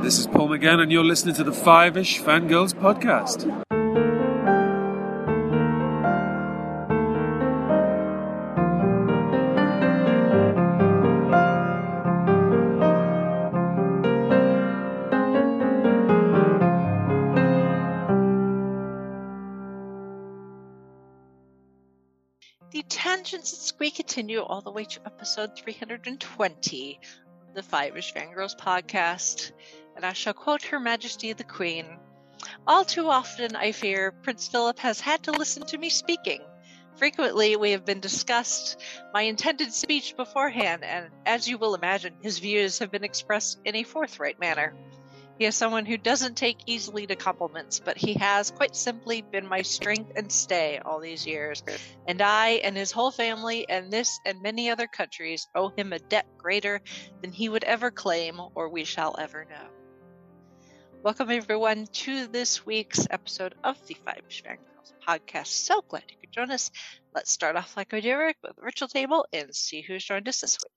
[0.00, 3.44] This is Paul McGann, and you're listening to the Five Ish Fangirls podcast.
[22.70, 27.00] The tangents at Squee continue all the way to episode 320
[27.48, 29.52] of the Five Ish Fangirls podcast,
[29.98, 31.98] and I shall quote Her Majesty the Queen.
[32.68, 36.40] All too often, I fear, Prince Philip has had to listen to me speaking.
[36.94, 38.80] Frequently, we have been discussed
[39.12, 43.74] my intended speech beforehand, and as you will imagine, his views have been expressed in
[43.74, 44.72] a forthright manner.
[45.36, 49.48] He is someone who doesn't take easily to compliments, but he has quite simply been
[49.48, 51.64] my strength and stay all these years.
[52.06, 55.98] And I and his whole family and this and many other countries owe him a
[55.98, 56.80] debt greater
[57.20, 59.77] than he would ever claim or we shall ever know.
[61.08, 65.46] Welcome everyone to this week's episode of the Five Girls podcast.
[65.46, 66.70] So glad you could join us.
[67.14, 70.28] Let's start off like we do Eric with the virtual table and see who's joined
[70.28, 70.72] us this week.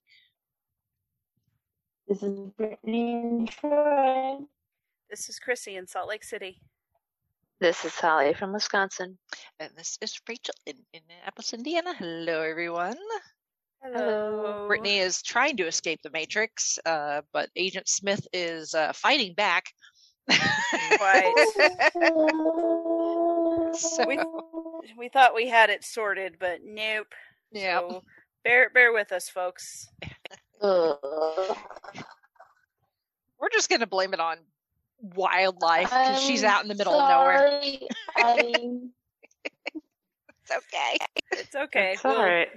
[2.08, 4.38] This is Brittany and Troy.
[5.10, 6.62] This is Chrissy in Salt Lake City.
[7.60, 9.18] This is Holly from Wisconsin.
[9.60, 11.94] And this is Rachel in Indianapolis, Indiana.
[11.94, 12.95] Hello everyone.
[13.84, 14.68] Hello.
[14.68, 19.66] Brittany is trying to escape the Matrix, uh, but Agent Smith is uh, fighting back.
[23.73, 24.19] so, We,
[24.97, 27.08] we thought we had it sorted, but nope.
[27.52, 27.80] yeah.
[27.80, 28.03] So
[28.44, 29.88] bear bear with us, folks.
[30.61, 30.97] We're
[33.52, 34.38] just gonna blame it on
[35.02, 37.61] wildlife because she's out in the middle of nowhere.
[40.44, 40.97] It's okay.
[41.31, 41.92] It's okay.
[41.94, 42.49] It's we'll, all right.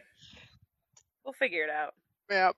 [1.25, 1.95] we'll figure it out.
[2.31, 2.57] Yep.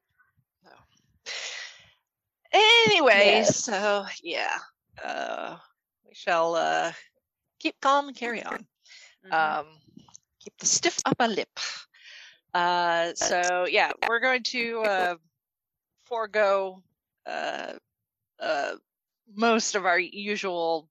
[2.52, 3.64] Anyway, Yes.
[3.64, 4.56] so yeah,
[5.05, 5.56] uh,
[6.06, 6.92] we shall uh,
[7.58, 8.66] keep calm and carry on.
[9.27, 9.33] Mhm.
[9.33, 9.66] Um,
[10.41, 11.58] keep the stiff upper lip.
[12.55, 15.17] Uh, so yeah, we're going to uh,
[16.05, 16.83] forego
[17.27, 17.73] uh,
[18.40, 18.77] uh,
[19.34, 20.89] most of our usual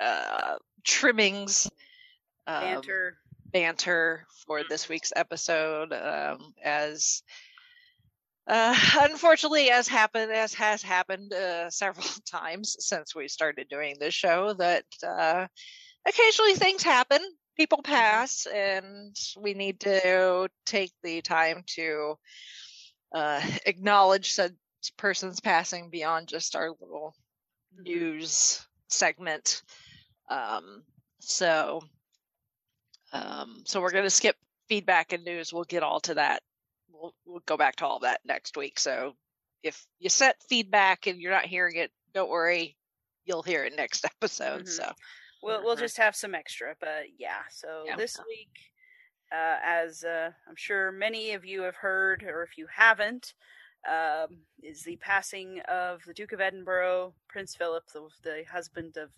[0.00, 1.70] uh, trimmings.
[2.46, 3.18] um, Banter.
[3.52, 7.22] banter for this week's episode um, as
[8.46, 14.14] uh, unfortunately as happened as has happened uh, several times since we started doing this
[14.14, 15.46] show that uh,
[16.06, 17.20] occasionally things happen
[17.56, 22.14] people pass and we need to take the time to
[23.14, 24.54] uh, acknowledge said
[24.96, 27.14] person's passing beyond just our little
[27.78, 29.62] news segment
[30.30, 30.82] um,
[31.20, 31.82] so
[33.12, 34.36] um, so we're going to skip
[34.68, 35.52] feedback and news.
[35.52, 36.42] We'll get all to that.
[37.00, 38.78] We'll we'll go back to all that next week.
[38.78, 39.14] So
[39.62, 42.76] if you set feedback and you're not hearing it, don't worry.
[43.24, 44.64] You'll hear it next episode.
[44.64, 44.68] Mhm.
[44.68, 44.92] So
[45.42, 47.42] We'll we'll just have some extra, but yeah.
[47.50, 47.96] So Yeah.
[47.96, 48.50] this week,
[49.32, 53.32] uh, as uh, I'm sure many of you have heard, or if you haven't,
[53.88, 59.10] um, is the passing of the Duke of Edinburgh, Prince Philip, the, the husband of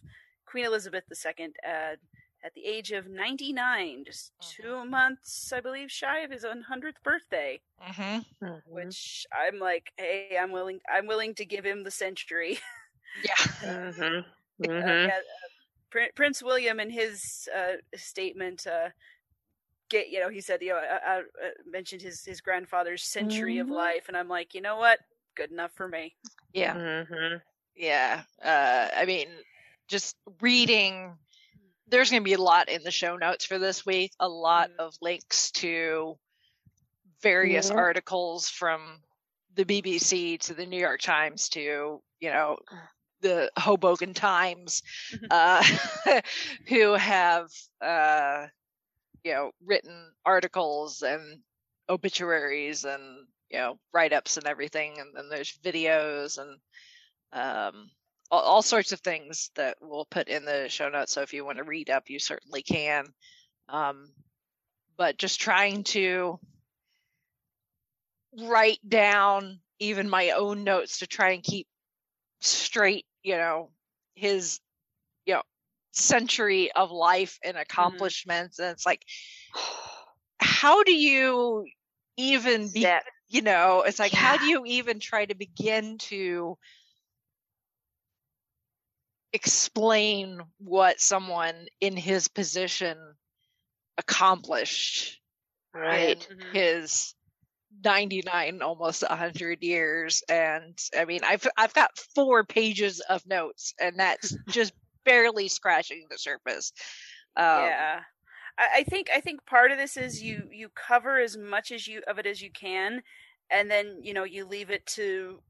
[0.47, 1.97] Queen Elizabeth II, uh,
[2.45, 4.55] at the age of 99, just Mhm.
[4.57, 7.63] two months, I believe, shy of his 100th birthday.
[7.79, 8.25] mhm.
[8.41, 8.95] Mhm.
[8.95, 12.59] Which I'm like, hey, I'm willing, I'm willing to give him the century.
[13.15, 14.25] yeah, Mhm.
[14.65, 15.07] Uh, Mhm.
[15.07, 15.49] yeah, uh,
[15.91, 18.91] Prin- Prince William in his uh, statement, uh,
[19.89, 23.59] get you know, he said, you know, I, I, uh, mentioned his his grandfather's century
[23.59, 25.01] of life, and I'm like, you know what,
[25.37, 26.17] good enough for me.
[26.53, 27.43] yeah, Mhm.
[27.75, 28.23] yeah.
[28.43, 29.29] Uh, I mean,
[29.89, 31.19] just reading.
[31.93, 34.13] There's going to be a lot in the show notes for this week.
[34.21, 34.79] A lot Mhm.
[34.81, 36.19] of links to
[37.23, 37.77] various Yeah.
[37.77, 39.01] articles from
[39.55, 42.59] the BBC to the New York Times to you know
[43.21, 45.31] the Hoboken Times, Mhm.
[45.31, 45.63] uh,
[46.69, 48.49] who have uh,
[49.25, 51.41] you know written articles and
[51.89, 56.61] obituaries and you know write ups and everything, and then there's videos and
[57.33, 57.91] um,
[58.33, 61.13] all, all sorts of things that we'll put in the show notes.
[61.13, 63.07] So if you want to read up, you certainly can.
[63.69, 64.09] Um,
[64.97, 66.41] but just trying to
[68.41, 71.69] write down even my own notes to try and keep
[72.41, 73.71] straight, you know,
[74.15, 74.59] his,
[75.27, 75.43] you know,
[75.93, 78.59] century of life and accomplishments.
[78.59, 79.03] And it's like,
[80.39, 81.67] how do you
[82.17, 82.87] even be,
[83.29, 86.57] you know, it's like, how do you even try to begin to
[89.33, 92.99] explain what someone in his position
[93.99, 95.21] accomplished
[95.75, 96.29] right.
[96.31, 96.53] Mhm.
[96.53, 97.15] his
[97.85, 103.99] 99 almost 100 years and i mean i've i've got four pages of notes and
[103.99, 104.73] that's just
[105.05, 106.73] barely scratching the surface
[107.37, 108.01] um, yeah.
[108.59, 111.87] I, I think I think part of this is you you cover as much as
[111.87, 113.03] you of it as you can,
[113.51, 115.41] and then you know you leave it to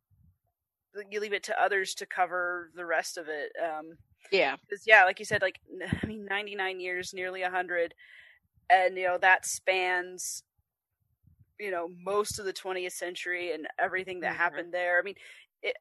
[1.11, 3.53] you leave it to others to cover the rest of it.
[3.63, 3.99] Um,
[4.31, 5.61] yeah because yeah, like you said, like
[6.03, 7.95] I mean, ninety nine years, nearly a hundred,
[8.71, 10.45] and you know that spans
[11.59, 14.37] you know most of the 20th century and everything that Mhm.
[14.37, 14.99] happened there.
[14.99, 15.15] I mean,
[15.63, 15.77] it,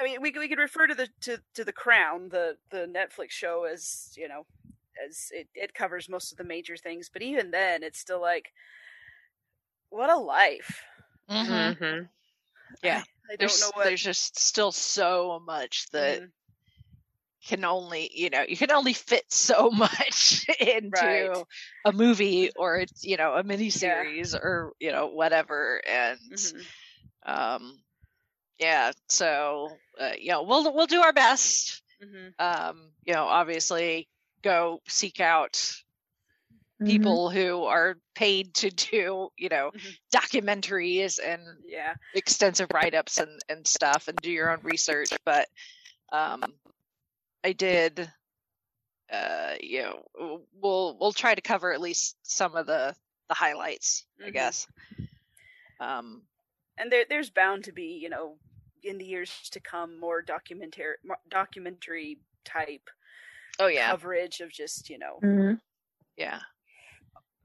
[0.00, 2.86] I mean, we could- we could refer to the to to the Crown, the the
[2.86, 4.46] Netflix show, as you know,
[5.04, 7.10] as it it covers most of the major things.
[7.10, 8.52] But even then, it's still like,
[9.90, 10.84] what a life.
[11.28, 11.76] Mhm.
[12.82, 13.02] Yeah.
[13.28, 13.92] I, I don't there's know what.
[13.92, 16.32] there's just still so much that Mhm.
[17.46, 21.44] can only you know you can only fit so much into Right.
[21.84, 26.68] a movie or it's you know a miniseries or you know whatever and Mhm.
[27.26, 27.78] um
[28.58, 32.34] yeah so uh, you know we'll we'll do our best Mhm.
[32.38, 34.08] um you know obviously
[34.42, 35.74] go seek out
[36.84, 36.88] Mhm.
[36.92, 39.98] people who are paid to do you know Mhm.
[40.14, 41.94] documentaries and Yeah.
[42.14, 45.48] extensive write-ups and, and stuff and do your own research but
[46.12, 46.42] um
[47.42, 48.10] i did
[49.12, 50.02] uh you know
[50.52, 52.94] we'll we'll try to cover at least some of the
[53.28, 54.32] the highlights i Mhm.
[54.32, 54.66] guess
[55.80, 56.22] um
[56.78, 58.38] and there there's bound to be you know
[58.82, 60.96] in the years to come more documentary
[61.28, 62.90] documentary type
[63.58, 65.60] oh yeah coverage of just you know Mhm.
[66.16, 66.40] yeah Yeah.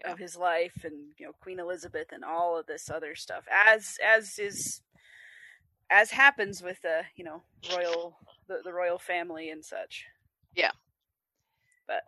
[0.05, 3.97] Of his life and you know Queen Elizabeth and all of this other stuff as
[4.05, 4.81] as is
[5.89, 7.41] as happens with the you know
[7.75, 8.17] royal
[8.47, 10.05] the, the royal family and such
[10.55, 10.71] Yeah.
[11.87, 12.03] but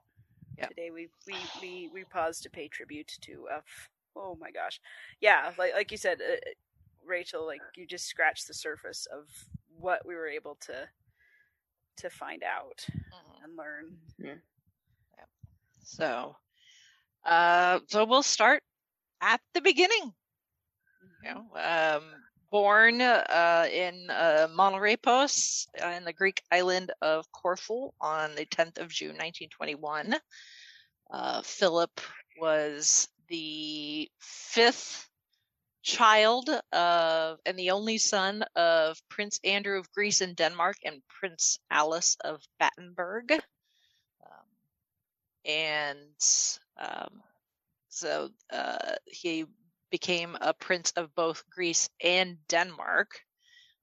[0.57, 0.67] Yeah.
[0.67, 4.79] today we we we we pause to pay tribute to uh f- oh my gosh
[5.19, 6.35] yeah like like you said uh,
[7.05, 9.27] Rachel like you just scratched the surface of
[9.79, 10.87] what we were able to
[11.97, 13.43] to find out Mhm.
[13.43, 14.41] and learn
[15.83, 16.35] so
[17.25, 18.63] uh so we'll start
[19.21, 20.13] at the beginning
[21.23, 22.03] you know, um,
[22.51, 28.45] born uh, in uh, Mon Repos uh, in the Greek island of Corfu on the
[28.45, 30.15] 10th of June, 1921.
[31.11, 32.01] Uh, Philip
[32.39, 35.07] was the fifth
[35.83, 41.57] child of and the only son of Prince Andrew of Greece and Denmark and Prince
[41.71, 43.31] Alice of Battenberg.
[43.31, 44.47] Um,
[45.45, 47.23] and um,
[47.89, 49.45] so uh, he
[49.91, 53.11] became a prince of both Greece and Denmark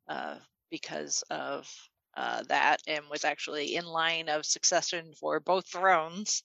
[0.08, 0.36] uh,
[0.70, 1.70] because of
[2.16, 6.42] uh, that, and was actually in line of succession for both thrones.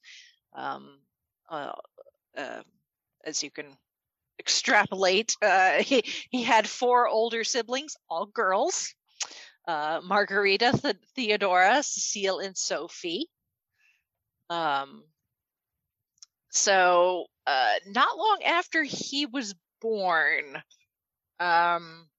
[0.53, 0.99] Um,
[1.49, 1.73] uh,
[2.37, 2.63] uh,
[3.25, 3.67] as you can
[4.39, 8.93] extrapolate, uh, he he had four older siblings, all girls:
[9.67, 13.29] Margarita, Th- Theodora, Cecile, and Sophie.
[14.49, 15.03] Um,
[16.53, 20.63] so uh, not long after he was born,
[21.39, 22.09] um,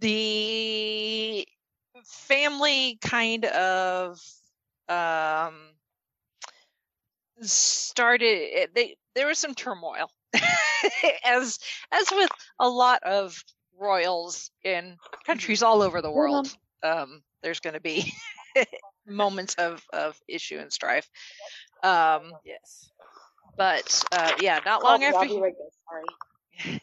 [0.00, 1.46] the
[2.04, 4.20] family kind of
[4.88, 5.54] um,
[7.42, 8.24] started.
[8.54, 10.10] eh, They there was some turmoil,
[11.24, 11.58] as
[11.92, 12.30] as with
[12.60, 13.42] a lot of
[13.78, 16.48] royals in countries all over the world.
[16.82, 18.12] Um, there's going to be
[19.06, 21.08] moments of of issue and strife.
[21.82, 22.90] Um, yes
[23.58, 25.26] but uh, yeah, not long after.
[25.26, 26.70] He- be right there.
[26.70, 26.80] Sorry.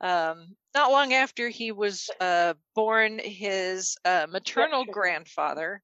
[0.00, 5.82] um, not long after he was uh, born, his uh, maternal grandfather,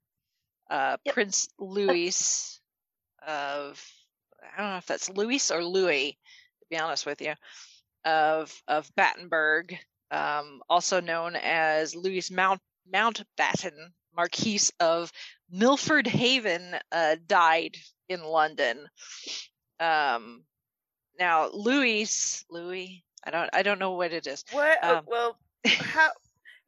[0.70, 1.14] uh, Yep.
[1.14, 2.60] Prince Louis
[3.26, 3.84] of
[4.56, 7.34] I don't know if that's Louis or Louis, to be honest with you,
[8.04, 9.76] of of Battenberg,
[10.10, 12.60] um, also known as Louis Mount
[12.92, 15.12] Mountbatten, Marquis of
[15.50, 17.76] Milford Haven, uh, died
[18.10, 18.86] in London.
[19.78, 20.42] Um,
[21.18, 24.44] now Louis, Louis, I don't, I don't know what it is.
[24.50, 24.78] What?
[24.82, 26.10] oh, Um, well, how?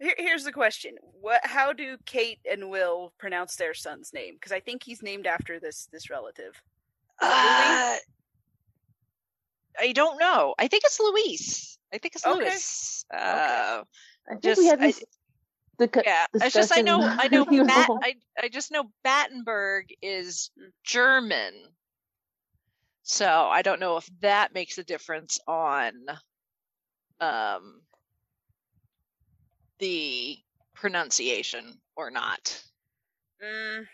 [0.00, 1.40] Here, here's the question: What?
[1.44, 4.34] How do Kate and Will pronounce their son's name?
[4.34, 6.60] Because I think he's named after this this relative.
[7.20, 7.96] Uh,
[9.78, 10.54] I don't know.
[10.58, 11.78] I think it's Luis.
[11.94, 12.40] I think it's Okay.
[12.40, 13.04] Louis.
[13.14, 15.04] Uh, I think just we had I- this.
[15.82, 17.90] The co- yeah, it's just I know I know Bat.
[18.02, 20.70] I I just know Battenberg is Mm.
[20.84, 21.54] German,
[23.02, 25.92] so I don't know if that makes a difference on
[27.20, 27.82] um
[29.78, 30.38] the
[30.74, 32.62] pronunciation or not.
[33.44, 33.86] Mm,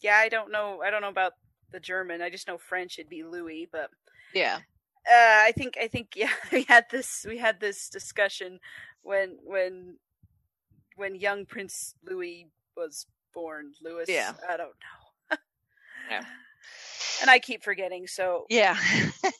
[0.00, 0.80] yeah, I don't know.
[0.82, 1.32] I don't know about
[1.72, 2.22] the German.
[2.22, 2.98] I just know French.
[2.98, 3.90] It'd be Louis, but
[4.32, 4.60] Yeah,
[5.06, 8.60] uh, I think I think yeah, we had this we had this discussion
[9.02, 9.96] when when
[11.00, 13.72] when young Prince Louis was born.
[13.82, 14.34] Louis, Yeah.
[14.48, 15.36] I don't know.
[16.10, 16.24] Yeah.
[17.20, 18.06] And I keep forgetting.
[18.06, 18.76] So Yeah.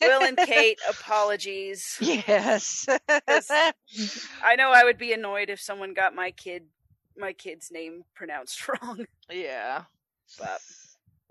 [0.01, 1.97] Will and Kate, apologies.
[2.01, 2.87] Yes.
[3.09, 6.65] I know I would be annoyed if someone got my kid
[7.17, 9.83] my kid's name pronounced wrong, yeah.
[10.39, 10.61] but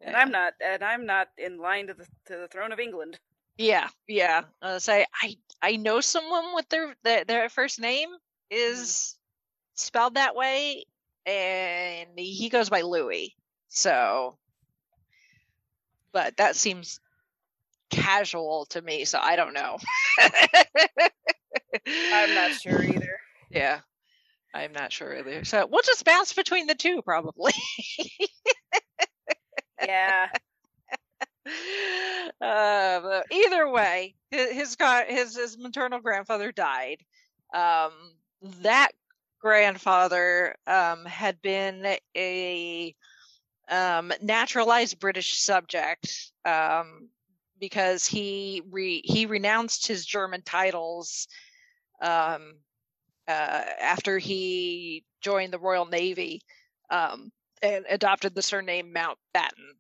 [0.02, 0.20] and Yeah.
[0.20, 3.20] I'm not and I'm not in line to the to the throne of England.
[3.58, 4.44] Yeah, yeah.
[4.62, 8.10] I say I I know someone with their their, their first name
[8.52, 8.72] Mm-hmm.
[8.74, 9.16] is
[9.80, 10.86] spelled that way,
[11.26, 13.36] and he goes by Louis.
[13.68, 14.38] So,
[16.12, 17.00] but that seems
[17.90, 19.06] casual to me.
[19.06, 19.78] So I don't know.
[21.88, 23.06] I'm not sure either.
[23.52, 23.80] Yeah,
[24.54, 25.44] I'm not sure either.
[25.44, 27.52] So we'll just bounce between the two, probably.
[29.86, 30.28] Yeah.
[32.42, 37.04] uh, but either way, his his his maternal grandfather died.
[37.54, 37.92] Um,
[38.62, 38.92] that
[39.40, 42.96] grandfather um, had been a
[43.70, 47.10] um, naturalized British subject um,
[47.60, 51.28] because he re- he renounced his German titles
[52.02, 52.54] um,
[53.28, 56.42] uh, after he joined the Royal Navy
[56.90, 57.32] um,
[57.62, 59.76] and adopted the surname Mountbatten,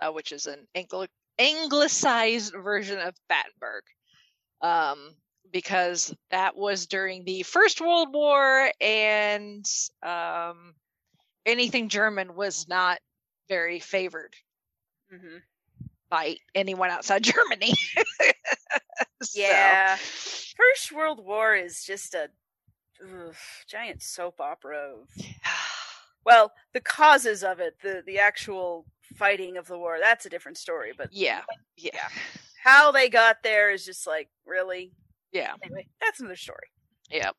[0.00, 3.84] uh, which is an Angli- anglicized version of Battenberg.
[5.50, 9.64] Because that was during the First World War, and
[10.02, 10.74] um,
[11.46, 12.98] anything German was not
[13.48, 14.34] very favored
[15.10, 15.38] hmm
[16.10, 17.74] by anyone outside Germany.
[19.22, 19.96] So, Yeah.
[19.96, 22.30] First World War is just a
[23.02, 23.34] ugh,
[23.66, 25.08] giant soap opera of
[26.24, 28.86] well, the causes of it, the the actual
[29.16, 31.42] fighting of the war, that's a different story, but yeah,
[31.76, 32.08] yeah,
[32.62, 34.92] how they got there is just like really
[35.32, 35.52] yeah.
[35.62, 36.68] anyway, that's another story.
[37.10, 37.30] Yeah.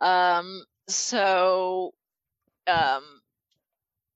[0.00, 0.64] Um.
[0.88, 1.94] So,
[2.66, 3.02] um.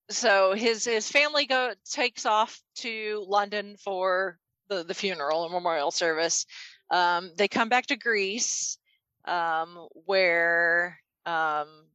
[0.09, 5.91] So his his family go takes off to London for the the funeral and memorial
[5.91, 6.47] service.
[6.91, 7.33] Um.
[7.37, 8.79] They come back to Greece,
[9.27, 11.87] um, where um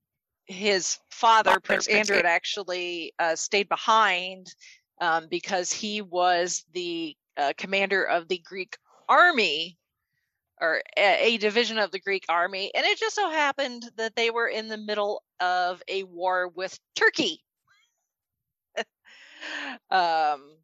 [0.51, 4.53] his father Prince Andrew had actually uh, stayed behind
[4.99, 9.77] um, because he was the uh, commander of the Greek army
[10.61, 14.29] or a, a division of the Greek army, and it just so happened that they
[14.29, 17.43] were in the middle of a war with Turkey.
[19.91, 20.55] um,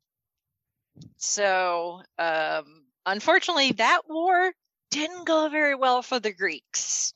[1.18, 4.52] so, um, unfortunately, that war
[4.92, 7.14] didn't go very well for the Greeks.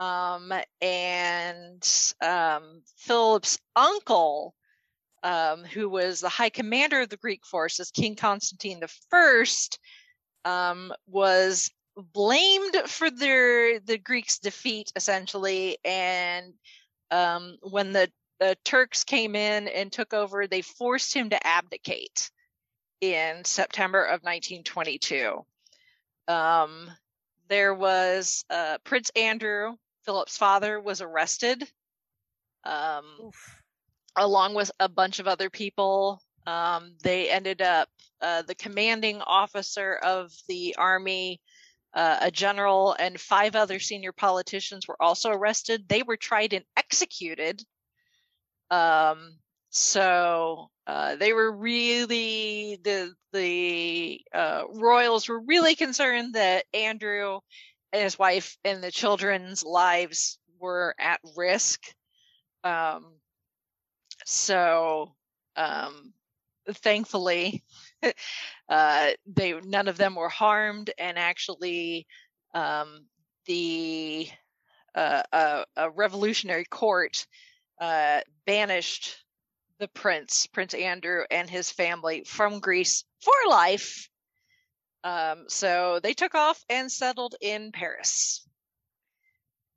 [0.00, 4.54] Um, and um, Philip's uncle,
[5.22, 9.78] um, who was the high commander of the Greek forces, King Constantine First,
[10.44, 15.78] um, was blamed for their the Greeks' defeat essentially.
[15.84, 16.54] And
[17.10, 22.30] um, when the the Turks came in and took over, they forced him to abdicate
[23.00, 25.44] in September of 1922.
[26.26, 26.90] Um,
[27.48, 31.62] there was uh, Prince Andrew, Philip's father, was arrested,
[32.64, 33.04] um,
[34.16, 36.20] along with a bunch of other people.
[36.46, 37.88] Um, they ended up
[38.20, 41.40] uh, the commanding officer of the army,
[41.94, 45.88] uh, a general, and five other senior politicians were also arrested.
[45.88, 47.62] They were tried and executed.
[48.70, 49.38] Um,
[49.70, 57.40] so uh, they were really the the uh, royals were really concerned that Andrew
[57.92, 61.80] and his wife and the children's lives were at risk.
[62.64, 63.14] Um,
[64.24, 65.14] so
[65.56, 66.12] um,
[66.70, 67.62] thankfully,
[68.68, 72.06] uh, they none of them were harmed, and actually,
[72.54, 73.06] um,
[73.46, 74.28] the
[74.94, 77.26] uh, a, a revolutionary court
[77.80, 79.16] uh, banished
[79.78, 84.08] the prince, Prince Andrew, and his family from Greece for life.
[85.02, 88.46] Um, so they took off and settled in Paris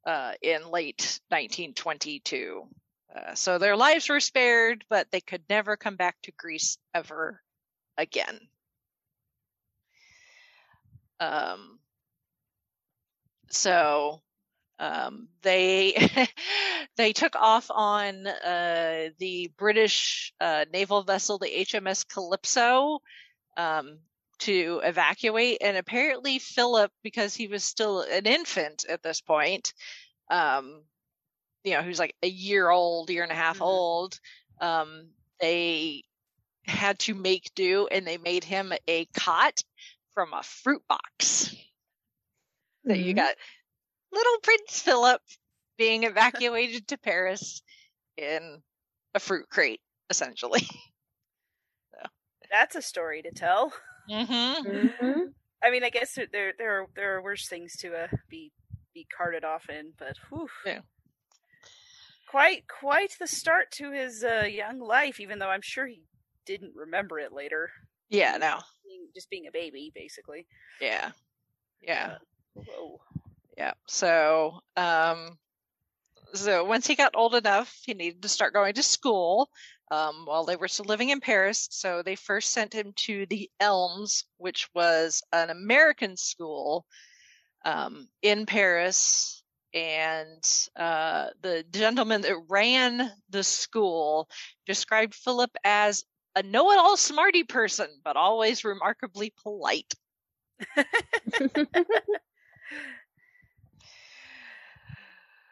[0.05, 2.67] uh, in late 1922.
[3.15, 7.41] Uh, so their lives were spared, but they could never come back to Greece ever
[7.97, 8.49] again.
[11.19, 11.79] Um,
[13.49, 14.21] so
[14.79, 15.95] um, they
[16.97, 22.99] they took off on uh, the British uh, naval vessel, the HMS Calypso,
[23.57, 23.99] um,
[24.39, 25.59] to evacuate.
[25.61, 29.73] And apparently, Philip, because he was still an infant at this point,
[30.31, 30.83] um,
[31.63, 33.61] you know, who's like a year old, year and a half Mhm.
[33.61, 34.19] old.
[34.61, 35.09] Um,
[35.39, 36.03] they
[36.65, 39.61] had to make do, and they made him a cot
[40.13, 41.55] from a fruit box.
[42.85, 43.15] That you Mhm.
[43.15, 43.35] got
[44.11, 45.21] little Prince Philip
[45.77, 47.61] being evacuated to Paris
[48.17, 48.63] in
[49.13, 50.61] a fruit crate, essentially.
[51.91, 52.07] so.
[52.51, 53.73] That's a story to tell.
[54.09, 54.67] Mm-hmm.
[54.67, 55.33] Mhm.
[55.63, 58.51] I mean, I guess there there there are, there are worse things to uh, be
[58.93, 60.49] be carted off in, but whew.
[60.65, 60.81] Yeah.
[62.29, 65.19] quite quite the start to his uh, young life.
[65.19, 66.03] Even though I'm sure he
[66.45, 67.69] didn't remember it later,
[68.09, 68.59] Yeah, no.
[69.13, 70.45] just being a baby, basically.
[70.81, 71.11] Yeah.
[71.81, 72.17] Yeah.
[72.53, 72.99] Whoa.
[73.57, 73.73] Yeah.
[73.87, 75.37] So, um,
[76.33, 79.49] so once he got old enough, he needed to start going to school.
[79.91, 83.51] Um, while they were still living in Paris, so they first sent him to the
[83.59, 86.87] Elms, which was an American school
[87.63, 89.43] um, in Paris.
[89.75, 90.41] And
[90.75, 94.27] uh, the gentleman that ran the school
[94.65, 96.03] described Philip as
[96.35, 99.93] a know-it-all smarty person, but always remarkably polite.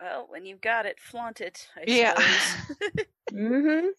[0.03, 1.69] Well, when you've got it, flaunt it.
[1.77, 2.13] I Yeah.
[2.13, 2.57] suppose.
[3.31, 3.89] Mhm.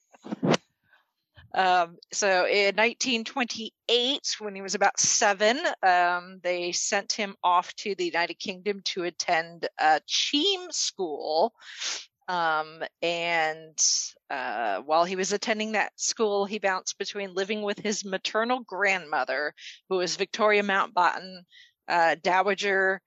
[1.55, 7.95] Um, so in 1928, when he was about seven, um, they sent him off to
[7.95, 11.55] the United Kingdom to attend a Cheam school.
[12.27, 13.79] Um, and
[14.31, 19.53] uh, while he was attending that school, he bounced between living with his maternal grandmother,
[19.89, 21.41] who was Victoria Mountbatten,
[21.89, 23.01] uh, Dowager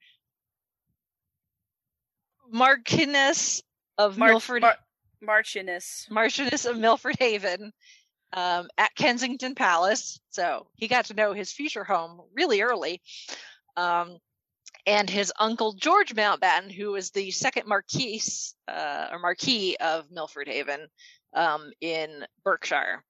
[2.52, 3.62] Marchioness
[3.98, 4.62] of Mar- Milford.
[4.62, 4.78] Mar-
[5.20, 6.06] Marchioness.
[6.10, 7.72] Marchioness of Milford Haven
[8.32, 10.20] um, at Kensington Palace.
[10.30, 13.00] So he got to know his future home really early.
[13.76, 14.18] Um,
[14.88, 18.22] and his uncle George Mountbatten, who was the second Marquis
[18.66, 20.88] uh, or Marquis of Milford Haven
[21.34, 23.04] um, in Berkshire.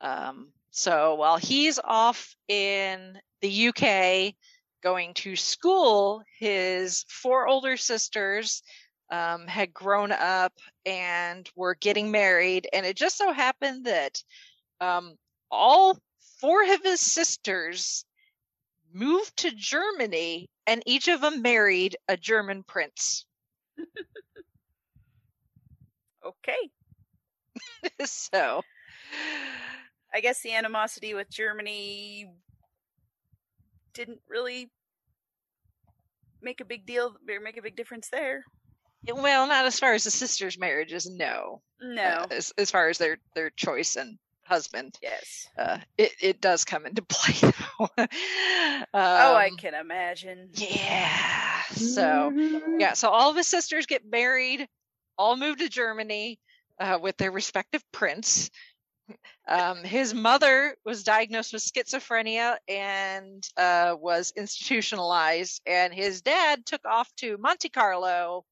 [0.00, 4.34] Um, so while he's off in the UK
[4.82, 8.64] going to school, his four older sisters
[9.08, 12.68] um, had grown up and were getting married.
[12.72, 14.20] And it just so happened that
[14.80, 15.14] um,
[15.52, 15.96] all
[16.40, 18.04] four of his sisters
[18.92, 23.26] moved to Germany and each of them married a German prince.
[26.24, 26.70] Okay.
[28.04, 28.62] so,
[30.14, 32.28] I guess the animosity with Germany
[33.94, 34.70] didn't really
[36.40, 38.44] make a big deal or make a big difference there.
[39.12, 41.60] well, not as far as the sisters' marriages, no.
[41.80, 42.02] No.
[42.02, 45.48] Uh, as, as far as their, their choice and husband, yes.
[45.58, 47.34] uh, it, it does come into play.
[47.78, 47.88] though.
[47.98, 50.50] oh, I Um, can imagine.
[50.54, 51.62] Yeah.
[51.72, 52.80] So, Mhm.
[52.80, 54.68] yeah, so all of his sisters get married,
[55.16, 56.38] all move to Germany
[56.78, 58.50] uh, with their respective prince.
[59.46, 66.84] Um, his mother was diagnosed with schizophrenia and uh, was institutionalized, and his dad took
[66.86, 68.44] off to Monte Carlo,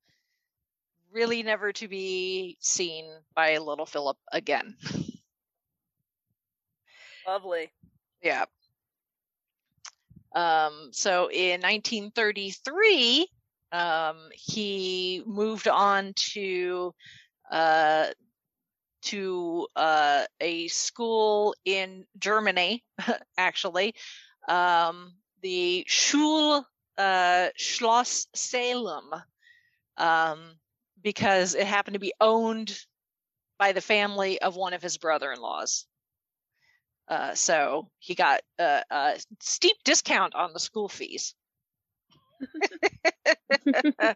[1.13, 4.77] really never to be seen by little Philip again.
[7.31, 7.71] Lovely.
[8.25, 8.47] Yeah.
[10.35, 13.29] Um, so in 1933,
[13.71, 16.93] um, he moved on to
[17.49, 18.07] uh,
[19.03, 22.83] to uh, a school in Germany,
[23.39, 23.95] actually,
[24.49, 26.65] um, the Schul
[26.99, 29.15] uh, Schloss Salem,
[29.99, 30.59] um,
[31.01, 32.77] because it happened to be owned
[33.57, 35.87] by the family of one of his brother-in-laws.
[37.11, 41.35] Uh, so he got a, a steep discount on the school fees.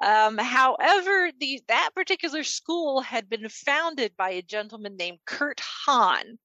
[0.00, 6.38] um, however, the that particular school had been founded by a gentleman named Kurt Hahn,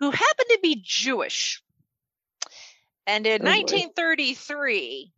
[0.00, 1.62] who happened to be Jewish.
[3.06, 5.12] And in Oh, 1933,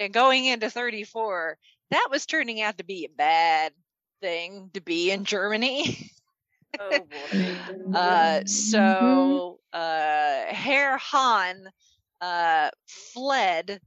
[0.00, 1.56] and going into 34,
[1.92, 3.72] that was turning out to be a bad
[4.20, 6.10] thing to be in Germany.
[6.78, 7.28] Oh boy.
[7.92, 8.46] Uh, Mhm.
[8.46, 11.68] so uh, Herr Hahn
[12.20, 13.80] uh, fled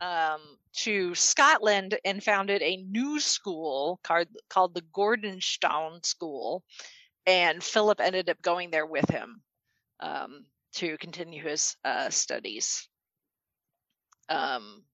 [0.00, 0.40] um,
[0.74, 6.62] to Scotland and founded a new school called, called the Gordonstoun School,
[7.26, 9.42] and Philip ended up going there with him
[10.00, 12.88] um, to continue his uh, studies.
[14.28, 14.84] Um,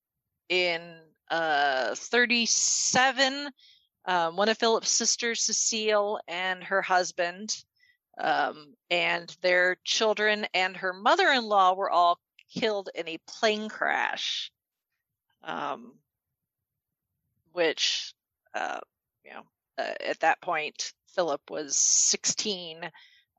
[0.48, 3.50] in uh, 37,
[4.06, 7.56] um, one of Philip's sisters, Cecile, and her husband,
[8.18, 12.18] um, and their children and her mother-in-law were all
[12.52, 14.50] killed in a plane crash.
[15.42, 15.94] Um,
[17.52, 18.14] which,
[18.54, 18.80] uh,
[19.24, 19.42] you know,
[19.78, 22.90] uh, at that point, Philip was 16.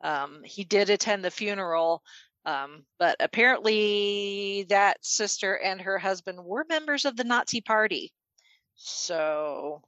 [0.01, 2.03] Um, he did attend the funeral,
[2.45, 8.11] Um, but apparently, that sister and her husband were members of the Nazi Party.
[8.75, 9.83] So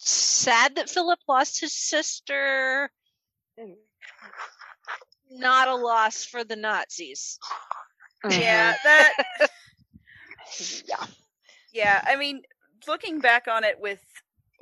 [0.00, 2.90] sad that Philip lost his sister.
[5.30, 7.38] Not a loss for the Nazis.
[8.28, 9.12] Yeah, that
[10.86, 11.06] Yeah.
[11.72, 12.42] yeah, I mean,
[12.86, 14.00] looking back on it with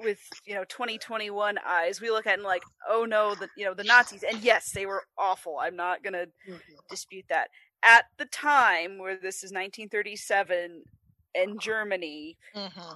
[0.01, 3.65] with you know 2021 eyes, we look at it and like, oh no, the you
[3.65, 5.59] know the Nazis, and yes, they were awful.
[5.61, 6.27] I'm not gonna
[6.91, 7.49] dispute that.
[7.83, 10.83] At the time where this is 1937
[11.35, 12.93] in Germany, hmm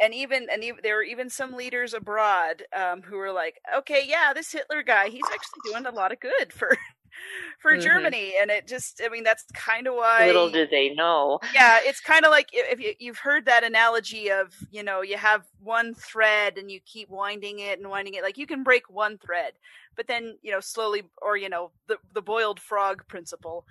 [0.00, 4.04] and even and even, there were even some leaders abroad um, who were like, okay,
[4.06, 6.76] yeah, this Hitler guy, he's actually doing a lot of good for
[7.60, 7.78] for Mhm.
[7.78, 10.34] Germany, and it just, I mean, that's kind of why.
[10.34, 11.40] Little do they know.
[11.48, 15.16] yeah, it's kind of like if you, you've heard that analogy of you know you
[15.16, 18.90] have one thread and you keep winding it and winding it, like you can break
[18.90, 19.52] one thread,
[19.96, 23.64] but then you know slowly, or you know the the boiled frog principle.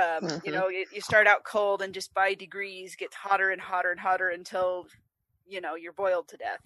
[0.00, 0.52] Um, You Mhm.
[0.52, 4.00] know, you, you start out cold and just by degrees gets hotter and hotter and
[4.00, 4.86] hotter until
[5.46, 6.60] you know you're boiled to death.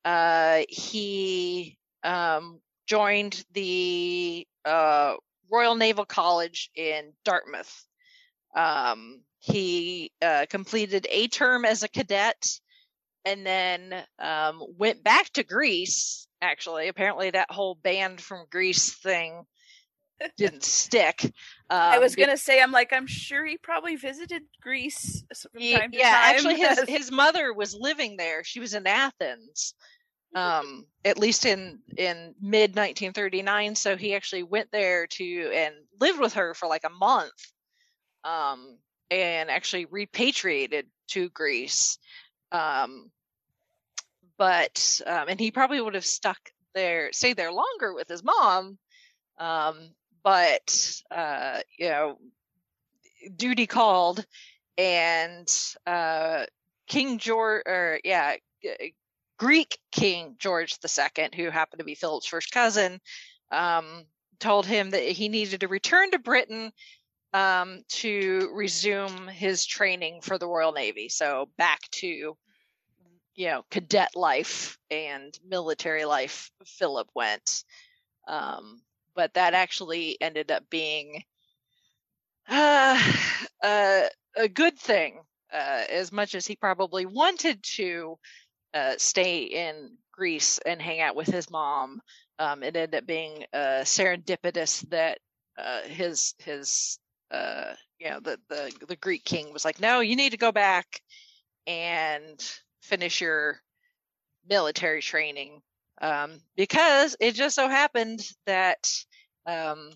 [0.04, 5.14] uh, he um, joined the uh,
[5.50, 7.86] Royal Naval College in Dartmouth.
[8.54, 12.60] Um, he uh, completed a term as a cadet
[13.24, 16.28] and then um, went back to Greece.
[16.42, 19.44] Actually, apparently that whole banned from Greece thing
[20.36, 21.32] didn't stick.
[21.90, 25.92] I Um, was gonna say, I'm like, I'm sure he probably visited Greece from time
[25.92, 26.36] to yeah, time.
[26.36, 28.44] actually, his his mother was living there.
[28.44, 29.74] She was in Athens,
[30.34, 33.74] um, at least in in mid 1939.
[33.76, 37.32] So he actually went there to and lived with her for like a month,
[38.24, 38.78] um,
[39.10, 41.98] and actually repatriated to Greece.
[42.52, 43.10] Um,
[44.36, 46.38] but um, and he probably would have stuck
[46.74, 48.78] there, stayed there longer with his mom.
[49.38, 49.90] Um,
[50.22, 52.18] but uh, you know,
[53.36, 54.24] duty called,
[54.76, 55.48] and
[55.86, 56.46] uh,
[56.88, 58.34] King George, or yeah,
[59.38, 63.00] Greek King George II, who happened to be Philip's first cousin,
[63.52, 64.04] um,
[64.40, 66.72] told him that he needed to return to Britain
[67.34, 71.08] um, to resume his training for the Royal Navy.
[71.10, 72.36] So back to
[73.36, 76.50] you know cadet life and military life.
[76.64, 77.64] Philip went,
[78.28, 78.80] um,
[79.16, 81.24] but that actually ended up being
[82.48, 82.98] uh,
[83.62, 85.20] a good thing.
[85.52, 88.16] Uh, as much as he probably wanted to
[88.74, 92.00] uh, stay in Greece and hang out with his mom,
[92.40, 95.18] um, it ended up being uh, serendipitous that
[95.56, 96.98] uh, his his
[97.30, 100.52] uh, you know the, the the Greek king was like, no, you need to go
[100.52, 101.00] back
[101.66, 102.42] and
[102.82, 103.60] finish your
[104.48, 105.62] military training
[106.02, 108.90] um, because it just so happened that
[109.46, 109.90] um,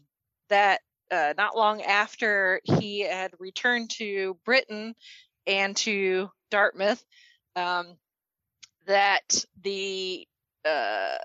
[0.49, 4.95] that uh, not long after he had returned to Britain
[5.47, 7.03] and to Dartmouth,
[7.57, 7.97] um,
[8.87, 10.27] that the
[10.65, 11.17] uh,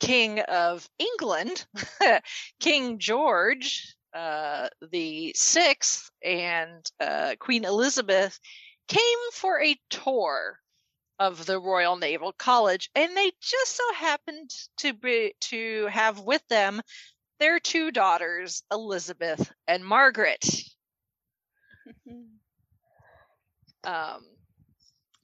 [0.00, 1.66] King of England,
[2.60, 8.38] King George uh, the Sixth, and uh, Queen Elizabeth
[8.88, 10.58] came for a tour
[11.18, 16.42] of the Royal Naval College, and they just so happened to be to have with
[16.48, 16.80] them
[17.38, 20.44] their two daughters, Elizabeth and Margaret.
[23.82, 24.26] Um,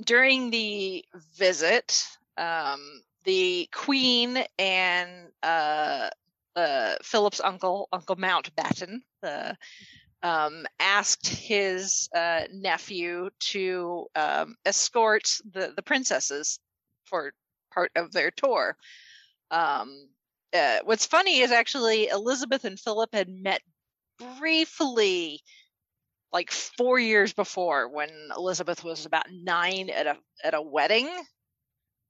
[0.03, 1.05] during the
[1.37, 2.07] visit,
[2.39, 5.11] um, the Queen and
[5.43, 6.09] uh,
[6.57, 9.01] uh, Philip's uncle, Uncle Mountbatten,
[10.23, 16.59] um, asked his uh, nephew to um, escort the, the princesses
[17.05, 17.33] for
[17.73, 18.77] part of their tour.
[19.51, 20.09] Um,
[20.53, 23.61] uh, what's funny is actually Elizabeth and Philip had met
[24.39, 25.41] briefly
[26.33, 31.09] like four years before when Elizabeth was about nine at a at a wedding.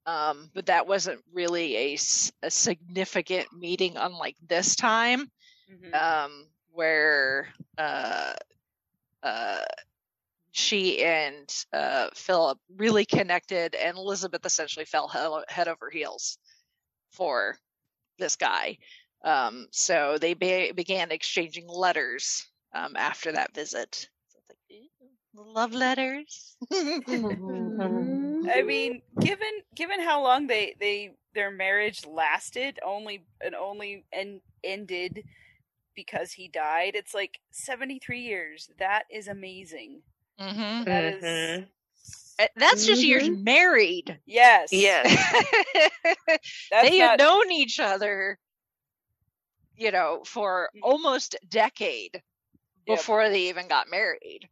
[0.07, 1.97] Um, but that wasn't really a,
[2.43, 5.31] a significant meeting, unlike this time,
[5.67, 5.93] Mhm.
[5.93, 8.33] um, where uh,
[9.23, 9.63] uh,
[10.51, 16.37] she and uh, Philip really connected, and Elizabeth essentially fell he- head over heels
[17.11, 17.57] for
[18.19, 18.77] this guy.
[19.23, 24.09] Um, so they be- began exchanging letters um, after that visit.
[24.29, 24.59] So it's like,
[25.47, 26.57] love letters.
[28.49, 34.41] I mean, given given how long they they their marriage lasted, only and only and
[34.63, 35.23] ended
[35.95, 36.95] because he died.
[36.95, 38.69] It's like seventy three years.
[38.79, 40.01] That is amazing.
[40.39, 41.67] hmm That is Mhm.
[42.55, 44.19] That's just years married.
[44.25, 45.05] yes, Yes.
[46.71, 48.37] That's they not, had known each other,
[49.75, 50.81] you know, for Mhm.
[50.83, 52.21] almost a decade
[52.85, 52.97] Yep.
[52.97, 54.49] before they even got married.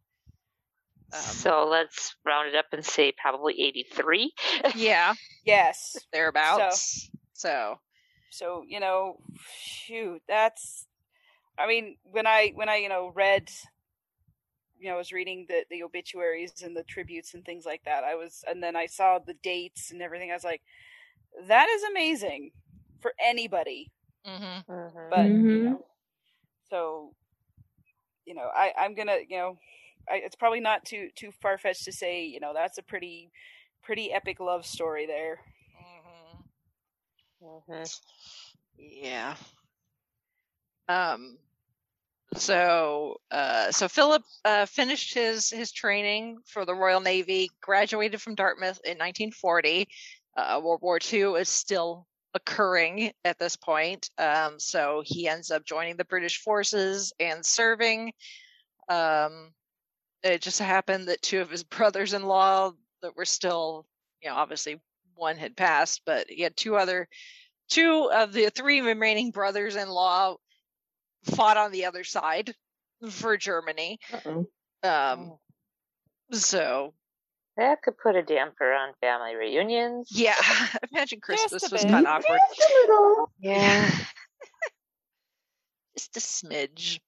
[1.13, 4.34] Um, so let's round it up and say probably 83.
[4.74, 5.15] yeah,
[5.46, 6.08] yes.
[6.12, 7.10] thereabouts.
[7.34, 7.80] So,
[8.30, 10.88] So you know, shoot, that's.
[11.58, 13.50] I mean, when I when I you know read,
[14.78, 18.04] you know, I was reading the the obituaries and the tributes and things like that.
[18.04, 20.32] I was, and then I saw the dates and everything.
[20.32, 20.62] I was like,
[21.48, 22.52] that is amazing
[23.02, 23.91] for anybody.
[24.26, 24.63] mhm.
[24.68, 24.96] Mhm.
[25.10, 25.63] But you Mhm.
[25.63, 25.86] know,
[26.70, 27.15] so
[28.26, 29.58] you know, I I'm gonna you know,
[30.10, 33.32] I, it's probably not too too far fetched to say you know that's a pretty
[33.84, 35.39] pretty epic love story there.
[37.41, 37.62] Mhm.
[37.70, 38.00] Mhm.
[38.78, 39.36] Yeah.
[40.88, 41.38] Um.
[42.36, 48.36] So, uh, so Philip uh, finished his his training for the Royal Navy, graduated from
[48.36, 49.88] Dartmouth in 1940.
[50.36, 55.63] Uh, World War II is still occurring at this point, um, so he ends up
[55.65, 58.12] joining the British forces and serving.
[58.89, 59.54] Um,
[60.23, 63.86] it just happened that two of his brothers-in-law that were still,
[64.21, 64.80] you know, obviously
[65.15, 67.08] one had passed, but he had two other
[67.69, 70.36] two of the three remaining brothers-in-law
[71.23, 72.54] fought on the other side
[73.10, 73.99] for Germany.
[74.13, 74.47] Uh-oh.
[74.84, 75.38] Um,
[76.32, 76.93] so
[77.58, 80.10] That could put a damper on family reunions.
[80.12, 80.36] yeah,
[80.91, 81.89] imagine Christmas was bit.
[81.91, 83.32] kind of awkward, Just a little.
[83.39, 83.89] Yeah.
[85.97, 86.99] just a smidge.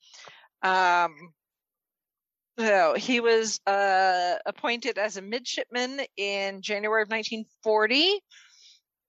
[0.64, 1.34] Um,
[2.60, 8.20] so he was uh, appointed as a midshipman in January of 1940.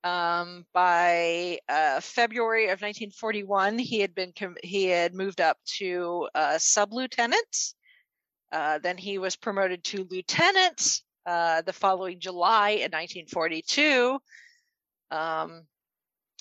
[0.04, 6.28] Um, by uh, February of 1941, he had been com- he had moved up to
[6.34, 7.74] uh, sub lieutenant.
[8.52, 14.18] Uh, then he was promoted to lieutenant uh, the following July in 1942.
[15.11, 15.62] Um,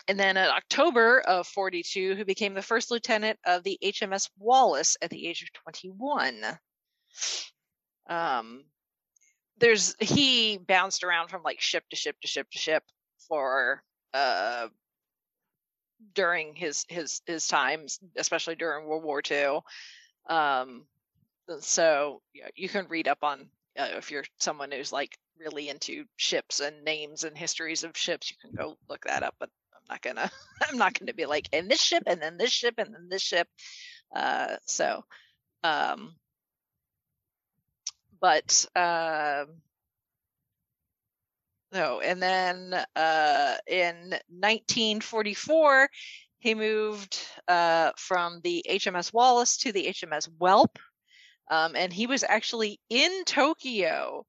[0.08, 4.96] and then in October of 42, he became the first lieutenant of the HMS Wallace
[5.02, 6.41] at the age of 21.
[8.10, 8.64] Um,
[9.60, 12.84] there's he bounced around from like ship to ship to ship to ship
[13.28, 14.68] for uh
[16.14, 19.60] during his his his times, especially during World War II.
[20.30, 20.86] Um,
[21.60, 26.06] so yeah, you can read up on uh, if you're someone who's like really into
[26.16, 29.36] ships and names and histories of ships, you can go look that up.
[29.40, 30.32] But I'm not gonna
[30.70, 33.24] I'm not gonna be like and this ship and then this ship and then this
[33.24, 33.48] ship.
[34.16, 35.04] Uh, so,
[35.64, 36.16] um,
[38.22, 39.62] but um.
[41.74, 45.90] No, and then uh, in 1944,
[46.40, 50.80] he moved uh, from the HMS Wallace to the HMS whelp
[51.50, 54.26] um, and he was actually in Tokyo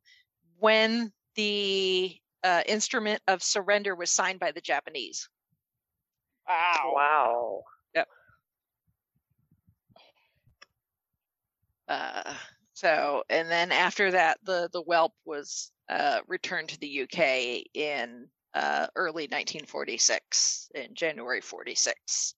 [0.58, 5.28] when the uh, instrument of surrender was signed by the Japanese.
[6.48, 6.92] Wow.
[6.94, 7.62] Wow.
[11.88, 12.34] Uh,
[12.78, 18.28] so, and then after that, the the whelp was uh, returned to the UK in
[18.54, 22.34] uh, early 1946, in January 46.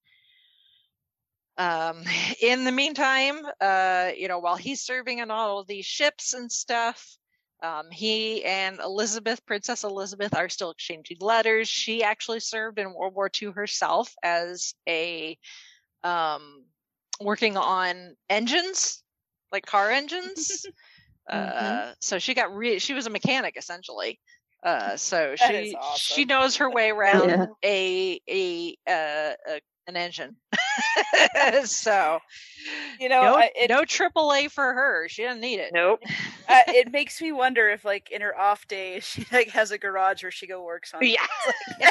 [1.59, 2.05] Um,
[2.41, 6.51] in the meantime, uh, you know, while he's serving on all of these ships and
[6.51, 7.19] stuff,
[7.63, 11.69] um, he and Elizabeth, Princess Elizabeth, are still exchanging letters.
[11.69, 15.37] She actually served in World War II herself as a
[16.03, 16.65] um,
[17.21, 19.03] working on engines,
[19.53, 20.67] like car engines.
[21.31, 24.19] uh, so she got re- she was a mechanic essentially.
[24.63, 25.97] Uh, so That she awesome.
[25.97, 27.47] she knows her way around Yeah.
[27.65, 30.37] a a uh, a an engine.
[31.65, 32.19] so
[33.01, 35.09] You know, no, I- it, no AAA for her.
[35.09, 35.71] She doesn't need it.
[35.73, 36.01] Nope.
[36.49, 39.79] uh, it makes me wonder if, like, in her off days, she like has a
[39.79, 41.01] garage where she go works on.
[41.05, 41.27] Yeah.
[41.81, 41.91] Yeah.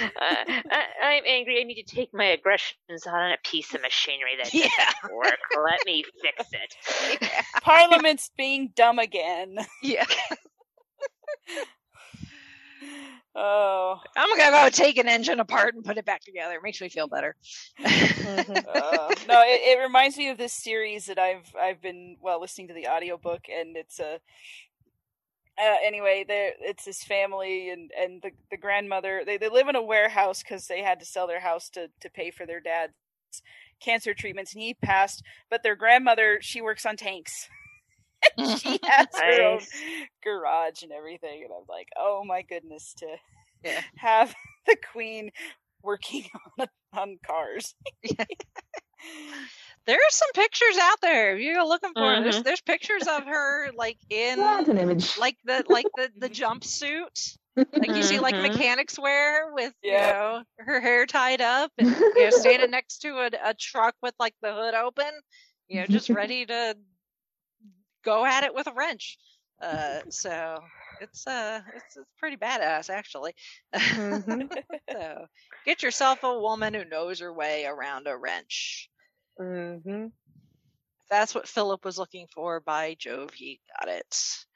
[0.00, 1.60] Uh, I, I'm angry.
[1.60, 4.68] I need to take my aggressions on a piece of machinery that Yeah.
[4.76, 5.38] doesn't work.
[5.64, 6.76] Let me fix it.
[7.60, 9.56] Parliament's being dumb again.
[9.82, 10.06] Yeah.
[13.34, 16.54] Oh, I'm gonna go take an engine apart and put it back together.
[16.54, 17.36] It makes me feel better.
[18.26, 18.64] Mhm.
[18.66, 22.68] uh, no, it, it reminds me of this series that I've I've been well listening
[22.68, 24.20] to the audiobook and it's a
[25.62, 29.82] uh, anyway, it's this family and and the the grandmother they, they live in a
[29.82, 32.92] warehouse because they had to sell their house to to pay for their dad's
[33.80, 35.22] cancer treatments and he passed.
[35.50, 37.48] But their grandmother she works on tanks.
[38.58, 39.66] she has her own
[40.22, 43.06] garage and everything, and I'm like, oh my goodness, to
[43.64, 43.80] Yeah.
[43.96, 44.34] have
[44.66, 45.30] the queen
[45.82, 46.24] working
[46.58, 47.74] on on cars.
[49.86, 51.34] There are some pictures out there.
[51.36, 55.16] If you're looking for 'em, there's there's pictures of her like in That's an image.
[55.18, 57.38] like the like the the jumpsuit
[57.80, 58.42] like you see like Mhm.
[58.42, 59.92] mechanics wear with Yeah.
[59.94, 63.94] you know her hair tied up and you know standing next to a, a truck
[64.02, 65.10] with like the hood open
[65.68, 66.76] you know just ready to
[68.04, 69.18] go at it with a wrench
[69.62, 70.58] uh so
[71.00, 73.34] it's uh it's, it's pretty badass actually.
[74.00, 74.50] Mhm.
[74.90, 75.26] so
[75.64, 78.90] get yourself a woman who knows her way around a wrench.
[79.38, 80.08] Hmm
[81.02, 84.46] if that's what philip was looking for by jove he got it.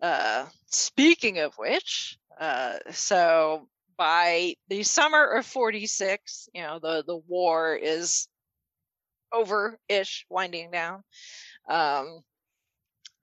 [0.00, 7.16] Uh, speaking of which, uh, so by the summer of 46, you know, the, the
[7.16, 8.28] war is
[9.32, 11.02] over ish, winding down.
[11.68, 12.22] Um,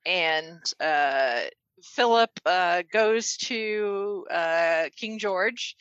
[0.05, 1.43] and, uh,
[1.81, 5.75] Philip, uh, goes to, uh, King George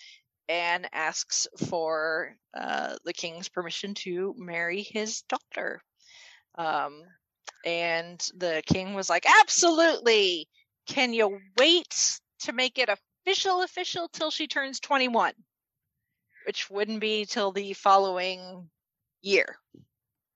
[0.49, 5.83] and asks for, uh, the king's permission to marry his daughter.
[6.57, 7.03] Um,
[7.65, 10.49] and the king was like, absolutely!
[10.87, 15.33] Can you wait to make it official official till she turns 21
[16.45, 18.69] which wouldn't be till the following
[19.21, 19.57] year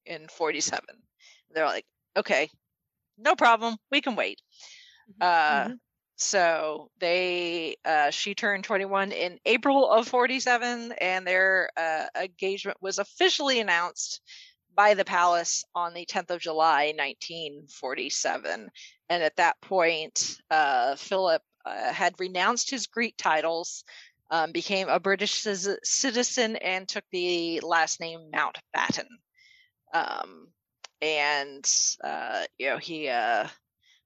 [0.04, 0.84] in 47
[1.52, 1.84] they're like
[2.16, 2.48] okay
[3.18, 3.76] no problem.
[3.90, 4.40] We can wait
[5.20, 5.68] uh
[6.16, 12.98] so they uh she turned 21 in april of 47 and their uh, engagement was
[12.98, 14.22] officially announced
[14.74, 18.70] by the palace on the 10th of july 1947
[19.08, 23.84] and at that point, uh, Philip uh, had renounced his Greek titles,
[24.30, 29.06] um, became a British ci- citizen, and took the last name Mountbatten.
[29.94, 30.48] Um,
[31.00, 31.64] and
[32.02, 33.46] uh, you know, he uh,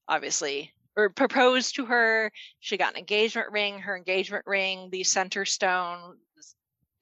[0.06, 2.31] obviously or proposed to her.
[2.61, 3.79] She got an engagement ring.
[3.79, 6.16] Her engagement ring, the center stone,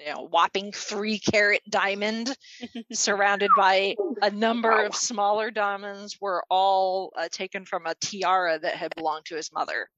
[0.00, 2.36] you know, whopping three carat diamond
[2.92, 8.76] surrounded by a number of smaller diamonds were all uh, taken from a tiara that
[8.76, 9.88] had belonged to his mother.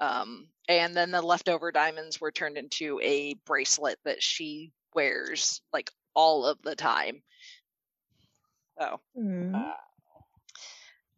[0.00, 5.90] Um, and then the leftover diamonds were turned into a bracelet that she wears like
[6.14, 7.22] all of the time.
[8.78, 9.74] So, Mhm.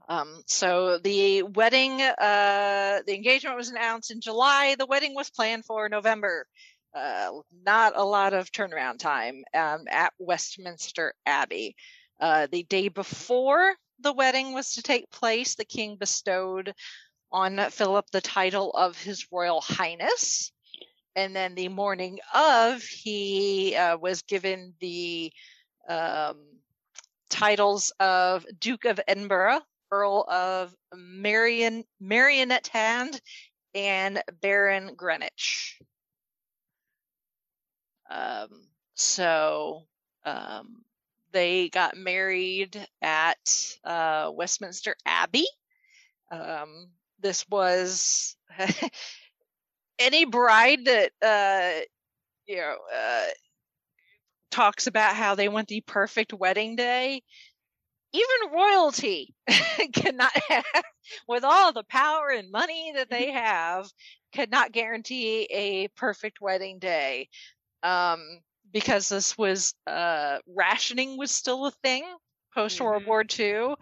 [0.09, 4.77] Um, so the wedding, uh, the engagement was announced in July.
[4.79, 6.47] The wedding was planned for November.
[6.95, 7.31] Uh,
[7.65, 11.75] not a lot of turnaround time um, at Westminster Abbey.
[12.21, 16.73] Uh, the day before the wedding was to take place, the king bestowed
[17.33, 20.53] on Philip the title of His Royal Highness.
[21.17, 25.33] And then the morning of, he uh, was given the
[25.89, 26.37] um,
[27.29, 29.61] titles of Duke of Edinburgh,
[29.95, 33.21] Earl of Marion, Marionette Hand,
[33.77, 35.79] and Baron Greenwich.
[38.11, 39.83] Um, so
[40.25, 40.83] um,
[41.33, 45.47] they got married at uh, Westminster Abbey.
[46.31, 48.37] Um, this was
[50.01, 51.81] any bride that uh,
[52.47, 53.27] you know uh,
[54.51, 57.23] talks about how they want the perfect wedding day.
[58.15, 59.35] Even royalty
[59.93, 60.65] cannot have,
[61.29, 63.91] with all the power and money that they have,
[64.35, 67.29] could not guarantee a perfect wedding day.
[67.83, 68.41] Um,
[68.73, 72.05] because this was uh, rationing was still a thing
[72.55, 73.07] post World Mhm.
[73.07, 73.75] War II.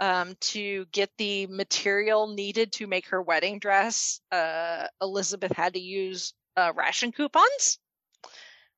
[0.00, 5.80] Um, to get the material needed to make her wedding dress, uh, Elizabeth had to
[5.80, 7.78] use uh, ration coupons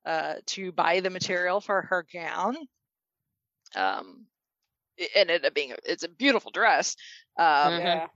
[0.04, 2.56] uh, to buy the material for her gown.
[3.76, 4.26] Um,
[4.96, 6.96] it ended up being a, it's a beautiful dress.
[7.38, 7.78] Um.
[7.78, 8.06] Yeah.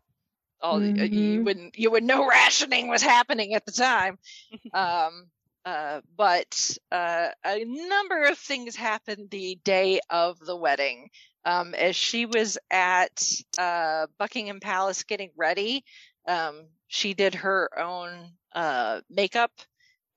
[0.61, 1.45] all the- uh, you Mhm.
[1.45, 4.19] wouldn't you would know rationing was happening at the time
[4.73, 5.31] um
[5.65, 11.11] uh but uh a number of things happened the day of the wedding
[11.45, 13.23] um as she was at
[13.59, 15.85] uh buckingham palace getting ready
[16.29, 19.53] um she did her own uh makeup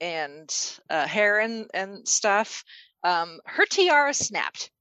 [0.02, 0.54] and
[0.90, 2.64] uh hair and and stuff
[3.04, 4.72] um her tiara snapped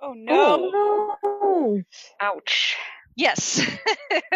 [0.00, 1.16] Oh no.
[1.24, 1.82] Oh,
[2.20, 2.76] Ouch.
[3.16, 3.60] Yes.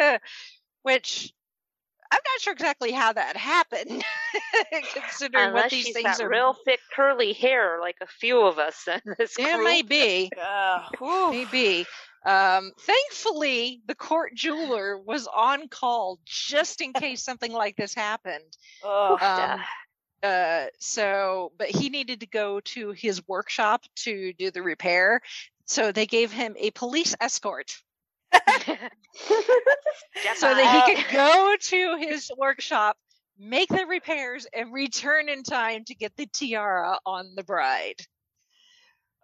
[0.82, 1.32] Which
[2.10, 4.02] I'm not sure exactly how that happened,
[4.94, 6.28] considering Unless what these she's things got are.
[6.30, 9.64] real thick curly hair, like a few of us in this it group.
[9.64, 10.88] may be, Uh,
[11.30, 11.84] maybe.
[12.24, 18.56] Um, thankfully, the court jeweler was on call just in case something like this happened.
[18.84, 19.22] Ugh.
[19.22, 19.60] Um,
[20.22, 25.20] uh, so, but he needed to go to his workshop to do the repair.
[25.66, 27.72] So they gave him a police escort
[28.32, 28.38] so
[30.54, 32.96] that he could go to his workshop,
[33.38, 38.00] make the repairs, and return in time to get the tiara on the bride.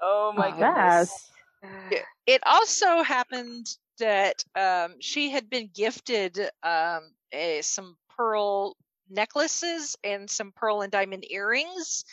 [0.01, 1.31] oh my Oh, that's-
[1.63, 2.05] goodness.
[2.27, 3.67] It also happened
[3.99, 8.77] that um, she had been gifted um, a, some pearl
[9.09, 12.05] necklaces and some pearl and diamond earrings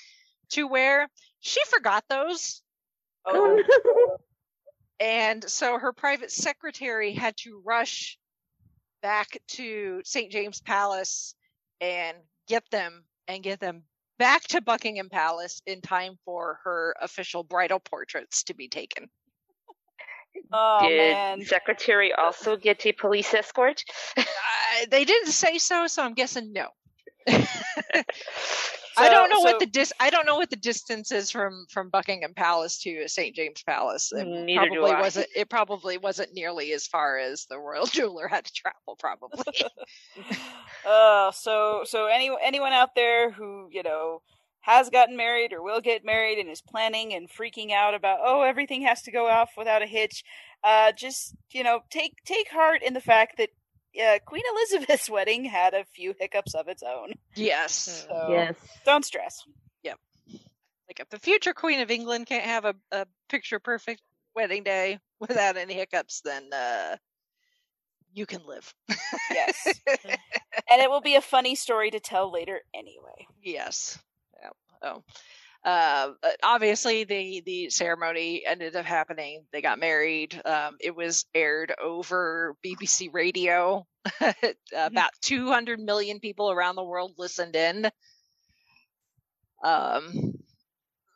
[0.51, 1.07] to wear.
[1.39, 2.61] She forgot those.
[3.25, 3.61] Oh,
[5.01, 8.19] And so her private secretary had to rush
[9.01, 10.31] back to St.
[10.31, 11.33] James Palace
[11.81, 12.15] and
[12.47, 13.81] get them and get them
[14.19, 19.09] back to Buckingham Palace in time for her official bridal portraits to be taken.
[20.53, 21.45] oh Did man.
[21.45, 23.83] secretary also get a police escort?
[24.15, 24.23] Uh,
[24.91, 26.67] they didn't say so, so I'm guessing no.
[28.97, 31.89] I don't know what the dis I don't know what the distance is from from
[31.89, 34.11] Buckingham Palace to St James Palace.
[34.11, 35.01] It Neither do probably I.
[35.01, 39.43] wasn't it probably wasn't nearly as far as the royal jeweler had to travel probably.
[40.84, 44.19] Uh, so so any anyone out there who you know
[44.61, 48.41] has gotten married or will get married and is planning and freaking out about oh
[48.41, 50.24] everything has to go off without a hitch,
[50.63, 53.49] uh, just you know take take heart in the fact that
[53.99, 57.13] uh, Queen Elizabeth's wedding had a few hiccups of its own.
[57.35, 58.05] yes.
[58.07, 58.55] So yes.
[58.85, 59.43] don't stress.
[59.83, 59.97] Yep.
[60.87, 64.01] Like if the future Queen of England can't have a, a picture perfect
[64.35, 66.97] wedding day without any hiccups, then uh
[68.13, 68.73] you can live.
[69.31, 73.25] Yes, and it will be a funny story to tell later anyway.
[73.41, 73.97] Yes.
[74.43, 74.53] Yep.
[74.81, 75.03] Oh.
[75.64, 79.45] Uh, obviously, the the ceremony ended up happening.
[79.51, 80.39] They got married.
[80.43, 83.86] Um, it was aired over BBC Radio.
[84.76, 87.91] About 200 million people around the world listened in.
[89.64, 90.34] Um,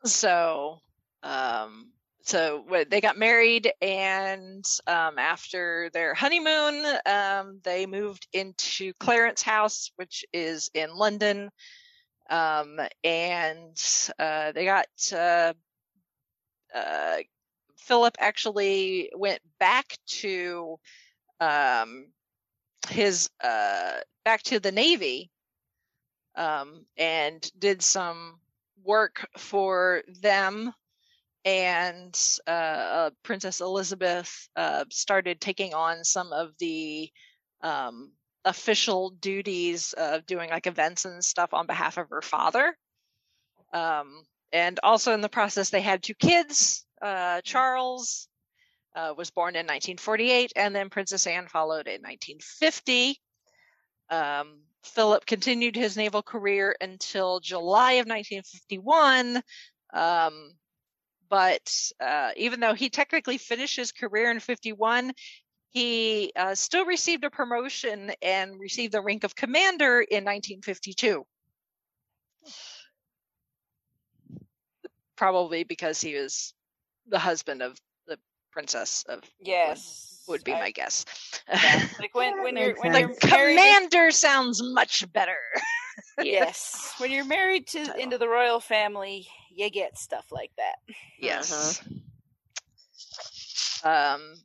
[0.03, 0.81] so,
[1.23, 1.91] um,
[2.21, 9.91] so they got married, and um, after their honeymoon, um, they moved into Clarence House,
[9.95, 11.49] which is in London
[12.29, 13.81] um, and
[14.17, 15.53] uh, they got uh,
[16.73, 17.17] uh,
[17.77, 20.79] Philip actually went back to
[21.39, 22.07] um,
[22.89, 25.29] his uh, back to the Navy
[26.35, 28.39] um, and did some
[28.83, 30.73] work for them.
[31.43, 34.49] And uh, uh, Princess Elizabeth
[34.89, 37.11] started taking on some of the
[37.61, 38.11] um,
[38.45, 42.75] official duties of doing like events and stuff on behalf of her father.
[43.73, 44.23] Um,
[44.53, 46.85] and also in the process, they had two kids.
[47.01, 48.29] Uh, Charles
[48.95, 53.19] uh, was born in 1948, and then Princess Anne followed in 1950.
[54.09, 59.41] Um, Philip continued his naval career until July of 1951.
[59.93, 60.51] Um,
[61.27, 65.11] but uh, even though he technically finished his career in 51,
[65.75, 71.25] he uh, still received a promotion and received the rank of commander in 1952.
[75.17, 76.53] Probably because he was
[77.09, 78.17] the husband of the
[78.53, 81.03] princess of Yes, would be I- my guess.
[81.49, 81.85] yeah.
[81.99, 83.17] like when when you're Makes when sense.
[83.21, 83.55] you're married.
[83.57, 85.35] Commander sounds much better.
[86.23, 88.01] yes, when you're married to Title.
[88.01, 90.75] into the royal family, you get stuff like that.
[91.19, 91.81] Yes.
[93.83, 94.35] Um,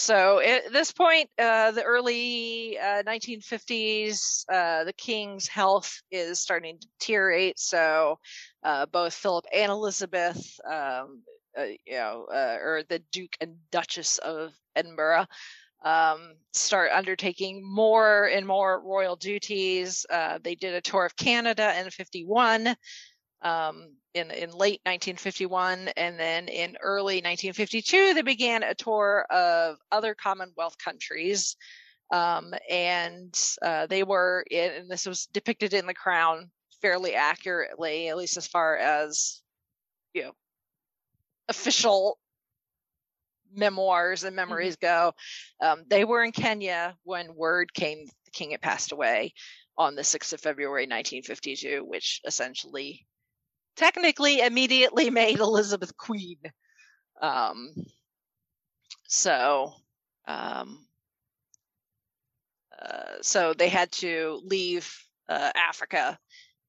[0.00, 6.78] so at this point, uh, the early uh, 1950s, uh, the king's health is starting
[6.78, 7.58] to deteriorate.
[7.58, 8.18] So
[8.62, 11.22] uh, both Philip and Elizabeth, um,
[11.54, 15.26] uh, you know, uh, or the Duke and Duchess of Edinburgh,
[15.84, 20.06] um, start undertaking more and more royal duties.
[20.42, 22.74] They did a tour of Canada in 51
[23.42, 29.76] um, in in late 1951, and then in early 1952, they began a tour of
[29.92, 31.56] other Commonwealth countries,
[32.12, 36.50] um, and uh, they were in, and this was depicted in the Crown
[36.82, 39.42] fairly accurately, at least as far as
[40.14, 40.32] you know
[41.48, 42.18] official
[43.54, 45.12] memoirs and memories go.
[45.60, 49.34] Um, they were in Kenya when word came the king had passed away
[49.76, 53.06] on the 6th of February 1952, which essentially
[53.80, 56.36] technically immediately made Elizabeth queen.
[57.20, 57.72] Um,
[59.08, 59.72] so,
[60.28, 60.86] um,
[62.80, 64.94] uh, so they had to leave
[65.28, 66.18] uh, Africa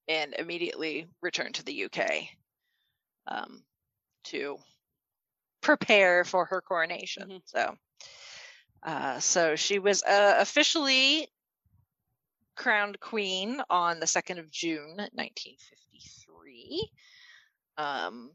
[0.07, 2.27] and immediately return to the UK
[3.27, 3.61] um,
[4.25, 4.57] to
[5.61, 7.29] prepare for her coronation.
[7.29, 7.41] Mhm.
[7.45, 7.75] So,
[8.83, 11.27] uh, so she was uh, officially
[12.55, 16.20] crowned queen on the second of June, 1953.
[17.77, 18.31] Um,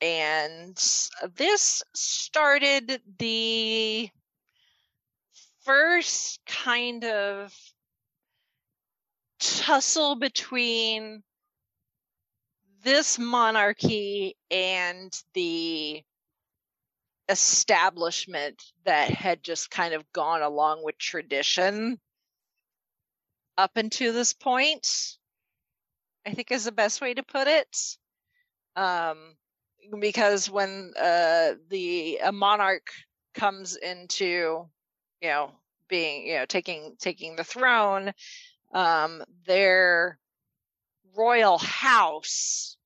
[0.00, 0.76] and
[1.36, 4.08] this started the
[5.64, 7.54] first kind of
[9.38, 11.22] tussle between
[12.82, 16.02] this monarchy and the
[17.28, 22.00] establishment that had just kind of gone along with tradition
[23.56, 25.18] up until this point
[26.26, 27.96] i think is the best way to put it.
[28.76, 29.36] Um
[30.00, 32.88] because when uh the a monarch
[33.34, 34.68] comes into
[35.20, 35.52] you know
[35.88, 38.12] being you know taking taking the throne
[38.72, 40.18] um their
[41.16, 42.76] royal house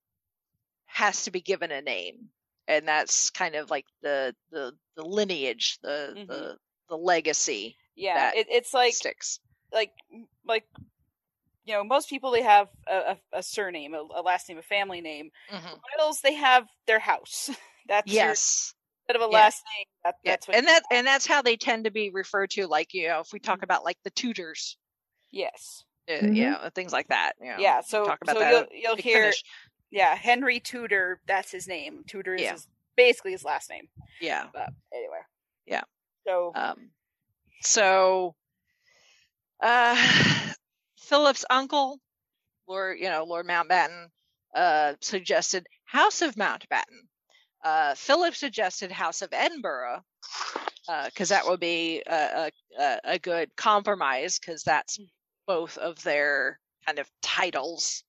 [0.86, 2.28] has to be given a name.
[2.66, 6.28] And that's kind of like the the the lineage the Mhm.
[6.28, 6.58] the
[6.88, 9.40] the legacy Yeah, it, it's like sticks.
[9.72, 9.92] like
[10.46, 10.64] like
[11.64, 14.62] you know most people they have a, a, a surname, a, a last name, a
[14.62, 15.30] family name.
[15.50, 15.78] Mhm.
[15.98, 17.50] Royals they have their house.
[17.88, 18.74] That's your- yes
[19.08, 19.38] instead of a Yeah.
[19.38, 19.84] last name.
[20.04, 20.32] That, yeah.
[20.32, 20.56] that's what.
[20.56, 23.32] and that and that's how they tend to be referred to like you know if
[23.32, 23.64] we talk Mhm.
[23.64, 24.76] about like the Tudors,
[25.30, 26.36] yes, uh, Mhm.
[26.36, 27.80] you know things like that you know, yeah.
[27.82, 29.42] So talk about so that you'll you'll hear Finish.
[29.90, 31.20] yeah Henry Tudor.
[31.26, 32.04] That's his name.
[32.06, 32.52] Tudor is Yeah.
[32.52, 33.88] his, basically his last name.
[34.20, 35.20] yeah But anyway.
[35.66, 35.82] Yeah.
[36.26, 36.90] So Um,
[37.62, 38.34] so,
[39.60, 39.96] uh,
[41.04, 41.98] Philip's uncle,
[42.68, 44.06] Lord, you know, Lord Mountbatten,
[44.54, 47.00] uh, suggested House of Mountbatten.
[47.64, 50.02] Uh, Philip suggested House of Edinburgh,
[51.06, 52.50] because that would be a, a,
[52.82, 54.98] a- a good compromise, because that's
[55.46, 58.04] both of their kind of titles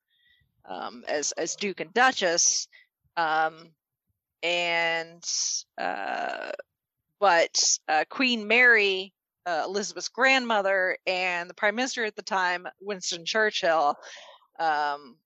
[0.69, 2.67] um, as as Duke and Duchess.
[3.17, 3.69] Um,
[4.43, 5.23] and
[5.77, 6.51] uh,
[7.19, 9.13] but uh, Queen Mary,
[9.45, 13.95] uh, Elizabeth's grandmother, and the Prime Minister at the time, Winston Churchill,
[14.59, 15.17] um,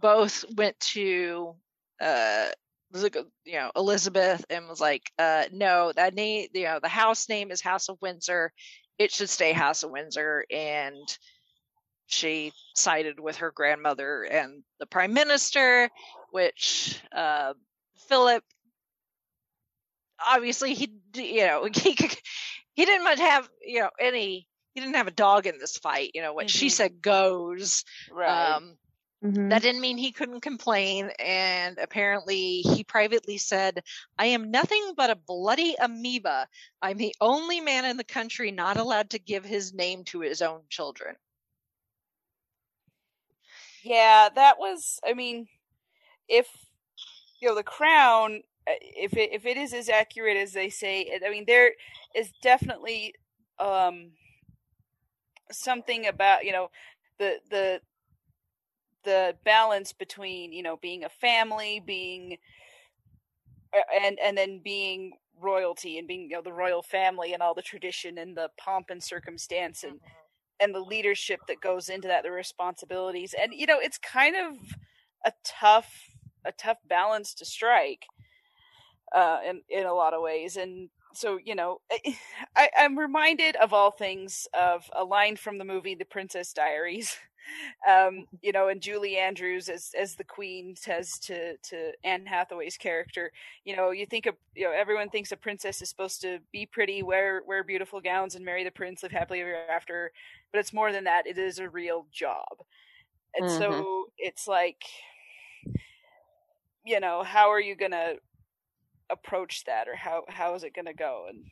[0.00, 1.54] both went to
[2.00, 2.46] uh,
[2.94, 7.50] you know Elizabeth and was like, uh, "No, that name, you know, the house name
[7.50, 8.52] is House of Windsor.
[8.98, 11.18] It should stay House of Windsor." And
[12.06, 15.88] she sided with her grandmother and the Prime Minister,
[16.32, 17.54] which uh,
[18.08, 18.42] Philip
[20.26, 21.96] obviously he you know he
[22.80, 26.12] he didn't much have you know any he didn't have a dog in this fight
[26.14, 26.70] you know what she Mhm.
[26.70, 28.62] said goes right.
[28.62, 28.76] um
[29.24, 29.50] Mhm.
[29.50, 33.82] that didn't mean he couldn't complain and apparently he privately said
[34.18, 36.48] i am nothing but a bloody amoeba
[36.82, 40.42] i'm the only man in the country not allowed to give his name to his
[40.42, 41.16] own children
[43.82, 45.00] Yeah, that was.
[45.06, 45.48] I mean,
[46.28, 46.48] if
[47.40, 51.30] you know the crown, if it if it is as accurate as they say, I
[51.30, 51.72] mean, there
[52.14, 53.14] is definitely
[53.58, 54.12] um
[55.52, 56.70] something about you know
[57.18, 57.80] the the
[59.04, 62.38] the balance between you know being a family, being
[63.74, 67.54] uh, and and then being royalty and being you know the royal family and all
[67.54, 70.00] the tradition and the pomp and circumstance and
[70.60, 73.34] and the leadership that goes into that the responsibilities.
[73.40, 74.56] And you know it's kind of
[75.24, 75.92] a tough
[76.44, 78.06] a tough balance to strike
[79.14, 81.80] uh in in a lot of ways and so you know
[82.56, 87.16] I, i'm reminded of all things of a line from the movie the princess diaries.
[87.88, 92.76] Um you know and julie andrews as as the queen says to to anne hathaway's
[92.76, 93.32] character
[93.64, 96.66] you know you think of you know everyone thinks a princess is supposed to be
[96.66, 100.12] pretty wear wear beautiful gowns and marry the prince live happily ever after
[100.52, 102.64] but it's more than that it is a real job.
[103.34, 104.84] And so it's like
[106.84, 108.14] you know how are you gonna
[109.10, 111.44] approach that or how how is it gonna go and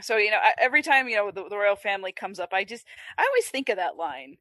[0.00, 2.86] so you know every time you know the, the royal family comes up i just
[3.18, 4.36] i always think of that line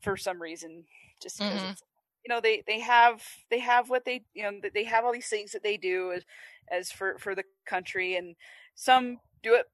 [0.00, 0.84] for some reason
[1.22, 1.76] just because Mhm.
[2.24, 5.28] you know they they have they have what they you know they have all these
[5.28, 6.24] things that they do as,
[6.70, 8.36] as for for the country and
[8.74, 9.66] some do it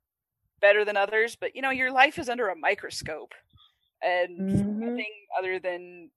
[0.60, 3.34] better than others but you know your life is under a microscope
[4.02, 4.86] and Mhm.
[4.86, 6.10] nothing other than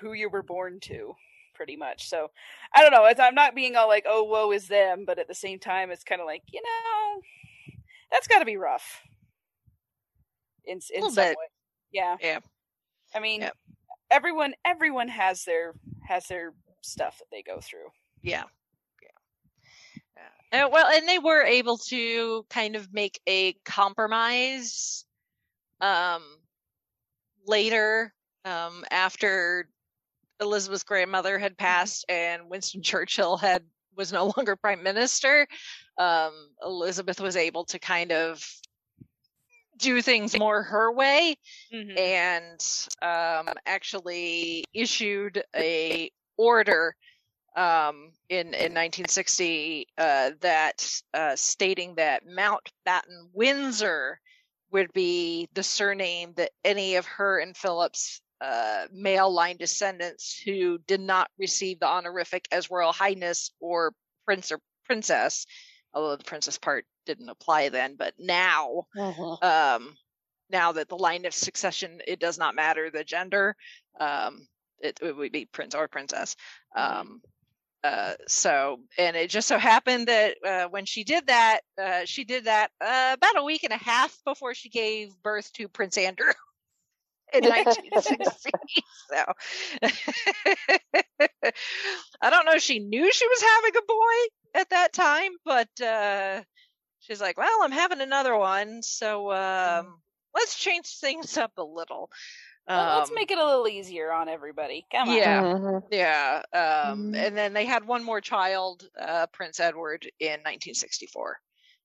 [0.00, 1.14] who you were born to
[1.60, 2.28] pretty much so
[2.74, 5.28] i don't know it's, i'm not being all like oh woe is them but at
[5.28, 7.20] the same time it's kind of like you know
[8.10, 9.02] that's got to be rough
[10.64, 11.36] in in some bit.
[11.36, 11.44] way
[11.92, 12.38] yeah Yeah.
[13.14, 13.56] i mean Yep.
[14.10, 15.74] everyone everyone has their
[16.08, 17.88] has their stuff that they go through
[18.22, 18.44] Yeah.
[20.16, 20.22] Yeah.
[20.52, 20.64] yeah.
[20.64, 25.04] Uh, well, and they were able to kind of make a compromise
[25.82, 26.22] um,
[27.46, 28.14] later,
[28.46, 29.68] um, after
[30.40, 33.62] Elizabeth's grandmother had passed and Winston Churchill had
[33.96, 35.46] was no longer prime minister,
[35.98, 36.32] um,
[36.62, 38.42] Elizabeth was able to kind of
[39.76, 41.36] do things more her way
[41.72, 41.98] Mhm.
[41.98, 42.60] and
[43.02, 46.94] um, actually issued a order
[47.56, 54.20] um, in in 1960 uh, that uh, stating that Mountbatten Windsor
[54.70, 60.78] would be the surname that any of her and Philip's uh, male line descendants who
[60.78, 63.92] did not receive the honorific as Royal Highness or
[64.24, 65.46] Prince or Princess,
[65.92, 69.42] although the princess part didn't apply then, but now Mhm.
[69.42, 69.96] um,
[70.50, 73.56] now that the line of succession it does not matter the gender
[73.98, 74.46] um,
[74.80, 76.36] it, it would be prince or princess
[76.76, 77.20] um,
[77.82, 82.24] uh, so and it just so happened that uh, when she did that uh, she
[82.24, 85.96] did that uh, about a week and a half before she gave birth to prince
[85.96, 86.32] andrew
[87.34, 88.16] in 1960
[89.10, 89.24] so
[92.22, 95.80] i don't know if she knew she was having a boy at that time but
[95.80, 96.42] uh,
[97.00, 100.00] she's like well i'm having another one so um,
[100.34, 102.10] let's change things up a little
[102.74, 104.86] Well, let's Um, make it a little easier on everybody.
[104.92, 105.22] Come on.
[105.22, 105.42] Yeah.
[105.54, 105.82] Mhm.
[105.90, 107.14] yeah um, Mhm.
[107.16, 111.38] and then they had one more child uh, prince edward in 1964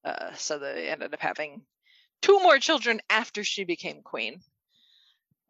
[0.06, 1.66] uh, so they ended up having
[2.22, 4.42] two more children after she became queen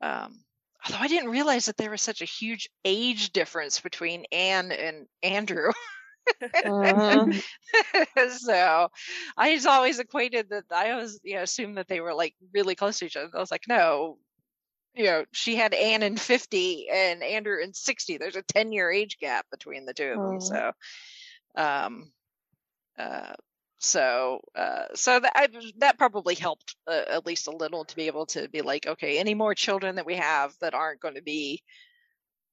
[0.01, 0.43] um,
[0.85, 5.07] although i didn't realize that there was such a huge age difference between anne and
[5.23, 5.71] andrew
[6.65, 7.41] Mhm.
[8.39, 8.89] so
[9.37, 12.75] I was always equated that I always you know assumed that they were like really
[12.75, 13.29] close to each other.
[13.33, 14.17] I was like, no,
[14.95, 18.17] you know, she had Anne in fifty and Andrew in sixty.
[18.17, 20.39] There's a ten year age gap between the two of them.
[20.39, 20.41] Mhm.
[20.41, 20.71] So,
[21.55, 22.11] um,
[22.97, 23.33] uh,
[23.85, 28.07] so uh, so that I, that probably helped uh, at least a little to be
[28.07, 31.21] able to be like, okay, any more children that we have that aren't going to
[31.21, 31.61] be,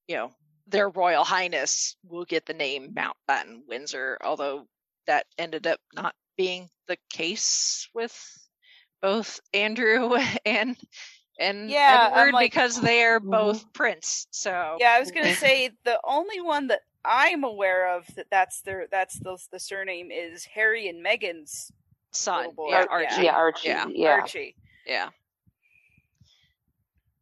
[0.08, 0.30] you know,
[0.66, 4.66] their Royal Highness will get the name Mountbatten Windsor, although
[5.06, 8.14] that ended up not being the case with
[9.00, 10.14] both Andrew
[10.46, 10.76] and
[11.38, 13.30] and Yeah, Edward like- because they're Mhm.
[13.30, 14.26] both prince.
[14.30, 18.60] So Yeah, I was gonna say the only one that I'm aware of that that's
[18.62, 21.72] their that's the the surname is Harry and Meghan's
[22.12, 22.90] son, Little boy, yeah, yeah.
[22.90, 23.68] Archie, Yeah, Archie.
[23.68, 23.86] Yeah.
[23.90, 24.08] Yeah.
[24.10, 24.54] Archie.
[24.86, 25.08] yeah,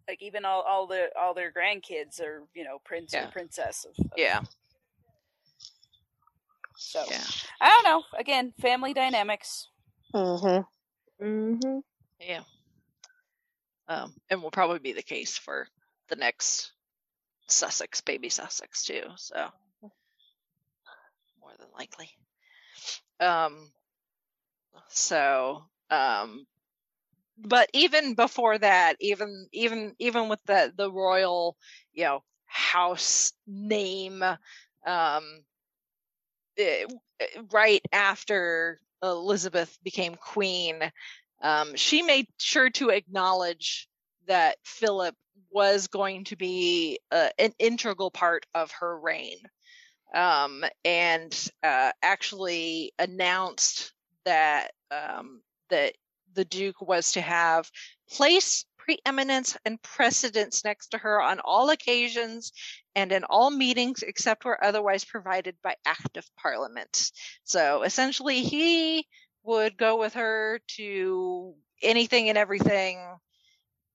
[0.08, 3.28] Like even all all the all their grandkids are you know prince Yeah.
[3.28, 3.84] or princess.
[3.88, 4.40] Of, of- yeah,
[6.76, 7.22] So yeah.
[7.60, 8.02] I don't know.
[8.18, 9.68] Again, family dynamics.
[10.14, 11.24] Mm-hmm.
[11.24, 11.78] Mm-hmm.
[12.20, 12.40] Yeah.
[13.88, 15.66] Um, and will probably be the case for
[16.08, 16.72] the next
[17.48, 19.02] Sussex, baby Sussex too.
[19.16, 19.52] So more than
[21.80, 22.10] likely.
[23.20, 23.72] Um,
[24.88, 26.46] so, um,
[27.38, 31.56] but even before that, even even even with the the royal,
[31.94, 35.24] you know, house name, um,
[36.58, 36.84] eh,
[37.50, 40.92] right after Elizabeth became queen,
[41.42, 43.88] um, she made sure to acknowledge
[44.26, 45.14] that Philip
[45.50, 49.38] was going to be uh, an integral part of her reign,
[50.14, 53.92] um, and uh, actually announced
[54.24, 55.40] that um,
[55.70, 55.94] that
[56.34, 57.70] the Duke was to have
[58.10, 62.52] place, preeminence, and precedence next to her on all occasions
[62.94, 67.10] and in all meetings except where otherwise provided by Act of Parliament.
[67.44, 69.06] So essentially, he
[69.42, 72.98] would go with her to anything and everything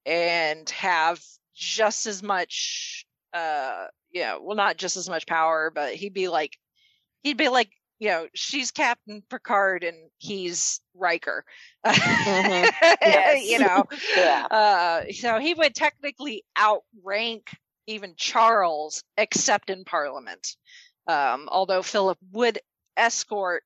[0.05, 1.21] and have
[1.55, 6.29] just as much uh you know well not just as much power but he'd be
[6.29, 6.57] like
[7.21, 11.43] he'd be like you know she's captain picard and he's riker
[11.85, 13.43] Mhm.
[13.43, 13.83] You know
[14.17, 14.45] Yeah.
[14.45, 17.49] uh so he would technically outrank
[17.87, 20.55] even charles except in parliament
[21.07, 22.59] um although philip would
[22.97, 23.63] escort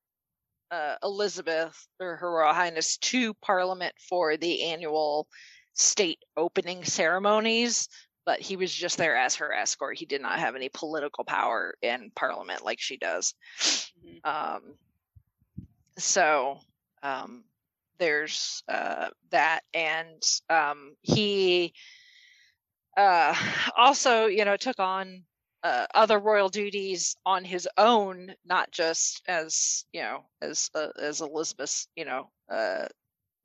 [0.72, 5.28] uh, Elizabeth or Her Royal Highness to Parliament for the annual
[5.74, 7.90] state opening ceremonies,
[8.26, 9.98] but he was just there as her escort.
[9.98, 13.34] He did not have any political power in Parliament like she does.
[13.60, 14.26] Mhm.
[14.26, 14.62] Um,
[15.98, 16.60] so
[17.04, 17.44] um,
[17.98, 21.74] there's uh, that, and um, he
[22.98, 23.36] uh,
[23.78, 25.24] also, you know, took on
[25.64, 31.22] uh, other royal duties on his own, not just as you know, as uh, as
[31.22, 32.88] Elizabeth's, you know, uh,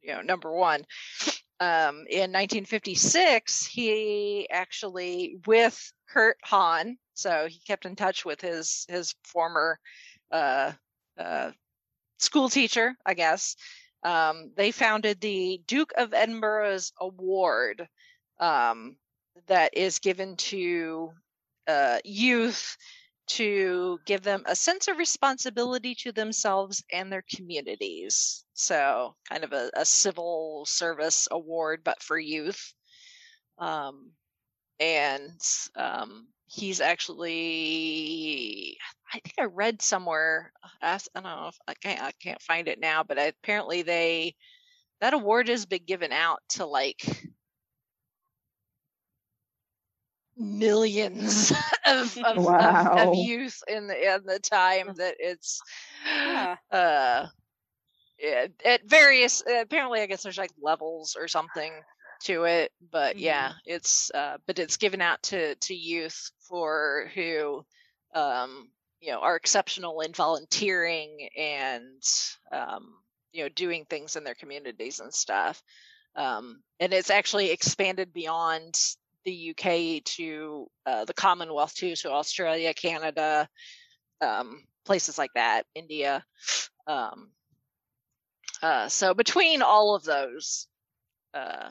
[0.02, 0.84] you know, number one.
[1.60, 8.84] Um, in 1956, he actually with Kurt Hahn, so he kept in touch with his
[8.88, 9.78] his former
[10.32, 10.72] uh,
[11.18, 11.52] uh,
[12.18, 13.56] school teacher, I guess.
[14.02, 17.88] Um, they founded the Duke of Edinburgh's Award,
[18.40, 18.96] um,
[19.46, 21.12] that is given to
[21.66, 22.76] uh, youth
[23.26, 28.43] to give them a sense of responsibility to themselves and their communities.
[28.54, 32.74] So, kind of a, a civil service award, but for youth.
[33.58, 34.12] Um,
[34.80, 35.40] and
[35.76, 38.78] um, he's actually,
[39.12, 40.52] I think I read somewhere.
[40.82, 44.36] I don't know if I can't, I can't find it now, but apparently they
[45.00, 47.02] that award has been given out to like
[50.36, 51.52] millions
[51.86, 52.58] of of, Wow.
[52.58, 55.62] of, of youth in the in the time that it's
[56.24, 56.46] Yeah.
[56.70, 57.26] uh
[58.64, 61.72] at various apparently I guess there's like levels or something
[62.22, 67.64] to it but yeah it's uh but it's given out to to youth for who
[68.14, 68.68] um
[69.00, 72.02] you know are exceptional in volunteering and
[72.52, 72.94] um
[73.32, 75.60] you know doing things in their communities and stuff
[76.14, 78.78] um and it's actually expanded beyond
[79.24, 83.48] the UK to uh, the Commonwealth too, so Australia, Canada,
[84.20, 86.24] um, places like that, India.
[86.86, 87.30] Um,
[88.64, 90.68] uh, so between all of those,
[91.34, 91.68] uh,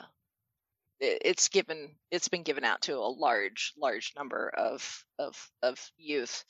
[1.00, 5.90] it, it's given it's been given out to a large large number of of of
[5.98, 6.44] youth,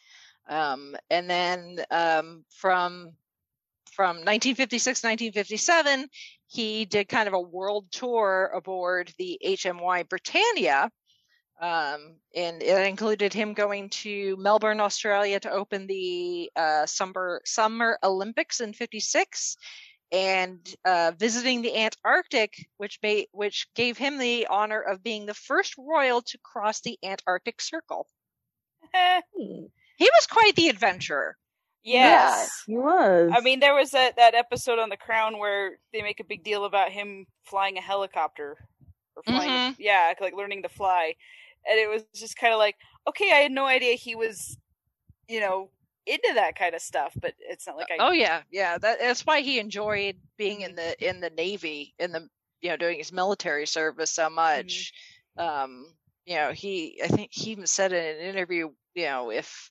[0.47, 3.15] um, and then um, from
[3.91, 6.09] from 1956 1957
[6.47, 10.91] he did kind of a world tour aboard the HMY Britannia.
[11.61, 17.99] Um, and it included him going to Melbourne, Australia to open the uh, summer, summer
[18.03, 19.57] Olympics in 56
[20.15, 25.35] and uh, visiting the Antarctic, which, made, which gave him the honor of being the
[25.35, 28.07] first royal to cross the Antarctic Circle.
[29.37, 29.69] He
[30.01, 31.37] was quite the adventurer.
[31.83, 32.63] yes.
[32.67, 33.33] He was.
[33.35, 36.45] I mean, there was that, that episode on The Crown where they make a big
[36.45, 38.57] deal about him flying a helicopter.
[39.17, 39.77] Or flying, Mhm.
[39.79, 41.15] yeah, like learning to fly.
[41.69, 42.77] And it was just kind of like,
[43.09, 44.57] okay, I had no idea he was,
[45.29, 45.71] you know,
[46.07, 47.97] into that kind of stuff, but it's not like I.
[48.01, 48.79] Oh yeah, yeah.
[48.79, 52.29] That, that's why he enjoyed being in the in the navy, in the
[52.61, 54.93] you know doing his military service so much.
[55.37, 55.95] Um,
[56.27, 59.71] you know, he I think he even said in an interview, you know, if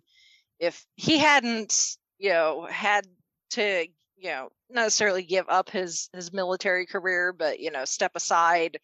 [0.59, 3.07] if he hadn't you know had
[3.51, 8.13] to you know not necessarily give up his his military career, but you know step
[8.15, 8.79] aside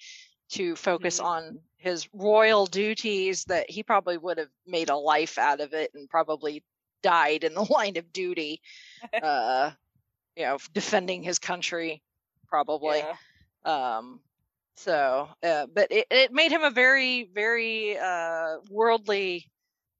[0.50, 1.26] to focus Mhm.
[1.26, 5.92] on his royal duties, that he probably would have made a life out of it
[5.94, 6.64] and probably
[7.02, 8.62] died in the line of duty
[9.22, 9.72] uh
[10.36, 12.02] you know defending his country
[12.48, 13.16] probably Yeah.
[13.66, 14.22] um
[14.78, 19.50] so uh, but it, it made him a very very uh worldly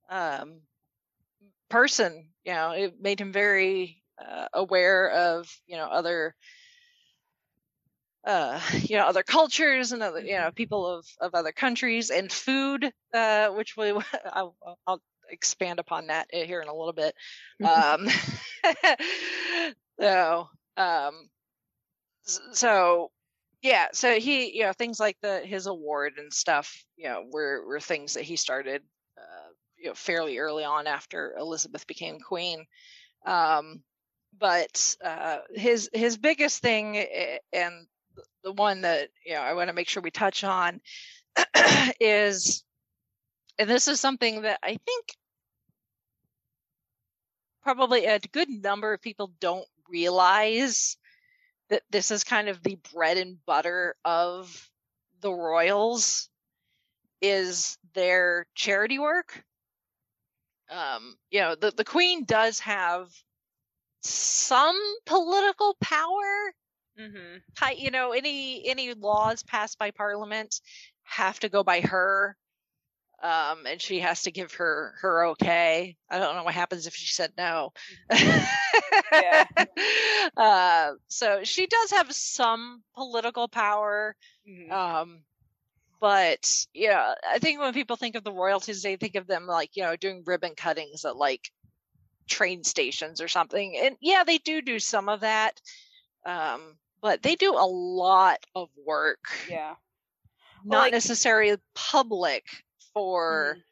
[0.10, 0.62] um
[1.70, 6.36] person you know it made him very uh, aware of you know other
[8.26, 12.32] uh you know other cultures and other you know people of of other countries and
[12.32, 13.92] food uh which we
[14.34, 15.02] I'll, I'll
[15.32, 17.16] expand upon that here in a little bit.
[17.64, 18.08] Um
[20.00, 21.30] so um
[22.54, 23.12] so
[23.62, 27.66] yeah so he you know things like the his award and stuff you know were
[27.68, 28.82] were things that he started
[29.18, 32.66] uh you know fairly early on after elizabeth became queen.
[33.26, 33.84] Um
[34.38, 37.88] but uh his his biggest thing eh, and
[38.44, 40.80] the one that you know i want to make sure we touch on
[42.00, 42.64] is
[43.60, 45.16] and this is something that i think
[47.62, 50.98] probably a good number of people don't realize
[51.70, 54.70] that this is kind of the bread and butter of
[55.22, 56.30] the royals
[57.22, 59.44] is their charity work.
[60.70, 63.08] Um you know the the queen does have
[64.02, 66.54] some political power.
[67.00, 67.78] Mm-hmm.
[67.78, 70.60] you know any any laws passed by parliament
[71.04, 72.36] have to go by her
[73.22, 76.96] um and she has to give her her okay i don't know what happens if
[76.96, 77.72] she said no
[79.12, 79.46] Yeah.
[80.38, 84.16] uh so she does have some political power
[84.48, 84.72] Mhm.
[84.72, 85.20] um
[86.00, 89.76] but yeah i think when people think of the royalties they think of them like
[89.76, 91.52] you know doing ribbon cuttings at like
[92.30, 95.60] train stations or something and yeah they do do some of that
[96.26, 99.74] um but they do a lot of work yeah.
[100.64, 102.44] not like- necessarily public
[103.00, 103.64] for Mhm.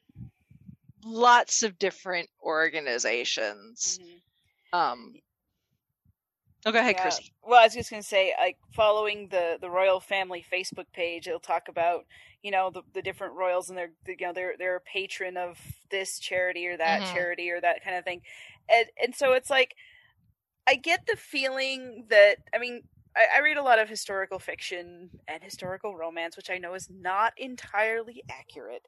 [1.03, 4.21] lots of different organizations Mhm.
[4.73, 5.15] um
[6.65, 6.97] oh go ahead Yeah.
[6.97, 11.27] chrissy Well, I was just gonna say, like following the the royal family Facebook page,
[11.27, 12.05] it'll talk about
[12.43, 15.59] you know the, the different royals and they're you know they're they're a patron of
[15.89, 17.05] this charity or that Mhm.
[17.05, 18.21] charity or that kind of thing,
[18.69, 19.75] and and so it's like
[20.67, 22.83] I get the feeling that I mean
[23.17, 26.89] I, I read a lot of historical fiction and historical romance, which I know is
[26.89, 28.85] not entirely accurate.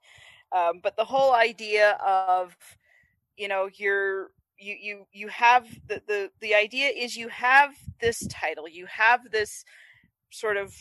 [0.52, 2.56] Um, but the whole idea of,
[3.38, 8.26] you know, you're you you you have the the the idea is you have this
[8.28, 9.64] title, you have this
[10.32, 10.74] sort of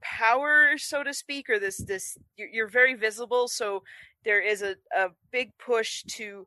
[0.00, 3.48] power, so to speak, or this this you're, you're very visible.
[3.48, 3.82] So
[4.24, 6.46] there is a, a big push to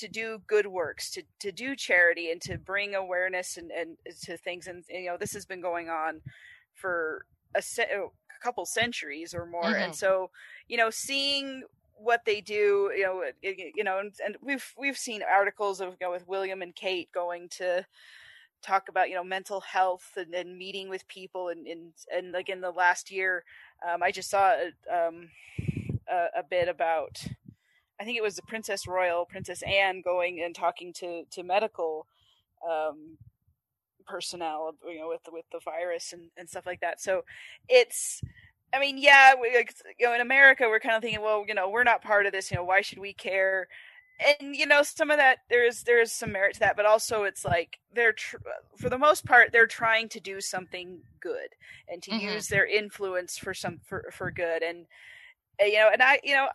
[0.00, 4.36] to do good works, to to do charity, and to bring awareness and, and to
[4.36, 4.66] things.
[4.66, 6.20] And you know, this has been going on
[6.74, 7.24] for
[7.54, 8.08] a, se- a
[8.42, 9.64] couple centuries or more.
[9.74, 9.84] Mhm.
[9.84, 10.30] And so,
[10.68, 14.98] you know, seeing what they do, you know, it- you know, and, and we've we've
[14.98, 17.86] seen articles of you know with William and Kate going to
[18.62, 22.48] talk about you know mental health and, and meeting with people and, and and like
[22.50, 23.42] in the last year
[23.88, 24.70] um, i just saw a,
[25.08, 25.30] um,
[26.08, 27.24] a, a bit about
[28.00, 32.06] i think it was the princess royal princess anne going and talking to to medical
[32.68, 33.16] um,
[34.06, 37.00] personnel you know with the, with the virus and, and stuff like that.
[37.00, 37.22] So
[37.68, 38.20] it's
[38.74, 41.54] i mean yeah we, like, you know in america we're kind of thinking well you
[41.54, 43.68] know we're not part of this you know why should we care?
[44.40, 47.44] And you know some of that there's there's some merit to that but also it's
[47.44, 48.36] like they're tr-
[48.76, 51.48] for the most part they're trying to do something good
[51.88, 52.20] and to Mhm.
[52.34, 54.62] use their influence for some for, for good.
[54.62, 54.86] And
[55.60, 56.48] you know and i you know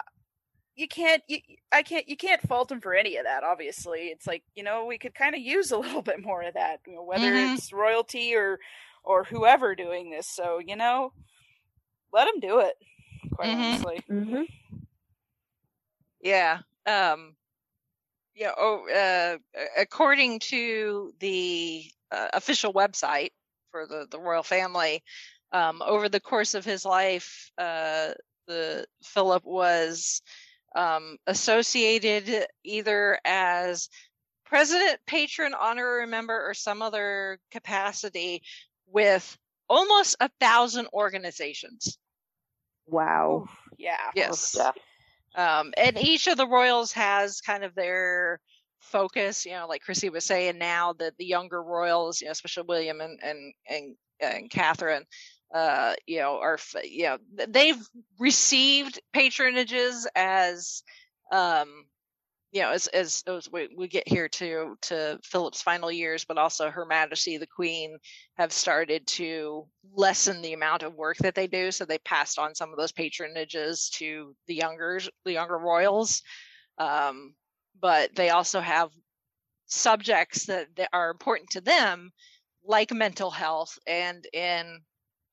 [0.76, 1.40] you can't you,
[1.72, 4.86] i can't you can't fault him for any of that obviously it's like you know
[4.86, 7.56] we could kind of use a little bit more of that you know, whether Mhm.
[7.56, 8.60] it's royalty or
[9.04, 11.12] or whoever doing this so you know
[12.14, 12.76] let him do it
[13.36, 13.82] quite Mhm.
[13.82, 14.44] honestly Mm-hmm.
[16.22, 16.60] Yeah.
[16.86, 17.36] Um
[18.36, 19.38] yeah, oh, uh,
[19.78, 23.30] according to the uh, official website
[23.72, 25.04] for the, the royal family,
[25.52, 28.12] um, over the course of his life, uh,
[28.48, 30.22] the Philip was
[30.76, 33.90] um, associated either as
[34.46, 38.44] president, patron, honorary member, or some other capacity
[38.88, 39.38] with
[39.70, 41.98] almost a thousand organizations.
[42.88, 43.44] Wow.
[43.44, 44.56] Oof, yeah Yes.
[44.58, 44.72] yeah.
[45.36, 48.40] Um, and each of the royals has kind of their
[48.80, 52.64] focus, you know, like Chrissy was saying now that the younger royals, you know, especially
[52.68, 55.04] William and and and, and Catherine,
[55.56, 57.82] uh, you know, are you know they've
[58.20, 60.84] received patronages as,
[61.32, 61.86] um,
[62.52, 66.38] you know, as as, as we, we get here to to Philip's final years, but
[66.38, 67.98] also Her Majesty the Queen
[68.38, 71.72] have started to lessen the amount of work that they do.
[71.72, 76.22] So they passed on some of those patronages to the younger the younger royals.
[76.78, 77.34] Um,
[77.80, 78.90] but they also have
[79.68, 82.12] subjects that, that are important to them,
[82.66, 83.80] like mental health.
[83.88, 84.82] And in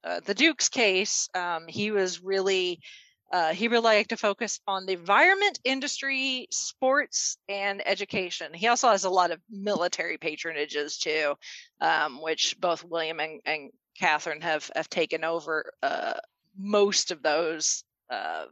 [0.05, 2.81] uh, the Duke's case, um, he was really
[3.33, 8.53] uh, he really liked to focus on the environment, industry, sports, and education.
[8.53, 11.35] He also has a lot of military patronages too,
[11.81, 16.15] um, which both William and, and Catherine have have taken over uh,
[16.59, 18.45] most of those uh,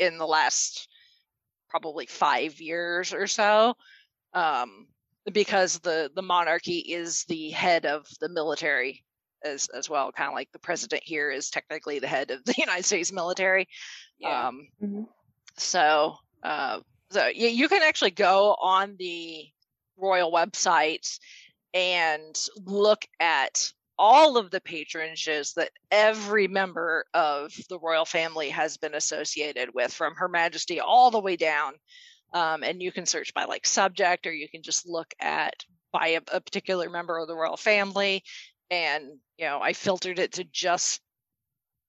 [0.00, 0.88] in the last
[1.68, 3.74] probably five years or so,
[4.32, 4.88] um,
[5.32, 9.03] because the the monarchy is the head of the military
[9.44, 12.54] as as well, kind of like the president here is technically the head of the
[12.58, 13.68] United States military.
[14.18, 15.06] yeah Um, Mhm.
[15.56, 16.80] so, uh,
[17.10, 19.44] so you, you can actually go on the
[19.96, 21.18] royal website
[21.72, 28.76] and look at all of the patronages that every member of the royal family has
[28.76, 31.74] been associated with, from Her Majesty all the way down.
[32.32, 35.54] Um, and you can search by like subject, or you can just look at
[35.92, 38.24] by a, a particular member of the royal family.
[38.70, 39.04] And
[39.38, 41.00] you know, I filtered it to just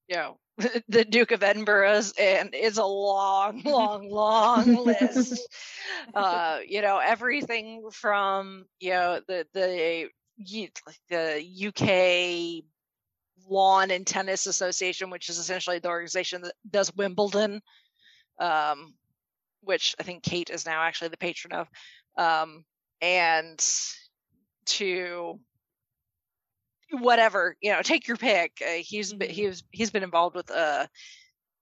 [0.08, 0.38] you know
[0.88, 5.48] the Duke of Edinburgh's, and it's a long, long, long list.
[6.14, 10.10] Uh, you know, everything from you know the the
[11.10, 12.64] the UK
[13.50, 17.62] Lawn and Tennis Association, which is essentially the organization that does Wimbledon,
[18.40, 18.94] um,
[19.62, 21.68] which I think Kate is now actually the patron of,
[22.18, 22.64] um,
[23.02, 23.64] and
[24.66, 25.40] to
[26.96, 28.62] whatever you know take your pick.
[28.62, 29.32] Uh, he's been, Mhm.
[29.32, 30.88] he's he's been involved with uh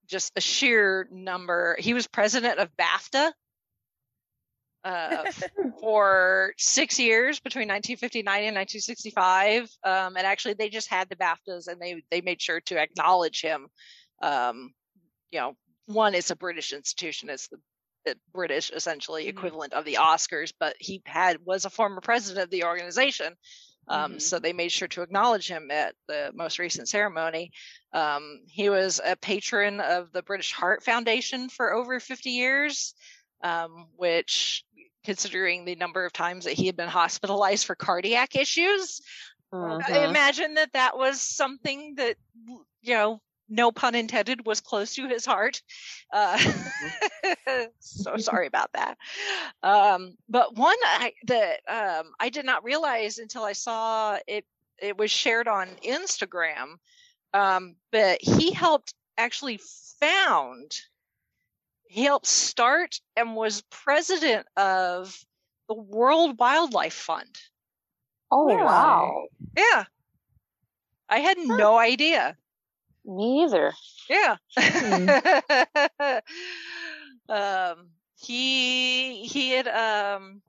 [0.07, 1.75] just a sheer number.
[1.79, 3.31] He was president of BAFTA
[4.83, 5.25] uh
[5.79, 11.67] for 6 years between 1959 and 1965 um and actually they just had the BAFTAs
[11.67, 13.67] and they they made sure to acknowledge him.
[14.21, 14.73] Um
[15.31, 15.55] you know
[15.85, 17.29] one it's a British institution.
[17.29, 17.57] It's the
[18.05, 19.29] the British essentially Mhm.
[19.29, 23.33] equivalent of the Oscars but he had was a former president of the organization
[23.87, 24.21] um, Mhm.
[24.21, 27.51] So they made sure to acknowledge him at the most recent ceremony.
[27.93, 32.93] Um, he was a patron of the British Heart Foundation for over 50 years,
[33.43, 34.63] um, which,
[35.03, 39.01] considering the number of times that he had been hospitalized for cardiac issues.
[39.87, 42.17] I imagine that that was something that
[42.81, 45.61] you know no pun intended was close to his heart.
[46.11, 46.37] Uh,
[47.79, 48.97] so sorry about that.
[49.61, 54.45] Um, but one I, that um, i did not realize until i saw it
[54.79, 56.77] it was shared on instagram
[57.33, 59.59] um, but he helped actually
[59.99, 60.71] found
[61.93, 65.15] he helped start and was president of
[65.67, 67.37] the world wildlife fund.
[68.31, 69.25] Oh wow.
[69.55, 69.83] yeah.
[71.07, 72.35] I had no idea
[73.05, 73.73] Me either.
[74.09, 74.37] Yeah.
[74.57, 75.09] Hmm.
[77.29, 80.41] um, he he had um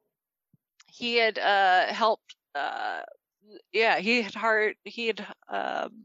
[0.92, 3.00] he had uh helped uh
[3.72, 6.04] yeah he had hard he had um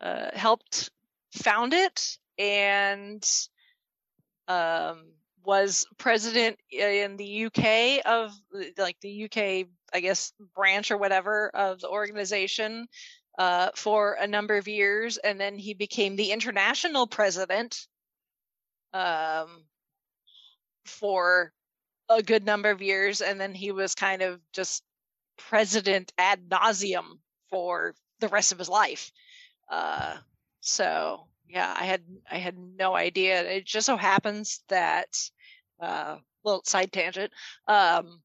[0.00, 0.90] uh helped
[1.32, 3.24] found it and
[4.48, 5.12] um
[5.44, 8.32] was president in the UK of
[8.76, 12.86] like the UK I guess branch or whatever of the organization
[13.38, 17.86] uh, for a number of years, and then he became the international president
[18.92, 19.64] um,
[20.84, 21.52] for
[22.08, 24.82] a good number of years, and then he was kind of just
[25.36, 27.18] president ad nauseum
[27.48, 29.10] for the rest of his life.
[29.70, 30.16] Uh,
[30.60, 33.42] so yeah, I had I had no idea.
[33.42, 35.08] It just so happens that
[35.80, 37.32] uh, little side tangent.
[37.66, 38.20] Um,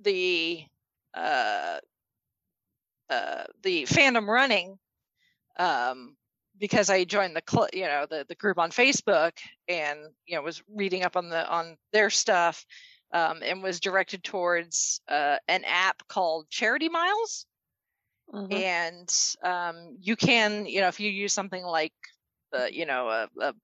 [0.00, 0.64] the
[1.14, 1.78] uh,
[3.10, 4.78] uh, the fandom running
[5.58, 6.16] um,
[6.58, 9.32] because I joined the cl- you know the the group on Facebook
[9.68, 12.64] and you know was reading up on the on their stuff
[13.12, 17.46] um, and was directed towards uh, an app called Charity Miles
[18.32, 18.62] Mhm.
[18.62, 21.92] and um, you can you know if you use something like
[22.56, 23.54] uh, you know a, a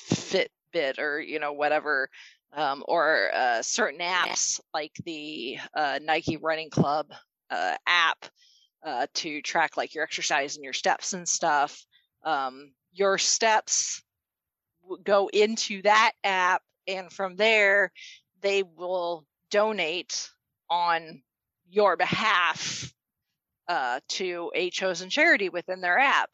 [0.00, 2.08] Fitbit or you know whatever
[2.52, 7.12] um, or uh, certain apps like the uh, Nike Running Club
[7.50, 8.24] uh, app
[8.84, 11.84] uh, to track like your exercise and your steps and stuff.
[12.24, 14.02] Um, your steps
[15.04, 17.92] go into that app, and from there,
[18.40, 20.30] they will donate
[20.70, 21.22] on
[21.70, 22.92] your behalf
[23.68, 26.30] uh, to a chosen charity within their app.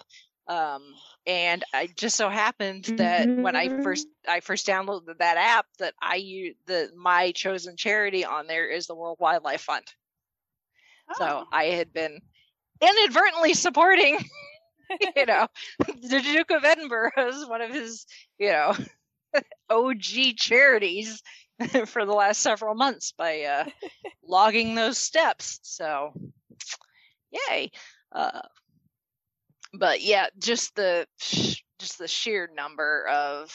[0.46, 0.82] Um,
[1.26, 5.94] and I just so happened that when I first I first downloaded that app, that
[6.00, 9.84] I use the my chosen charity on there is the World Wildlife Fund.
[11.14, 11.48] So Oh.
[11.50, 12.20] I had been
[12.80, 14.18] inadvertently supporting,
[15.16, 15.48] you know,
[15.86, 18.06] the Duke of Edinburgh as one of his,
[18.38, 18.74] you know,
[19.70, 21.22] OG charities
[21.86, 23.64] for the last several months by uh,
[24.26, 25.60] logging those steps.
[25.62, 26.12] So,
[27.30, 27.70] yay!
[28.12, 28.40] Uh,
[29.72, 31.06] but yeah, just the
[31.78, 33.54] just the sheer number of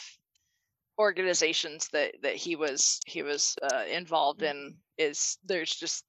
[0.98, 6.04] organizations that that he was he was uh, involved in is there's just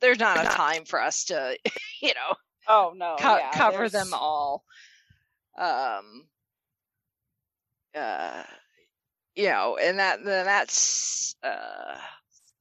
[0.00, 1.56] there's not a time for us to
[2.02, 2.36] you know
[2.70, 4.62] Oh no, co- yeah, cover there's- them all.
[5.58, 6.28] Um,
[7.96, 8.42] uh,
[9.34, 11.96] you know, and that then that's uh,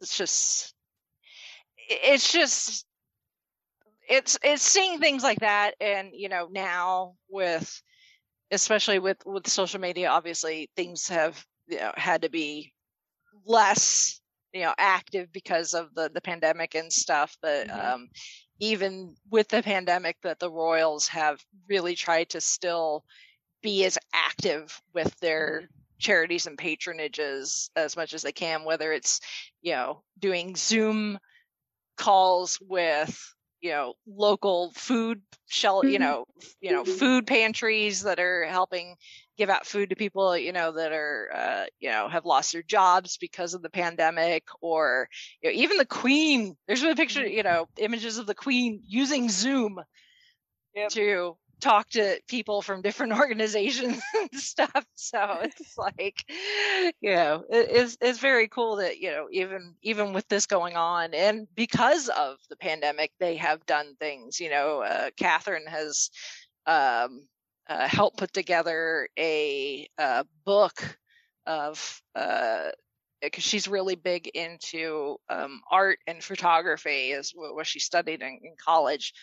[0.01, 0.73] it's just
[1.89, 2.85] it's just
[4.09, 7.81] it's it's seeing things like that, and you know now with
[8.51, 12.73] especially with with social media, obviously things have you know had to be
[13.45, 14.21] less
[14.57, 17.93] you know active because of the the pandemic and stuff but Mhm.
[17.93, 18.09] um
[18.59, 23.05] even with the pandemic that the royals have really tried to still
[23.61, 29.19] be as active with their charities and patronages as much as they can whether it's
[29.61, 31.19] you know doing zoom
[31.97, 35.89] calls with you know local food shell mm-hmm.
[35.89, 36.25] you know
[36.61, 38.95] you know food pantries that are helping
[39.37, 42.63] give out food to people you know that are uh, you know have lost their
[42.63, 45.07] jobs because of the pandemic or
[45.41, 47.37] you know, even the queen there's been a picture mm-hmm.
[47.37, 49.79] you know images of the queen using zoom
[50.75, 50.89] Yep.
[50.91, 54.85] to talk to people from different organizations and stuff.
[54.95, 56.23] So it's like
[57.01, 60.75] you know it, it's, it's very cool that you know even even with this going
[60.75, 66.09] on and because of the pandemic they have done things you know uh, catherine has
[66.65, 67.27] um
[67.69, 70.97] uh, helped put together a uh, book
[71.45, 72.69] of uh
[73.21, 78.39] because she's really big into um, art and photography is wh- what she studied in,
[78.43, 79.13] in college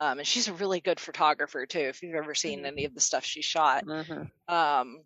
[0.00, 2.66] um, and she's a really good photographer too if you've ever seen Mhm.
[2.66, 4.30] any of the stuff she shot Mhm.
[4.48, 5.04] um,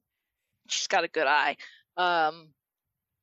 [0.68, 1.56] she's got a good eye.
[1.96, 2.54] Um,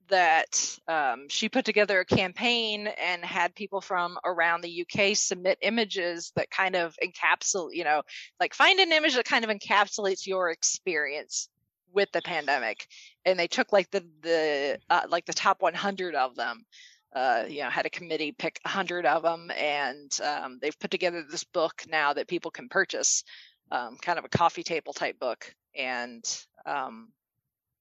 [0.09, 5.57] that um, she put together a campaign and had people from around the UK submit
[5.61, 8.01] images that kind of encapsulate, you know,
[8.39, 11.49] like find an image that kind of encapsulates your experience
[11.91, 12.87] with the pandemic.
[13.25, 16.65] And they took like the the uh, like the top 100 of them.
[17.13, 20.91] Uh, you know, had a committee pick a hundred of them, and um, they've put
[20.91, 23.23] together this book now that people can purchase,
[23.71, 26.23] um, kind of a coffee table type book, and
[26.65, 27.11] um,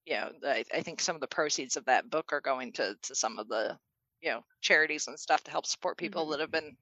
[0.07, 2.97] you know, I, I think some of the proceeds of that book are going to
[3.03, 3.77] to some of the
[4.23, 6.31] you know charities and stuff to help support people Mhm.
[6.31, 6.77] that have been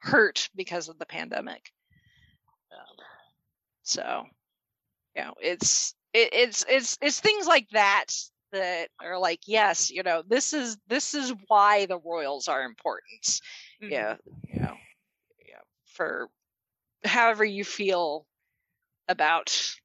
[0.00, 1.72] hurt because of the pandemic.
[2.72, 2.96] Um,
[3.82, 4.24] so,
[5.16, 8.06] you know, it's it, it's it's it's things like that
[8.54, 13.40] that are like, yes, you know, this is this is why the royals are important.
[13.80, 13.90] Mhm.
[13.90, 14.76] Yeah, you know,
[15.46, 16.30] yeah, for
[17.04, 18.26] however you feel
[19.08, 19.76] about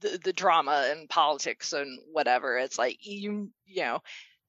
[0.00, 2.58] the the drama and politics and whatever.
[2.58, 4.00] It's like you you know,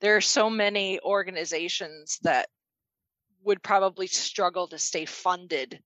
[0.01, 2.49] there are so many organizations that
[3.43, 5.81] would probably struggle to stay funded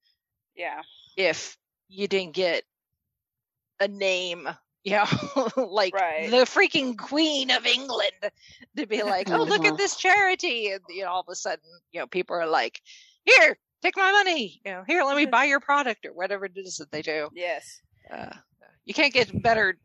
[0.55, 0.84] Yeah.
[1.18, 1.57] if
[1.88, 2.63] you didn't get
[3.80, 4.47] a name,
[4.86, 5.05] you know,
[5.69, 6.29] like Right.
[6.29, 8.11] the freaking Queen of England
[8.77, 9.73] to be like, oh, look Uh-huh.
[9.73, 10.69] at this charity.
[10.71, 12.79] And, you know, all of a sudden, you know, people are like,
[13.25, 14.61] here, take my money.
[14.63, 17.29] You know, here, let me buy your product or whatever it is that they do.
[17.33, 17.81] Yes.
[18.11, 18.29] Uh,
[18.86, 19.75] you can't get better,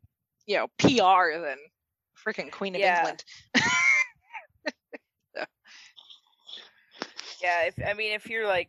[0.46, 1.56] you know, PR than
[2.22, 2.98] freaking Queen of Yeah.
[2.98, 3.24] England.
[7.42, 7.62] Yeah.
[7.62, 8.68] If I mean, if you're like,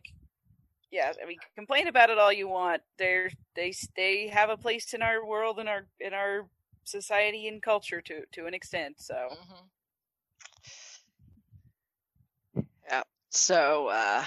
[0.92, 2.82] yeah, I mean, complain about it all you want.
[2.98, 6.48] They're they they have a place in our world, in our in our
[6.84, 9.00] society and culture to to an extent.
[9.00, 9.70] So Mhm.
[12.88, 13.02] Yeah.
[13.30, 14.24] So uh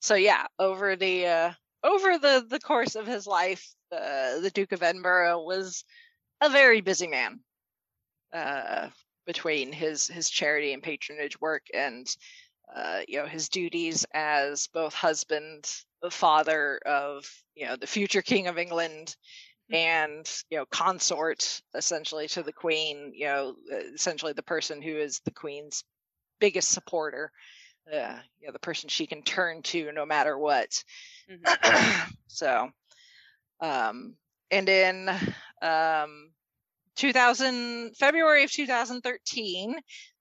[0.00, 1.52] so yeah, over the uh
[1.82, 5.84] over the the course of his life, uh, the Duke of Edinburgh was
[6.42, 7.40] a very busy man.
[8.32, 8.90] Uh
[9.26, 12.06] between his his charity and patronage work and
[12.74, 15.70] uh you know his duties as both husband,
[16.02, 19.14] the father of, you know, the future king of England
[19.72, 23.54] and you know consort essentially to the queen you know
[23.94, 25.84] essentially the person who is the queen's
[26.40, 27.30] biggest supporter
[27.92, 30.68] uh, you know the person she can turn to no matter what
[31.30, 32.12] mhm.
[32.26, 32.68] so
[33.60, 34.14] um
[34.50, 35.08] and in
[35.62, 36.30] um
[36.96, 39.76] 2000 february of 2013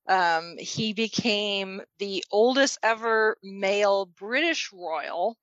[0.07, 5.37] um he became the oldest ever male british royal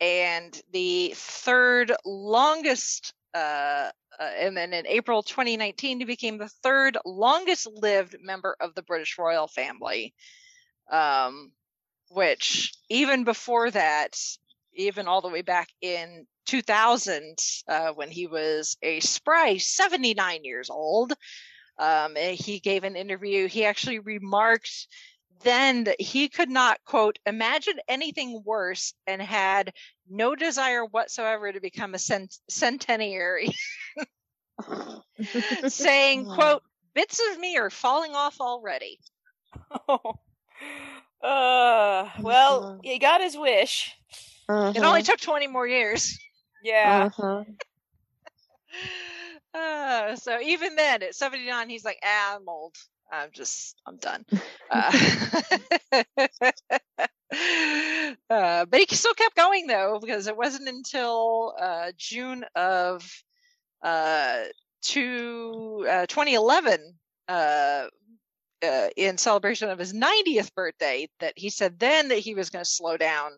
[0.00, 6.96] and the third longest uh, uh, and then in April 2019 he became the third
[7.04, 10.14] longest lived member of the British royal family.
[10.90, 11.52] Um,
[12.10, 14.16] which even before that
[14.74, 20.68] even all the way back in 2000 uh, when he was a spry 79 years
[20.68, 21.12] old
[21.78, 24.88] um, he gave an interview he actually remarked
[25.42, 29.72] then that he could not quote imagine anything worse and had
[30.08, 33.50] no desire whatsoever to become a cent- centenary
[35.68, 36.62] saying quote
[36.94, 38.98] bits of me are falling off already
[39.88, 40.18] Oh.
[41.22, 42.78] uh, well, Uh-huh.
[42.82, 43.94] he got his wish.
[44.48, 46.18] it only took 20 more years
[46.62, 47.08] Yeah.
[47.18, 47.44] Uh-huh.
[49.54, 52.74] uh, so even then at 79 he's like ah i'm old.
[53.12, 54.24] I'm just i'm done.
[54.70, 54.90] Uh,
[58.30, 63.08] uh, but he still kept going though because it wasn't until uh, june of
[63.82, 64.44] uh,
[64.82, 66.94] to, uh, 2011
[67.28, 67.86] uh,
[68.62, 72.64] uh, in celebration of his 90th birthday that he said then that he was going
[72.64, 73.32] to slow down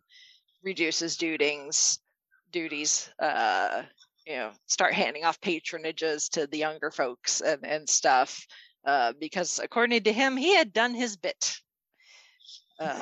[0.62, 1.98] reduce his duties
[2.52, 3.82] duties uh
[4.27, 8.47] you know start handing off patronages to the younger folks and and stuff
[8.85, 11.57] uh because according to him he had done his bit
[12.78, 13.01] um,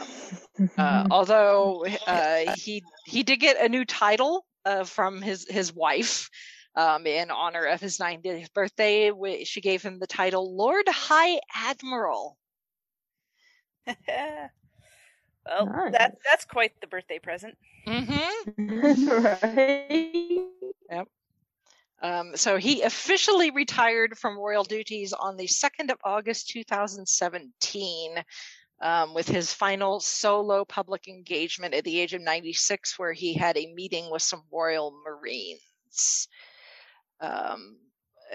[0.78, 6.30] uh, although uh, he he did get a new title uh, from his his wife
[6.76, 9.12] um, in honor of his 90th birthday.
[9.44, 12.36] She gave him the title Lord High Admiral.
[15.46, 15.92] well, Nice.
[15.92, 17.56] that that's quite the birthday present.
[17.86, 19.08] Mm-hmm.
[20.90, 21.06] right?
[22.02, 28.22] Um, so he officially retired from royal duties on the 2nd of August 2017
[28.82, 33.56] um, with his final solo public engagement at the age of 96, where he had
[33.56, 36.28] a meeting with some Royal Marines.
[37.22, 37.78] Um,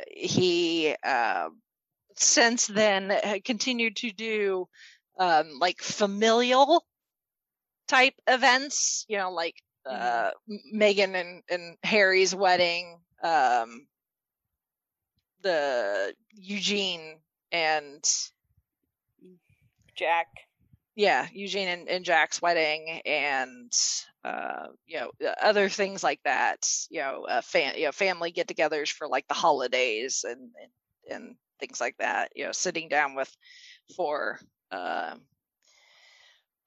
[0.08, 1.50] he uh,
[2.16, 4.68] since then had continued to do
[5.20, 6.84] um, like familial
[7.90, 9.56] type events, you know, like
[9.86, 13.88] uh, M- Meghan and, and Harry's wedding, um,
[15.42, 17.18] the Eugenie
[17.52, 18.04] and
[19.96, 20.28] Jack.
[20.96, 23.72] yeah, Eugenie and, and Jack's wedding, and
[24.24, 25.12] uh, you know
[25.42, 26.68] other things like that.
[26.90, 30.72] You know, uh, fam- you know, family get-togethers for like the holidays and, and
[31.10, 32.32] and things like that.
[32.36, 33.36] You know, sitting down with
[33.96, 34.40] for
[34.72, 35.16] uh,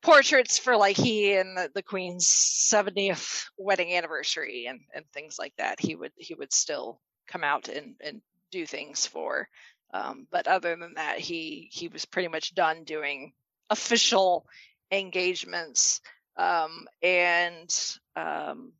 [0.02, 5.54] portraits for like he and the, the queen's 70th wedding anniversary and and things like
[5.58, 8.20] that he would he would still come out and and
[8.50, 9.48] do things for.
[9.94, 13.32] Um, but other than that he he was pretty much done doing
[13.70, 14.46] official
[14.90, 16.00] engagements
[16.36, 17.74] um, and
[18.16, 18.72] um,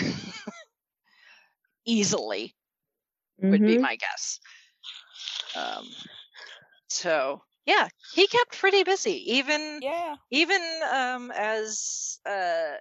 [1.87, 2.55] Easily.
[3.51, 3.79] would be Mhm.
[3.79, 4.41] my guess.
[5.55, 5.87] Um,
[6.89, 10.17] so yeah, he kept pretty busy, even Yeah.
[10.31, 12.77] even um, as uh,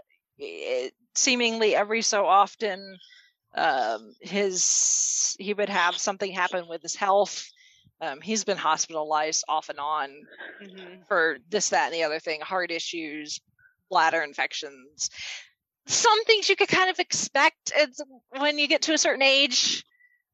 [1.15, 2.99] seemingly every so often
[3.55, 7.52] um, his he would have something happen with his health.
[8.03, 10.09] Um, he's been hospitalized off and on
[10.61, 13.39] hmm for this, that, and the other thing, heart issues,
[13.89, 15.09] bladder infections.
[15.85, 17.71] Some things you could kind of expect
[18.37, 19.83] when you get to a certain age.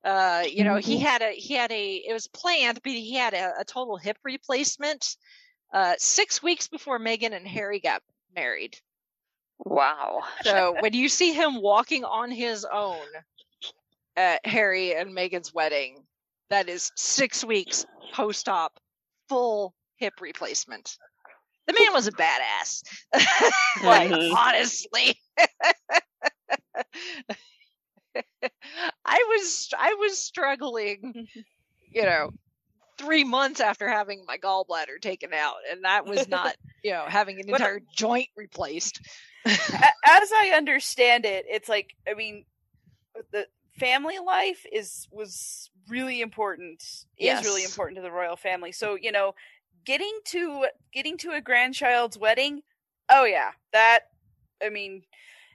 [0.03, 3.33] Uh, you know, he had a he had a it was planned, but he had
[3.33, 5.17] a, a total hip replacement
[5.73, 8.01] uh, six weeks before Meghan and Harry got
[8.35, 8.77] married.
[9.59, 10.21] Wow.
[10.43, 13.07] So when you see him walking on his own
[14.15, 16.03] at Harry and Meghan's wedding,
[16.49, 18.79] that is six weeks post op,
[19.27, 20.97] full hip replacement.
[21.67, 22.81] The man was a badass.
[23.83, 24.35] like, Mhm.
[24.35, 25.19] honestly.
[29.05, 31.27] I was I was struggling,
[31.91, 32.31] you know,
[32.97, 37.39] three months after having my gallbladder taken out, and that was not, you know, having
[37.39, 38.99] an entire joint replaced.
[39.45, 42.45] As I understand it, it's like I mean,
[43.31, 43.47] the
[43.79, 46.83] family life is was really important.
[47.17, 48.71] Is really important to the royal family.
[48.71, 49.33] So you know,
[49.85, 52.61] getting to getting to a grandchild's wedding.
[53.09, 54.01] Oh yeah, that.
[54.63, 55.03] I mean,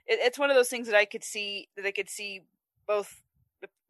[0.07, 2.41] it, it's one of those things that I could see that I could see
[2.87, 3.21] both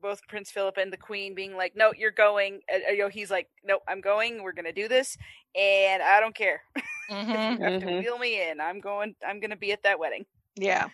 [0.02, 3.32] both Prince Philip and the Queen being like, "No, you're going." Uh, you know, he's
[3.32, 4.44] like, "No, I'm going.
[4.44, 5.18] We're gonna do this,
[5.56, 6.62] and I don't care.
[7.10, 7.60] Mhm.
[7.60, 7.98] You have to Mhm.
[8.00, 8.60] wheel me in.
[8.60, 9.16] I'm going.
[9.26, 10.90] I'm gonna be at that wedding." Yeah.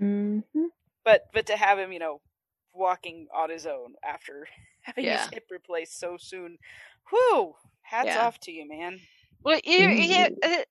[0.00, 0.70] Mhm.
[1.04, 2.20] But but to have him, you know,
[2.72, 4.48] walking on his own after
[4.88, 5.12] having Yeah.
[5.12, 6.58] his hip replaced so soon,
[7.10, 7.54] whew!
[7.82, 8.22] Hats Yeah.
[8.22, 9.00] off to you, man.
[9.44, 10.62] Well, you, you, uh,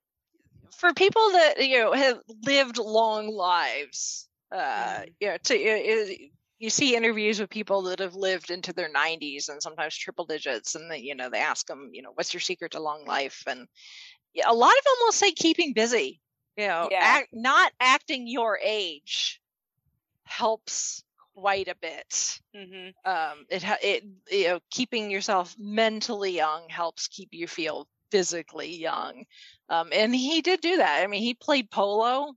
[0.78, 5.14] for people that you know have lived long lives, uh, Mm.
[5.20, 6.30] you know, to, you,
[6.60, 10.76] you see interviews with people that have lived into their 90s and sometimes triple digits,
[10.76, 13.44] and they, you know, they ask them, you know, what's your secret to long life?
[13.48, 13.68] And
[14.46, 16.22] a lot of them will say keeping busy.
[16.58, 17.00] You know, Yeah.
[17.00, 19.42] act, not acting your age
[20.26, 21.04] helps
[21.38, 22.40] quite a bit.
[22.56, 28.76] Hmm um it it you know keeping yourself mentally young helps keep you feel physically
[28.76, 29.24] young.
[29.70, 31.04] Um and he did do that.
[31.04, 32.34] I mean he played polo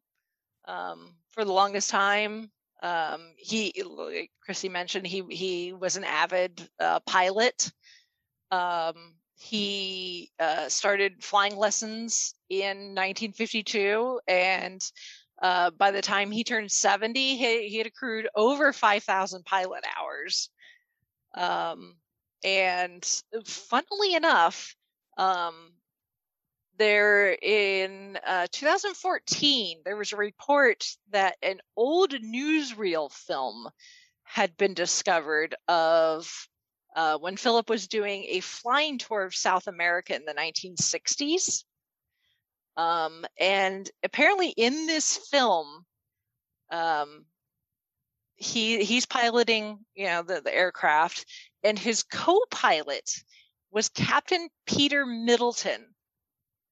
[0.66, 2.50] um for the longest time.
[2.82, 7.72] Um he like chrissy mentioned he he was an avid uh, pilot.
[8.50, 14.82] Um he uh, started flying lessons in 1952 and
[15.40, 20.50] uh, by the time he turned 70, he, he had accrued over 5,000 pilot hours.
[21.34, 21.96] Um,
[22.44, 23.04] and
[23.44, 24.74] funnily enough,
[25.16, 25.72] um,
[26.78, 33.68] there in uh, 2014, there was a report that an old newsreel film
[34.24, 36.48] had been discovered of
[36.96, 41.64] uh, when Philip was doing a flying tour of South America in the 1960s.
[42.76, 45.84] Um, and apparently, in this film,
[46.70, 47.26] um,
[48.36, 51.26] he he's piloting, you know, the, the aircraft,
[51.62, 53.22] and his co-pilot
[53.70, 55.94] was Captain Peter Middleton,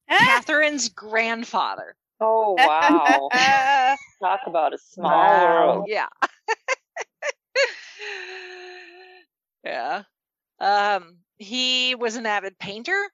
[0.08, 1.96] Catherine's grandfather.
[2.20, 3.30] Oh wow!
[4.22, 5.66] Talk about a small Wow.
[5.66, 5.88] world.
[5.88, 6.08] Yeah.
[9.64, 10.04] Yeah.
[10.60, 13.10] Um, he was an avid painter.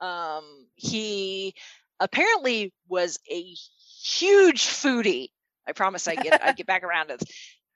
[0.00, 1.54] Um, he
[2.02, 3.54] apparently was a
[4.02, 5.28] huge foodie.
[5.66, 7.28] I promise I get I get back around to this.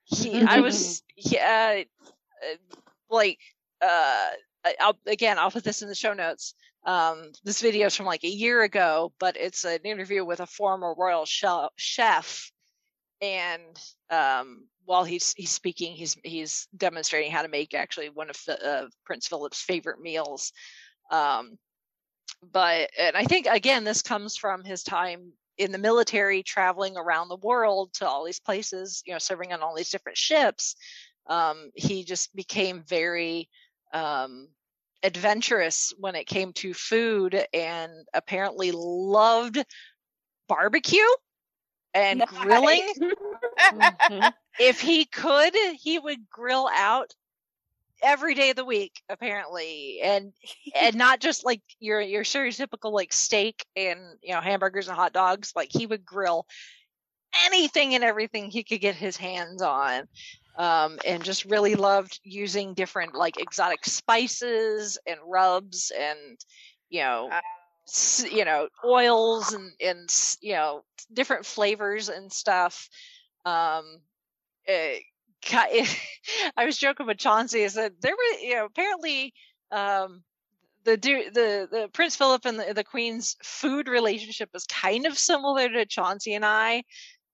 [0.05, 1.82] He, I was, he, uh, uh,
[3.11, 3.40] like,
[3.82, 4.28] uh,
[4.81, 6.55] I'll, again, I'll put this in the show notes.
[6.85, 10.47] Um, this video is from like a year ago, but it's an interview with a
[10.47, 12.53] former royal chef.
[13.20, 13.81] And
[14.11, 18.65] um, while he's he's speaking, he's he's demonstrating how to make actually one of the,
[18.65, 20.53] uh, Prince Philip's favorite meals.
[21.11, 21.59] Um,
[22.42, 27.28] but and I think again, this comes from his time in the military, traveling around
[27.28, 30.76] the world to all these places, you know, serving on all these different ships.
[31.26, 33.48] Um, he just became very
[33.92, 34.48] um,
[35.02, 39.64] adventurous when it came to food and apparently loved
[40.48, 41.00] barbecue
[41.94, 42.26] and Nice.
[42.26, 42.94] grilling.
[43.72, 44.32] Mhm.
[44.58, 47.14] If he could, he would grill out
[48.02, 50.01] every day of the week, apparently.
[50.02, 50.32] And
[50.74, 55.12] and not just like your your stereotypical like steak and you know hamburgers and hot
[55.12, 55.52] dogs.
[55.56, 56.47] Like he would grill
[57.47, 60.09] anything and everything he could get his hands on.
[60.56, 66.39] Um, and just really loved using different like exotic spices and rubs and
[66.89, 67.40] you know Wow.
[67.89, 70.09] s- you know oils and and
[70.40, 72.89] you know different flavors and stuff
[73.44, 74.01] um
[74.66, 75.05] eh, ki-
[76.56, 77.64] I was joking with Chauncey.
[77.64, 79.35] I said there were, you know, apparently,
[79.70, 80.24] um,
[80.85, 85.68] the the the Prince Philip and the, the Queen's food relationship is kind of similar
[85.68, 86.85] to Chauncey and I,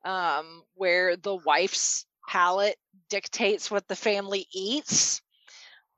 [0.05, 2.77] um, where the wife's palate
[3.11, 5.23] dictates what the family eats.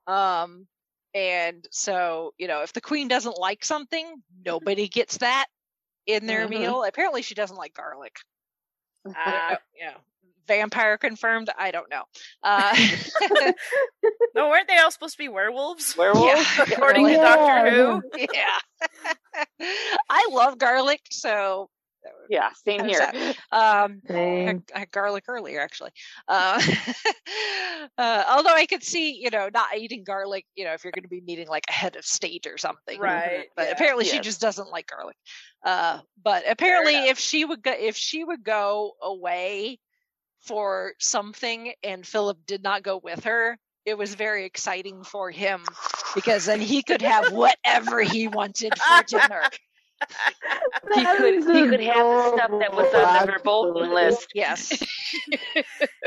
[0.07, 0.66] Um,
[1.15, 5.47] and so you know, if the Queen doesn't like something, nobody gets that
[6.07, 6.51] in their Mhm.
[6.51, 6.85] meal.
[6.85, 8.16] Apparently, she doesn't like garlic.
[9.16, 9.99] Uh, yeah.
[10.47, 11.51] Vampire confirmed.
[11.59, 12.03] I don't know.
[12.43, 12.77] Uh,
[14.35, 15.95] no, weren't they all supposed to be werewolves?
[15.99, 16.27] Werewolves,
[16.59, 17.15] Yeah, According to.
[17.16, 18.03] Doctor Who.
[18.33, 19.65] yeah.
[20.11, 21.69] I love garlic, so
[22.29, 23.11] Yeah, same here.
[23.51, 24.47] um, Same.
[24.47, 25.91] had, I had garlic earlier, actually.
[26.29, 26.61] Uh,
[27.99, 31.03] uh, although I could see, you know, not eating garlic, you know, if you're going
[31.05, 33.01] to be meeting like a head of state or something.
[33.01, 33.73] Right, But yeah.
[33.73, 34.25] apparently she Yes.
[34.25, 35.16] just doesn't like garlic.
[35.65, 39.79] Uh, but apparently if she would go, if she would go away
[40.45, 45.65] for something and Philip did not go with her, it was very exciting for him
[46.15, 49.43] because then he could have whatever he wanted for dinner.
[50.95, 54.27] He could he could have the stuff that was on the verboten list.
[54.35, 54.71] Yes.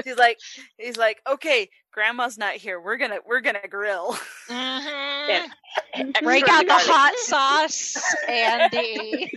[0.03, 0.37] He's like,
[0.77, 2.79] he's like, okay, Grandma's not here.
[2.79, 4.15] We're gonna, we're gonna grill.
[4.49, 5.47] Mhm.
[5.95, 7.97] Extra break out the hot sauce
[8.27, 9.29] and the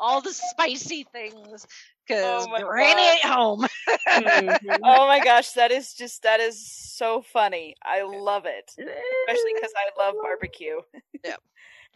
[0.00, 1.66] all the spicy things
[2.06, 3.66] because Oh Granny ain't home.
[4.12, 4.58] Mhm.
[4.84, 7.74] oh my gosh, that is just, that is so funny.
[7.82, 10.80] I love it, especially because I love barbecue.
[11.24, 11.36] Yeah.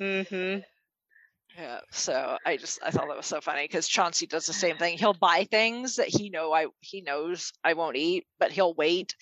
[0.00, 0.64] Mm Mhm.
[1.56, 4.76] Yeah, so I just I thought that was so funny because Chauncey does the same
[4.76, 4.98] thing.
[4.98, 9.14] He'll buy things that he know I he knows I won't eat, but he'll wait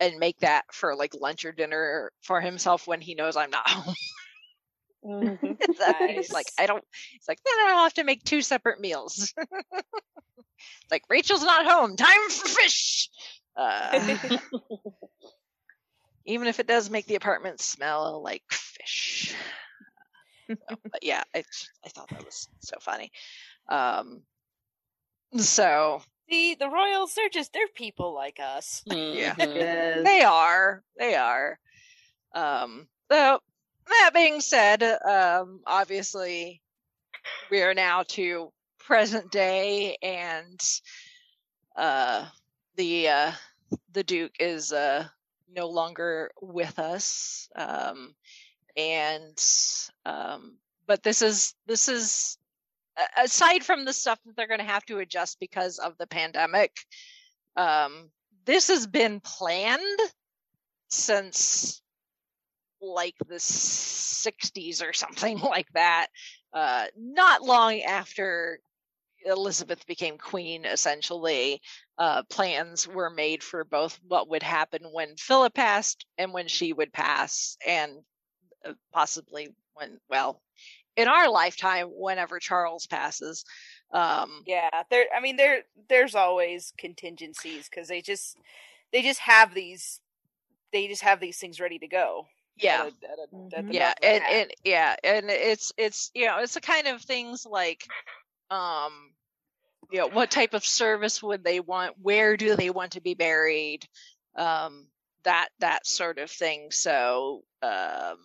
[0.00, 3.68] and make that for like lunch or dinner for himself when he knows I'm not
[3.70, 3.94] home.
[5.04, 5.56] Mhm.
[6.10, 6.82] He's like, I don't.
[7.12, 9.32] He's like, then I'll have to make two separate meals.
[10.90, 11.94] like Rachel's not home.
[11.96, 13.08] Time for fish.
[13.56, 14.16] Uh,
[16.26, 19.34] even if it does make the apartment smell like fish.
[20.48, 21.44] So, but yeah, I
[21.84, 23.10] I thought that was so funny.
[23.68, 24.22] Um,
[25.36, 28.82] so See, the royals, they're just, they're people like us.
[28.86, 29.34] Yeah.
[29.34, 29.56] Mhm.
[29.56, 30.04] Yes.
[30.04, 31.58] they are, they are.
[32.34, 33.40] Um, so
[33.88, 36.60] that being said, um, obviously
[37.50, 40.60] we are now to present day, and
[41.76, 42.26] uh,
[42.76, 43.32] the uh,
[43.92, 45.06] the Duke is uh,
[45.54, 47.48] no longer with us.
[47.56, 48.14] Um,
[48.76, 49.38] and
[50.06, 50.56] um,
[50.86, 52.38] but this is this is
[53.16, 56.72] aside from the stuff that they're going to have to adjust because of the pandemic.
[57.56, 58.10] Um,
[58.44, 60.00] this has been planned
[60.88, 61.82] since
[62.80, 66.08] like the 60s or something like that.
[66.52, 68.60] Uh, not long after
[69.24, 71.60] Elizabeth became queen, essentially,
[71.98, 76.72] uh, plans were made for both what would happen when Philip passed and when she
[76.72, 77.92] would pass, and
[78.64, 80.40] uh, possibly when, well,
[80.96, 83.44] in our lifetime, whenever Charles passes.
[83.92, 85.06] Um, Yeah, there.
[85.16, 88.36] I mean, there, there's always contingencies because they just,
[88.92, 90.00] they just have these,
[90.72, 92.26] they just have these things ready to go.
[92.62, 92.82] Yeah.
[92.82, 95.72] at a- at a- at the yeah drop of a and, and yeah and it's
[95.76, 97.86] it's you know it's the kind of things like
[98.50, 99.12] um
[99.90, 103.14] you know what type of service would they want where do they want to be
[103.14, 103.86] buried
[104.36, 104.86] um
[105.24, 106.70] that that sort of thing.
[106.70, 108.16] So, um,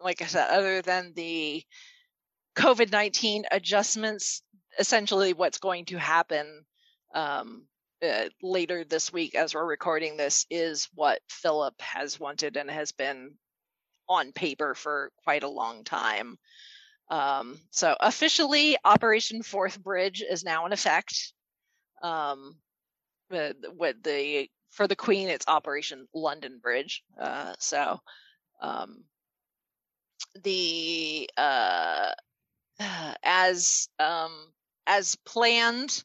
[0.00, 1.62] like I said, other than the
[2.56, 4.42] COVID nineteen adjustments,
[4.78, 6.64] essentially what's going to happen
[7.14, 7.64] um,
[8.02, 12.92] uh, later this week, as we're recording this, is what Philip has wanted and has
[12.92, 13.32] been
[14.08, 16.38] on paper for quite a long time.
[17.10, 21.32] Um, so officially, Operation Forth Bridge is now in effect.
[22.02, 22.56] Um,
[23.30, 27.02] with, with the for the Queen, it's Operation London Bridge.
[27.18, 28.00] Uh, so,
[28.60, 29.04] um,
[30.42, 32.12] the uh,
[33.22, 34.32] as um,
[34.86, 36.02] as planned,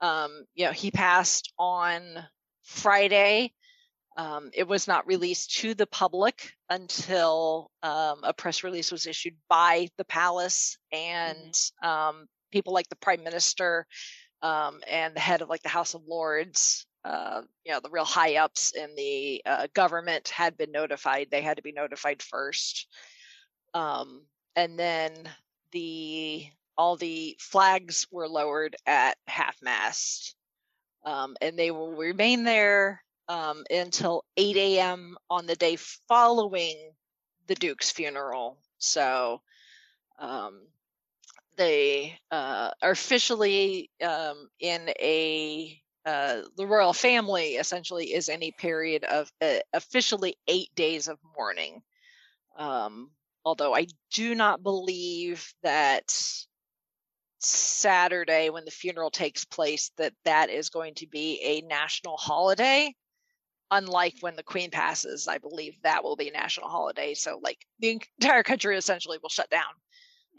[0.00, 2.02] um, you know, he passed on
[2.62, 3.52] Friday.
[4.16, 9.34] Um, it was not released to the public until um, a press release was issued
[9.46, 13.86] by the palace and um, people like the prime minister
[14.40, 16.86] um, and the head of like the House of Lords.
[17.04, 21.28] Uh, you know, the real high ups in the uh, government had been notified.
[21.30, 22.86] They had to be notified first,
[23.74, 24.22] um,
[24.54, 25.12] and then
[25.72, 26.46] the
[26.78, 30.36] all the flags were lowered at half mast,
[31.04, 33.02] um, and they will remain there
[33.32, 35.16] um, until 8 a.m.
[35.30, 35.76] on the day
[36.06, 36.76] following
[37.46, 38.58] the Duke's funeral.
[38.76, 39.40] So
[40.18, 40.66] um,
[41.56, 48.50] they uh, are officially um, in a uh, the royal family essentially is in a
[48.50, 51.80] period of uh, officially eight days of mourning.
[52.58, 53.12] Um,
[53.44, 56.12] although I do not believe that
[57.38, 62.92] Saturday when the funeral takes place that that is going to be a national holiday
[63.72, 67.14] unlike when the queen passes i believe that will be a national holiday.
[67.14, 69.72] So like the entire country essentially will shut down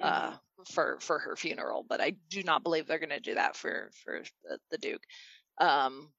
[0.01, 0.33] uh,
[0.71, 3.91] for for her funeral but i do not believe they're going to do that for
[4.03, 5.03] for the, the duke.
[5.59, 6.09] Um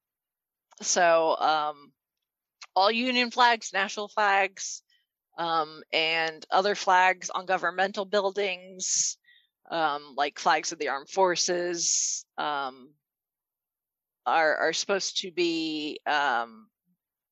[0.82, 1.92] so um
[2.76, 4.82] all union flags national flags
[5.38, 9.16] um and other flags on governmental buildings
[9.70, 12.90] um, like flags of the armed forces, um,
[14.26, 16.68] are are supposed to be um,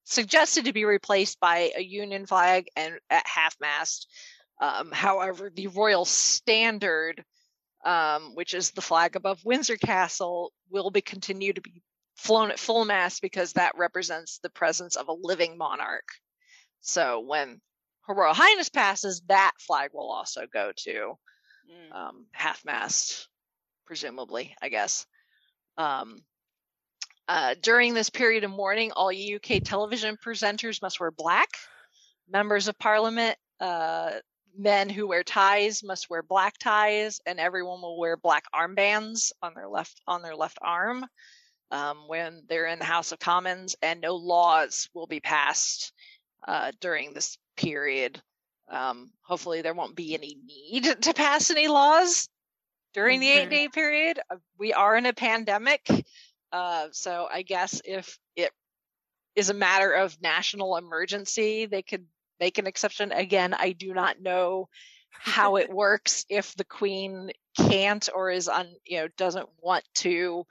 [0.05, 4.09] suggested to be replaced by a Union flag and at half mast.
[4.61, 7.25] Um, however, the Royal Standard,
[7.85, 11.83] um, which is the flag above Windsor Castle, will be continue to be
[12.17, 16.07] flown at full mast because that represents the presence of a living monarch.
[16.81, 17.61] So when
[18.07, 21.15] Her Royal Highness passes, that flag will also go to
[21.71, 21.95] Mm.
[21.95, 23.29] um, half mast,
[23.87, 25.07] presumably, I guess.
[25.79, 26.25] Um,
[27.29, 31.49] uh, during this period of mourning, all UK television presenters must wear black.
[32.29, 34.13] Members of Parliament, uh,
[34.57, 39.55] men who wear ties must wear black ties, and everyone will wear black armbands on
[39.55, 41.07] their left on their left arm
[41.71, 43.77] um, when they're in the House of Commons.
[43.83, 45.93] And no laws will be passed
[46.47, 48.21] uh, during this period.
[48.71, 52.29] Um, hopefully, there won't be any need to pass any laws
[52.95, 53.37] during the Mhm.
[53.37, 54.21] eight day period.
[54.31, 55.87] Uh, We are in a pandemic.
[56.53, 58.53] Uh, so I guess if it
[59.35, 62.07] is a matter of national emergency, they could
[62.39, 63.13] make an exception.
[63.13, 64.69] Again, I do not know
[65.11, 70.45] how it works if the queen can't or is on, you know, doesn't want to,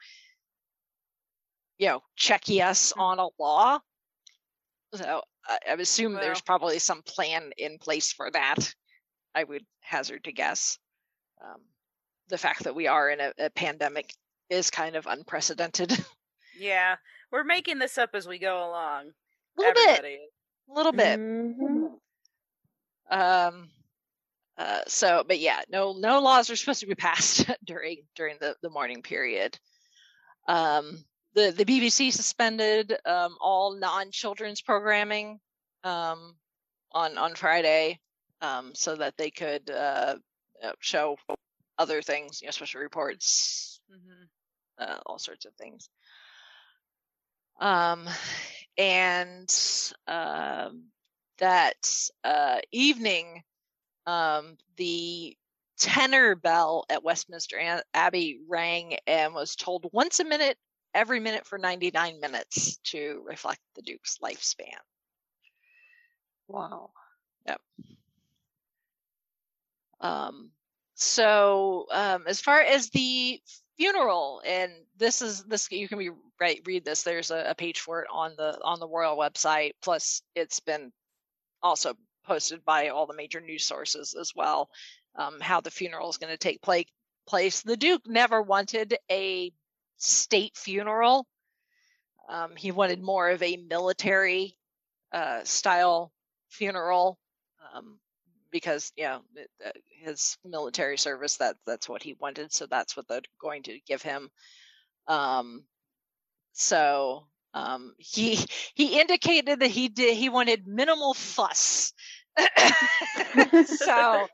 [1.77, 3.79] you know, check yes on a law.
[4.93, 8.73] So I, I assume there's probably some plan in place for that.
[9.33, 10.77] I would hazard to guess.
[11.43, 11.61] Um,
[12.29, 14.13] the fact that we are in a, a pandemic
[14.51, 15.91] is kind of unprecedented.
[16.59, 16.97] Yeah,
[17.31, 19.05] we're making this up as we go along.
[19.57, 20.13] A little bit, Everybody.
[20.15, 20.29] is.
[20.69, 21.19] a little bit.
[21.19, 21.93] Mhm.
[23.09, 23.69] Um,
[24.57, 28.55] uh, so, but yeah, no, no laws are supposed to be passed during during the
[28.61, 29.57] the mourning period.
[30.47, 31.03] Um,
[31.33, 35.39] the the BBC suspended um, all non children's programming
[35.83, 36.35] um,
[36.91, 37.99] on on Friday,
[38.41, 40.15] um, so that they could uh,
[40.63, 41.15] uh, show
[41.79, 44.27] other things, you know, special reports, Mhm.
[44.81, 45.89] Uh, all sorts of things.
[47.59, 48.09] Um,
[48.77, 49.47] and
[50.07, 50.85] um,
[51.37, 53.43] that uh, evening,
[54.07, 55.37] um, the
[55.77, 60.57] tenor bell at Westminster Abbey rang and was tolled once a minute,
[60.95, 64.79] every minute for 99 minutes to reflect the Duke's lifespan.
[66.47, 66.89] Wow.
[67.45, 67.61] Yep.
[70.01, 70.51] Um,
[70.95, 73.39] so um, as far as the
[73.81, 77.01] funeral, and this is this you can be right read this.
[77.01, 79.71] There's a, a page for it on the on the royal website.
[79.81, 80.91] Plus, it's been
[81.63, 84.69] also posted by all the major news sources as well.
[85.15, 86.85] Um, how the funeral is going to take place.
[87.27, 87.61] Place.
[87.61, 89.51] The Duke never wanted a
[89.97, 91.27] state funeral.
[92.29, 94.57] Um, he wanted more of a military
[95.13, 96.11] uh, style
[96.49, 97.19] funeral
[97.73, 97.99] um,
[98.51, 99.21] because you know
[99.65, 103.79] uh, his military service that that's what he wanted so that's what they're going to
[103.87, 104.29] give him.
[105.07, 105.65] Um
[106.53, 108.37] so um he
[108.75, 111.93] he indicated that he did he wanted minimal fuss.
[113.65, 114.27] So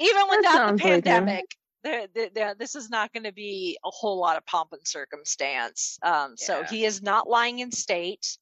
[0.00, 1.26] even without the sounds like him.
[1.26, 1.44] pandemic
[1.82, 4.86] there, there, there- this is not going to be a whole lot of pomp and
[4.86, 5.98] circumstance.
[6.02, 8.38] Um so he is not lying in state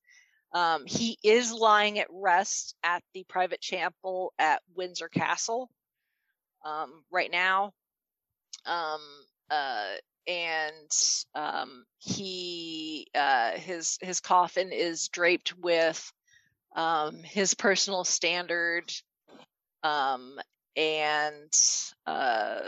[0.52, 5.70] um, he is lying at rest at the private chapel at Windsor Castle
[6.64, 7.72] um, right now.
[8.66, 9.00] Um,
[9.50, 9.92] uh,
[10.26, 10.90] and
[11.34, 16.12] um, he uh, his his coffin is draped with
[16.76, 18.92] um, his personal standard
[19.82, 20.38] um,
[20.76, 21.52] and
[22.06, 22.60] uh,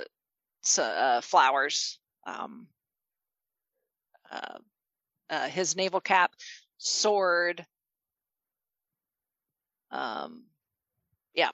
[0.62, 1.98] so, uh, flowers.
[4.30, 4.58] Uh,
[5.30, 6.32] uh, his naval cap,
[6.78, 7.64] sword,
[9.94, 10.42] um,
[11.34, 11.50] yeah,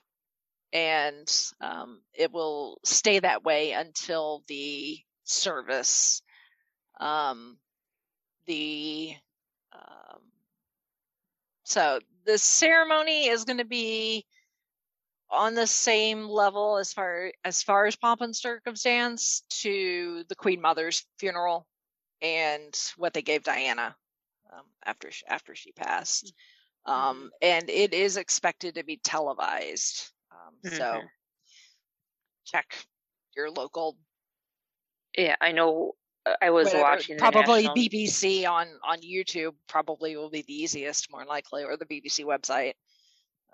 [0.73, 1.31] and
[1.61, 6.21] um, it will stay that way until the service.
[6.99, 7.57] Um,
[8.47, 9.13] the
[9.73, 10.21] um,
[11.63, 14.25] so the ceremony is going to be
[15.29, 20.61] on the same level as far as far as pomp and circumstance to the Queen
[20.61, 21.67] Mother's funeral
[22.21, 23.95] and what they gave Diana
[24.51, 26.33] um, after after she passed.
[26.85, 30.11] Um, and it is expected to be televised.
[30.31, 31.09] Um, So Mhm.
[32.45, 32.85] check
[33.35, 33.97] your local
[35.17, 35.95] Yeah, I know.
[36.25, 40.53] uh, I was whatever, watching probably national- BBC on on YouTube probably will be the
[40.53, 42.75] easiest, more likely, or the BBC website.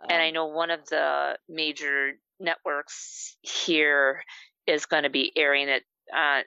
[0.10, 4.24] and I Um, know one of the major networks here
[4.68, 6.46] is going to be airing it at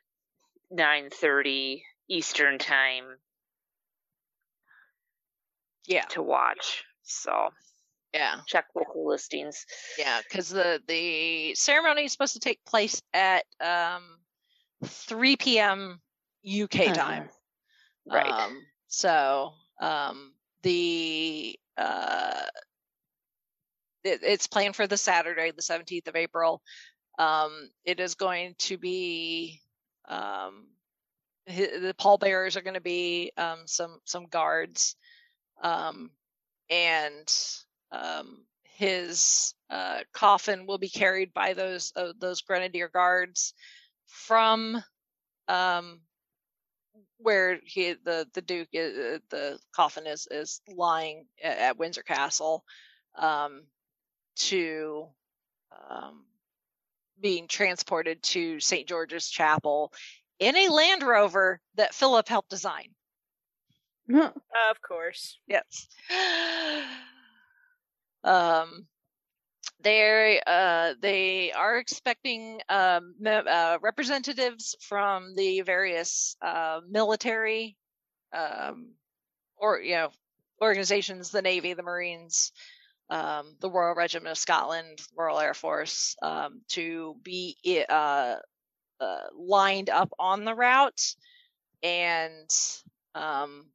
[0.70, 3.20] 9:30 Eastern time
[5.90, 6.84] yeah, to watch.
[7.02, 7.50] So
[8.14, 9.66] yeah, check local listings.
[9.98, 14.18] yeah, because the the ceremony is supposed to take place at um
[14.84, 16.00] 3 p.m.
[16.44, 16.94] UK Mhm.
[16.94, 17.28] time.
[18.06, 18.26] Right.
[18.26, 22.46] Um, so um, the uh,
[24.04, 26.62] it, it's planned for the Saturday, the 17th of April.
[27.18, 29.60] Um, it is going to be
[30.08, 30.68] um,
[31.46, 34.96] the pallbearers are going to be um, some some guards,
[35.60, 36.10] um,
[36.68, 37.32] and
[37.92, 43.54] um, his uh, coffin will be carried by those uh, those grenadier guards
[44.06, 44.82] from
[45.48, 46.00] um,
[47.18, 52.02] where he the the duke is, uh, the coffin is is lying at, at Windsor
[52.02, 52.64] Castle
[53.16, 53.62] um,
[54.36, 55.06] to
[55.90, 56.24] um,
[57.20, 59.92] being transported to St George's Chapel
[60.38, 62.94] in a Land Rover that Philip helped design.
[64.70, 65.38] Of course.
[65.46, 65.86] Yes.
[68.24, 68.86] Um,
[69.82, 77.76] they uh they are expecting um uh, representatives from the various uh military
[78.34, 78.94] um
[79.56, 80.10] or you know
[80.62, 82.52] organizations the navy the marines
[83.10, 87.56] um the royal regiment of scotland royal air force um to be
[87.90, 88.36] uh,
[89.00, 91.14] uh lined up on the route
[91.82, 92.50] and
[93.14, 93.66] um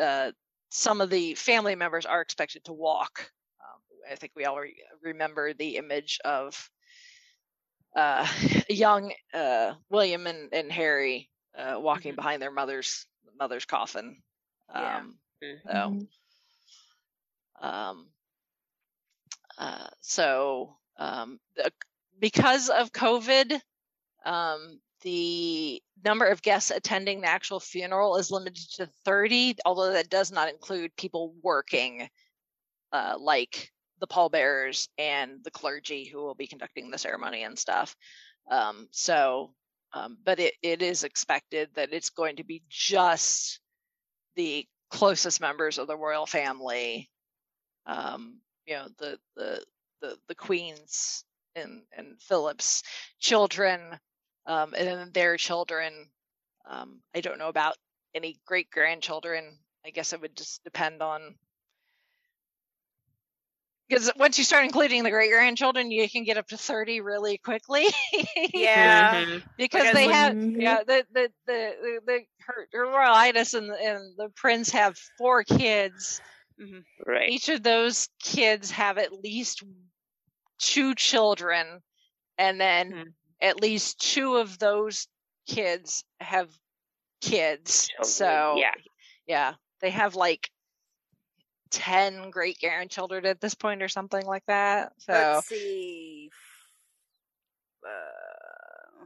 [0.00, 0.32] uh
[0.70, 3.30] some of the family members are expected to walk.
[3.60, 3.80] Um,
[4.12, 6.70] I think we all re- remember the image of
[7.94, 8.26] uh,
[8.68, 12.16] young uh, William and, and Harry uh, walking Mhm.
[12.16, 13.06] behind their mother's
[13.38, 14.22] mother's coffin.
[14.72, 14.98] Yeah.
[14.98, 15.64] Um, Mhm.
[15.66, 16.06] so,
[17.60, 18.08] um,
[19.58, 21.72] uh, so um, the,
[22.18, 23.60] because of COVID,
[24.24, 30.10] um, the number of guests attending the actual funeral is limited to 30, although that
[30.10, 32.08] does not include people working,
[32.92, 33.70] uh, like
[34.00, 37.96] the pallbearers and the clergy who will be conducting the ceremony and stuff.
[38.50, 39.54] Um, so,
[39.92, 43.60] um, but it, it is expected that it's going to be just
[44.36, 47.10] the closest members of the royal family,
[47.86, 49.64] um, you know, the the
[50.02, 51.24] the, the queens
[51.54, 52.82] and and Philip's
[53.18, 53.80] children,
[54.46, 56.10] um, and then their children.
[56.68, 57.76] Um, I don't know about
[58.14, 59.58] any great grandchildren.
[59.86, 61.36] I guess it would just depend on
[63.88, 67.38] because once you start including the great grandchildren, you can get up to thirty really
[67.38, 67.86] quickly.
[68.52, 69.24] Yeah.
[69.24, 69.42] Mhm.
[69.56, 70.56] because Like, they as have Mhm.
[70.58, 74.70] yeah the the the the, the her, her royal highness and the, and the prince
[74.70, 76.20] have four kids
[77.06, 77.28] Right.
[77.28, 79.62] each of those kids have at least
[80.58, 81.82] two children
[82.38, 83.14] and then Mhm.
[83.40, 85.08] At least two of those
[85.46, 86.50] kids have
[87.20, 88.74] kids Children, so yeah.
[89.26, 90.50] yeah they have like
[91.70, 94.92] 10 great grandchildren at this point or something like that.
[94.98, 96.30] So Let's see.
[97.84, 99.04] Uh,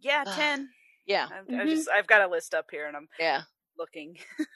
[0.00, 0.32] yeah, Ugh.
[0.34, 0.68] ten.
[1.06, 1.70] yeah, I've, I've Mhm.
[1.70, 3.42] just I've got a list up here and I'm yeah,
[3.78, 4.18] looking.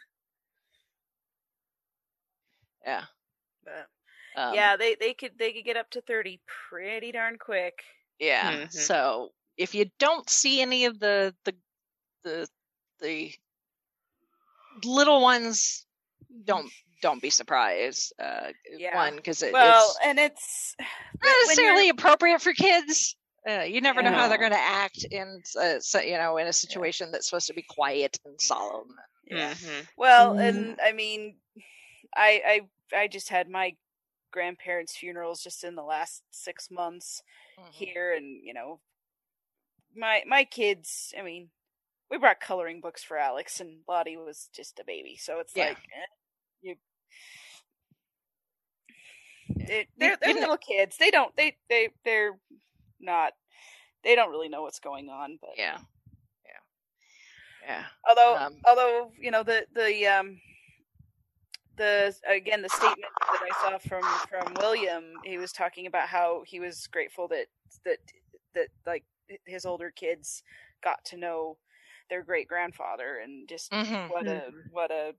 [2.87, 3.05] yeah.
[3.65, 3.89] But
[4.37, 7.83] Um, yeah, they they could they could get up to thirty pretty darn quick.
[8.21, 8.53] Yeah.
[8.67, 8.73] Mhm.
[8.73, 11.55] So if you don't see any of the the
[12.23, 12.49] the
[13.01, 13.35] the
[14.85, 15.87] little ones,
[16.45, 16.71] don't
[17.03, 18.13] don't be surprised.
[18.19, 18.95] Uh, Yeah.
[18.95, 20.77] One because it, Well, it's and it's
[21.23, 23.17] not necessarily appropriate for kids.
[23.49, 26.47] Uh, you never know how they're going to act in, uh, so, you know, in
[26.47, 28.95] a situation that's supposed to be quiet and solemn.
[29.27, 29.55] yeah.
[29.55, 29.89] Mhm.
[29.97, 30.49] Well, Mhm.
[30.49, 31.41] and I mean,
[32.15, 33.75] I I I just had my
[34.31, 37.23] grandparents' funerals just in the last six months
[37.59, 37.73] Mhm.
[37.73, 38.81] here, and you know,
[39.95, 41.13] my my kids.
[41.19, 41.51] I mean,
[42.11, 45.69] we brought coloring books for Alex, and Lottie was just a baby, so it's Yeah.
[45.69, 46.07] like eh,
[46.63, 46.77] you.
[49.57, 50.97] They, they're they're little kids.
[50.97, 52.39] They don't they they they're
[53.01, 53.33] not.
[54.03, 55.79] They don't really know what's going on, but Yeah.
[56.47, 57.67] Yeah.
[57.67, 57.85] Yeah.
[58.09, 60.41] although Um, although you know the the um
[61.77, 66.43] the again the statement that I saw from from William he was talking about how
[66.47, 67.49] he was grateful that
[67.85, 67.99] that
[68.55, 69.05] that like
[69.47, 70.43] his older kids
[70.83, 71.59] got to know
[72.11, 74.09] their great grandfather and just Mhm.
[74.09, 75.15] what a what a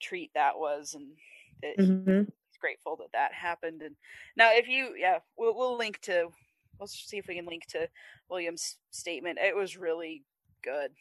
[0.00, 1.16] treat that was and
[1.62, 2.32] that Mhm.
[2.50, 3.96] he's grateful that that happened and
[4.36, 6.30] now if you yeah we'll, we'll link to
[6.78, 7.88] we'll see if we can link to
[8.28, 10.24] William's statement it was really
[10.62, 10.92] good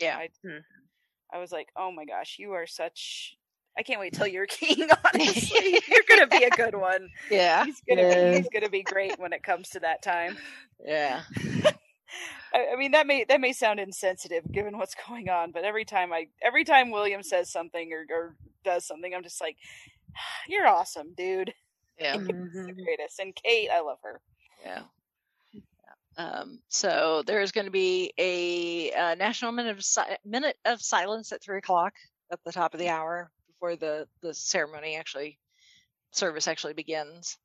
[0.00, 0.18] Yeah.
[0.18, 0.64] I, Mhm.
[1.30, 3.36] I was like, oh my gosh, you are such.
[3.76, 4.88] I can't wait till you're king.
[5.14, 7.08] Honestly, you're gonna be a good one.
[7.30, 7.64] Yeah.
[7.64, 8.30] He's gonna Yeah.
[8.32, 8.36] be.
[8.38, 10.36] He's gonna be great when it comes to that time.
[10.84, 11.22] Yeah.
[12.54, 15.84] I, I mean, that may that may sound insensitive given what's going on, but every
[15.84, 19.56] time I every time William says something or, or does something, I'm just like,
[20.48, 21.52] you're awesome, dude.
[21.98, 22.14] Yeah.
[22.16, 23.18] You're the greatest.
[23.20, 24.20] And Kate, I love her.
[24.64, 24.82] Yeah.
[26.16, 31.32] Um, so there's going to be a, uh national minute of si- minute of silence
[31.32, 31.92] at three o'clock
[32.32, 33.30] at the top of the hour
[33.64, 35.38] before the the ceremony actually
[36.10, 37.38] service actually begins.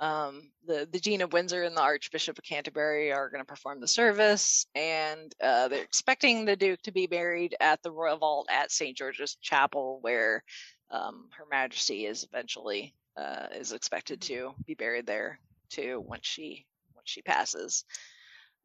[0.00, 3.80] Um, the the Dean of Windsor and the Archbishop of Canterbury are going to perform
[3.80, 8.48] the service, and uh, they're expecting the Duke to be buried at the Royal Vault
[8.50, 10.42] at St George's Chapel, where
[10.90, 15.38] um, Her Majesty is eventually uh, is expected to be buried there
[15.70, 17.84] too once she once she passes.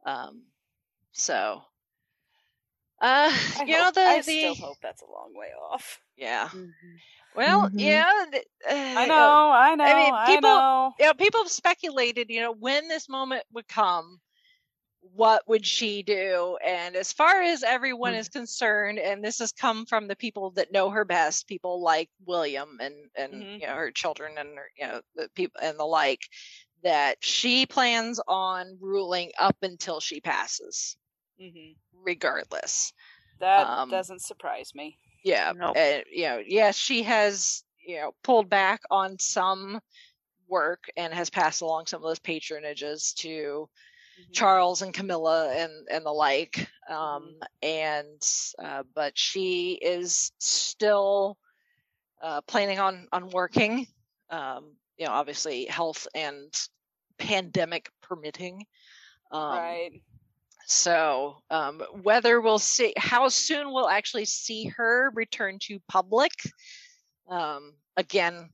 [0.05, 0.43] Um,
[1.11, 1.61] so,
[3.01, 5.99] uh, I you know hope- the I the still hope that's a long way off.
[6.17, 6.49] yeah.
[6.49, 6.73] Mhm.
[7.35, 7.79] Well, Mhm.
[7.79, 8.25] yeah.
[8.31, 10.93] th- uh, I know, I know, I mean, I, people- know.
[10.99, 14.19] you know, people have speculated, you know, when this moment would come,
[15.01, 16.57] what would she do?
[16.65, 18.19] And as far as everyone Mm.
[18.19, 22.09] is concerned, and this has come from the people that know her best, people like
[22.25, 23.61] William and and Mhm.
[23.61, 26.27] you know her children and her, you know the people and the like,
[26.83, 30.97] that she plans on ruling up until she passes,
[31.39, 32.93] hmm regardless.
[33.39, 34.99] That Um, doesn't surprise me.
[35.23, 35.75] Yeah, Nope.
[35.75, 39.79] and you know, yes, she has you know pulled back on some
[40.47, 43.69] work and has passed along some of those patronages to
[44.17, 44.33] Mhm.
[44.33, 46.69] Charles and Camilla and and the like.
[46.89, 47.45] Um, Mm-hmm.
[47.61, 48.21] and
[48.59, 51.37] uh, but she is still
[52.21, 53.87] uh, planning on on working.
[54.29, 56.53] Um, you know, obviously health and
[57.17, 58.65] pandemic permitting.
[59.31, 60.01] Um, right.
[60.69, 66.31] So, um, whether we'll see how soon we'll actually see her return to public,
[67.27, 68.49] um, again,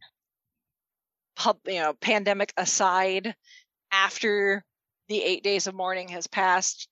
[1.35, 3.35] pub, you know, pandemic aside,
[3.91, 4.63] after
[5.09, 6.87] the eight days of mourning has passed,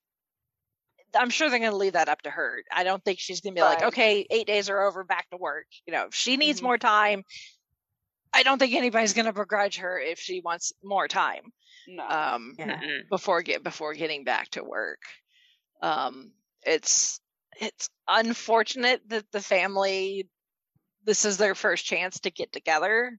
[1.14, 2.62] I'm sure they're going to leave that up to her.
[2.70, 5.38] I don't think she's going to be like, okay, eight days are over, back to
[5.38, 5.66] work.
[5.86, 6.64] You know, if she needs Mhm.
[6.64, 7.24] more time.
[8.36, 11.52] I don't think anybody's going to begrudge her if she wants more time
[11.86, 12.04] No.
[12.08, 12.80] um, Yeah.
[13.10, 15.00] Before get before getting back to work.
[15.82, 16.32] Um,
[16.62, 17.20] it's
[17.60, 20.28] it's unfortunate that the family
[21.04, 23.18] this is their first chance to get together,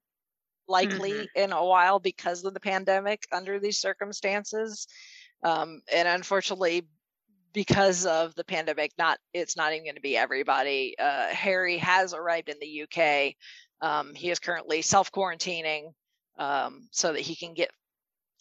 [0.67, 1.27] likely Mhm.
[1.35, 4.87] in a while because of the pandemic under these circumstances,
[5.43, 6.87] um, and unfortunately
[7.53, 10.95] because of the pandemic, not it's not even going to be everybody.
[10.99, 13.35] Uh, Harry has arrived in the UK.
[13.81, 15.93] Um, he is currently self quarantining
[16.37, 17.71] um, so that he can get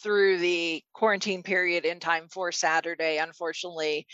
[0.02, 3.18] through the quarantine period in time for Saturday.
[3.18, 4.06] Unfortunately,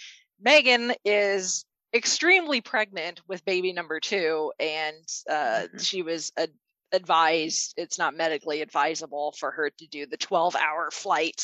[0.44, 5.84] Meghan is extremely pregnant with baby number two, and uh, Mhm.
[5.84, 6.54] she was ad-
[6.92, 11.40] advised it's not medically advisable for her to do the 12 hour flight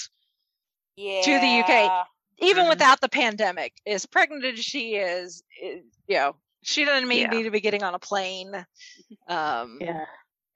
[0.96, 1.22] yeah.
[1.22, 2.06] to the UK.
[2.38, 2.68] even Mhm.
[2.68, 7.30] without the pandemic, as pregnant as she is, it, you know, she doesn't mean Yeah.
[7.30, 8.66] need to be getting on a plane.
[9.28, 10.04] Um, Yeah.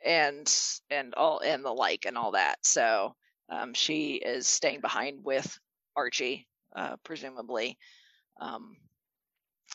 [0.05, 0.53] and
[0.91, 2.59] and all and the like and all that.
[2.65, 3.17] So
[3.51, 5.59] um, she is staying behind with
[5.97, 7.79] Archie, uh, presumably.
[8.41, 8.77] Um,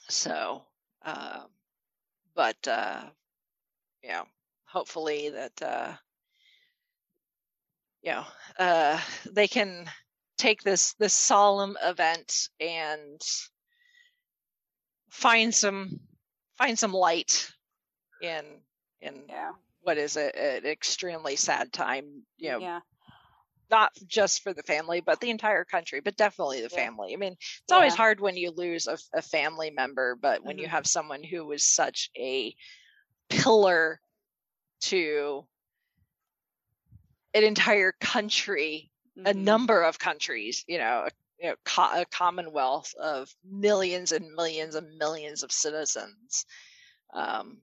[0.10, 0.66] so,
[1.04, 1.46] uh,
[2.36, 3.04] but uh,
[4.04, 4.26] you know,
[4.66, 5.94] hopefully that uh,
[8.04, 8.26] you know
[8.60, 9.00] uh,
[9.32, 9.90] they can
[10.38, 13.22] take this this solemn event and
[15.10, 16.00] find some
[16.58, 17.52] find some light
[18.22, 18.46] in
[19.02, 19.52] in Yeah.
[19.82, 22.82] what is a, an extremely sad time you know Yeah.
[23.70, 26.88] Not just for the family but the entire country but definitely the Yeah.
[26.88, 30.58] family i mean it's always hard when you lose a, a family member but when
[30.58, 30.70] you Mhm.
[30.70, 32.56] have someone who was such a
[33.30, 34.00] pillar
[34.82, 35.46] to
[37.34, 38.92] an entire country
[39.26, 39.34] a Mhm.
[39.34, 41.10] number of countries, you know, a,
[41.40, 46.46] you know, co- a commonwealth of millions and millions and millions of citizens.
[47.14, 47.62] Um,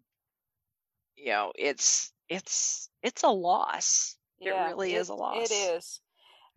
[1.16, 4.16] you know, it's it's it's a loss.
[4.44, 5.50] Yeah, it really is a loss.
[5.50, 6.00] It is.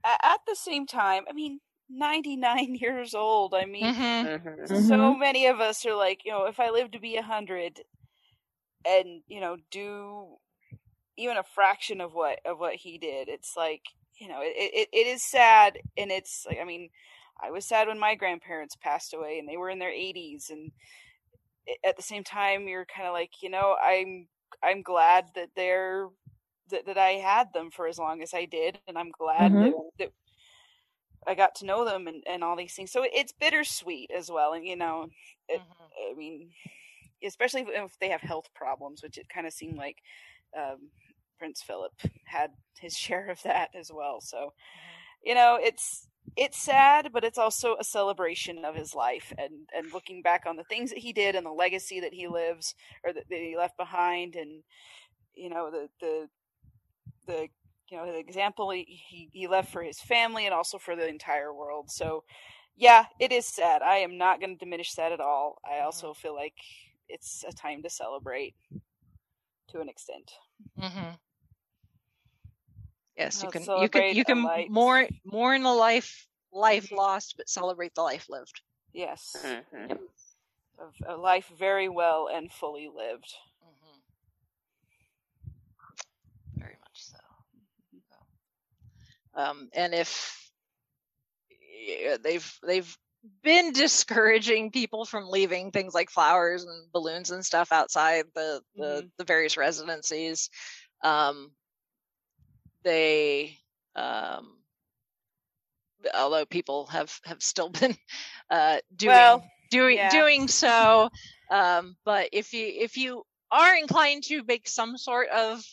[0.03, 1.59] At the same time, I mean,
[1.89, 3.53] 99 years old.
[3.53, 4.41] I mean, Mhm.
[4.69, 4.87] Mhm.
[4.89, 7.81] so many of us are like, you know, if I live to be a hundred,
[8.85, 10.37] and you know, do
[11.17, 13.81] even a fraction of what of what he did, it's like,
[14.19, 16.89] you know, it it, it is sad, and it's like, I mean,
[17.41, 20.71] I was sad when my grandparents passed away, and they were in their 80s, and
[21.85, 24.27] at the same time, you're kind of like, you know, I'm
[24.63, 26.07] I'm glad that they're
[26.69, 29.61] that, that I had them for as long as I did, and I'm glad Mhm.
[29.61, 30.11] that, that
[31.27, 32.91] I got to know them and, and all these things.
[32.91, 35.07] So it's bittersweet as well, and you know,
[35.47, 35.89] it- Mhm.
[36.11, 36.51] I mean,
[37.23, 40.01] especially if- if they have health problems, which it kind of seemed like
[40.55, 40.91] um,
[41.39, 41.93] Prince Philip
[42.25, 44.21] had his share of that as well.
[44.21, 44.53] So,
[45.23, 49.93] you know, it's it's sad, but it's also a celebration of his life and and
[49.93, 52.75] looking back on the things that he did and the legacy that he lives
[53.05, 54.63] or that, that he left behind, and
[55.35, 56.29] you know the the
[57.27, 57.49] the
[57.89, 61.07] you know the example he, he he left for his family and also for the
[61.07, 61.91] entire world.
[61.91, 62.23] So,
[62.75, 63.81] yeah, it is sad.
[63.81, 65.59] I am not going to diminish that at all.
[65.69, 66.55] I also feel like
[67.09, 68.55] it's a time to celebrate
[69.69, 70.31] to an extent.
[70.77, 71.19] Mhm.
[73.17, 77.35] Yes, you I'll can you can you can light- more mourn the life life lost,
[77.37, 78.61] but celebrate the life lived.
[78.93, 79.99] Yes, Mhm.
[80.79, 83.33] of a life very well and fully lived.
[83.63, 84.01] Mhm.
[86.57, 87.17] Very much so.
[88.09, 88.15] So,
[89.35, 90.51] Um, and if
[91.87, 92.97] yeah, they've they've
[93.43, 99.05] been discouraging people from leaving things like flowers and balloons and stuff outside the the,
[99.17, 100.49] the various residencies,
[101.03, 101.51] um,
[102.83, 103.57] they
[103.95, 104.57] um,
[106.13, 107.95] although people have have still been
[108.49, 110.09] uh, doing Well, doing yeah.
[110.09, 111.09] doing so
[111.49, 115.63] um but if you if you are inclined to make some sort of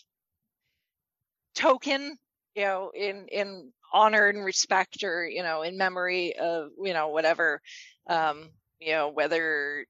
[1.55, 2.18] token
[2.55, 7.09] you know in in honor and respect or you know in memory of you know
[7.09, 7.61] whatever
[8.09, 8.49] um
[8.81, 9.85] you know whether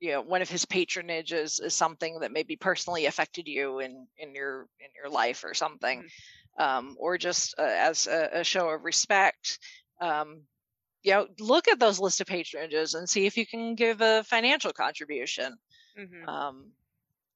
[0.00, 4.34] you know one of his patronages is something that maybe personally affected you in in
[4.34, 6.04] your in your life or something
[6.58, 9.58] um or just uh, as a, a show of respect
[10.00, 10.42] um
[11.02, 14.24] you know look at those list of patronages and see if you can give a
[14.24, 15.56] financial contribution
[15.98, 16.28] mhm.
[16.28, 16.72] um,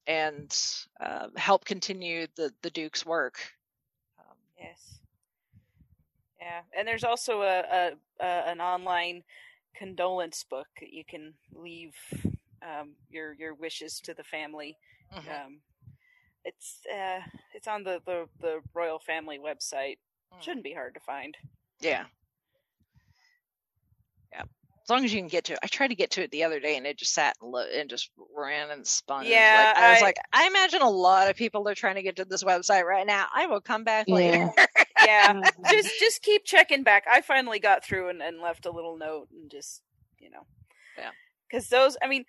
[0.07, 0.57] and
[1.01, 3.39] uh, help continue the the duke's work
[4.61, 5.01] Yes.
[6.41, 9.25] Yeah, and there's also a, a, a an online
[9.79, 11.95] condolence book that you can leave
[12.63, 14.77] um, your your wishes to the family.
[15.13, 15.61] mhm, Um,
[16.45, 17.21] it's uh,
[17.55, 19.99] it's on the, the the royal family website.
[20.33, 20.41] mhm.
[20.41, 21.37] Shouldn't be hard to find.
[21.81, 22.05] yeah
[24.91, 26.61] long as you can get to it i tried to get to it the other
[26.61, 29.93] day and it just sat and, lo- and just ran and spun Yeah, like, i
[29.93, 32.85] was like i imagine a lot of people are trying to get to this website
[32.85, 34.67] right now i will come back later Yeah.
[35.03, 35.71] Yeah, Mhm.
[35.71, 37.05] just just keep checking back.
[37.11, 39.81] I finally got through and, and left a little note and just
[40.19, 40.45] you know,
[40.99, 41.13] Yeah.
[41.49, 42.27] Because those, I mean,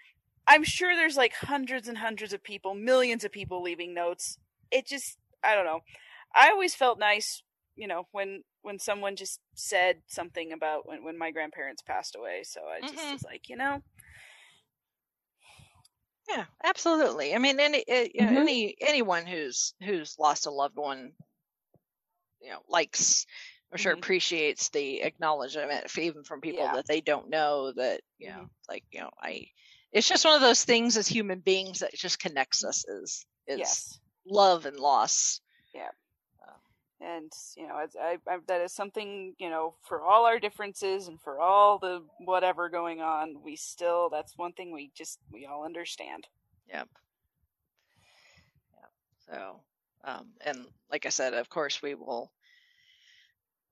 [0.47, 4.37] I'm sure there's like hundreds and hundreds of people, millions of people leaving notes.
[4.71, 5.81] It just, I don't know.
[6.33, 7.43] I always felt nice,
[7.75, 12.43] you know, when when someone just said something about when when my grandparents passed away.
[12.43, 13.11] So I just Mhm.
[13.11, 13.81] was like, you know,
[16.27, 17.35] Yeah, absolutely.
[17.35, 18.37] I mean, any you know, Mhm.
[18.39, 21.13] any anyone who's who's lost a loved one,
[22.41, 23.25] you know, likes
[23.71, 23.93] or sure Mhm.
[23.93, 26.71] appreciates the acknowledgement, even from people Yeah.
[26.71, 27.71] that they don't know.
[27.73, 28.49] That you know, Mhm.
[28.69, 29.47] like you know, I.
[29.91, 33.85] It's just one of those things as human beings that just connects us is is
[33.85, 33.99] yes.
[34.25, 35.41] love and loss.
[37.03, 41.19] And you know I, I, that is something you know for all our differences and
[41.19, 45.65] for all the whatever going on we still that's one thing we just we all
[45.65, 46.27] understand
[46.73, 46.89] Yep.
[48.73, 48.91] Yep.
[49.27, 49.61] So,
[50.03, 52.31] Um, and like I said, of course, we will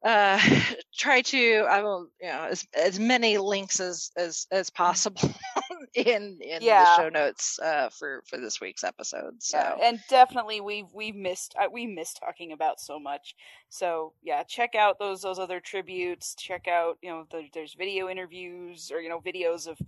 [0.04, 0.40] uh,
[0.96, 1.66] try to.
[1.70, 5.22] I will, you know, as as many links as as as possible
[5.96, 6.80] in in Yeah.
[6.80, 9.42] the show notes uh, for for this week's episode.
[9.42, 13.36] So Yeah, and definitely we've we've missed uh, we missed talking about so much.
[13.70, 16.36] So yeah, check out those those other tributes.
[16.36, 19.80] Check out you know the, there's video interviews or you know videos of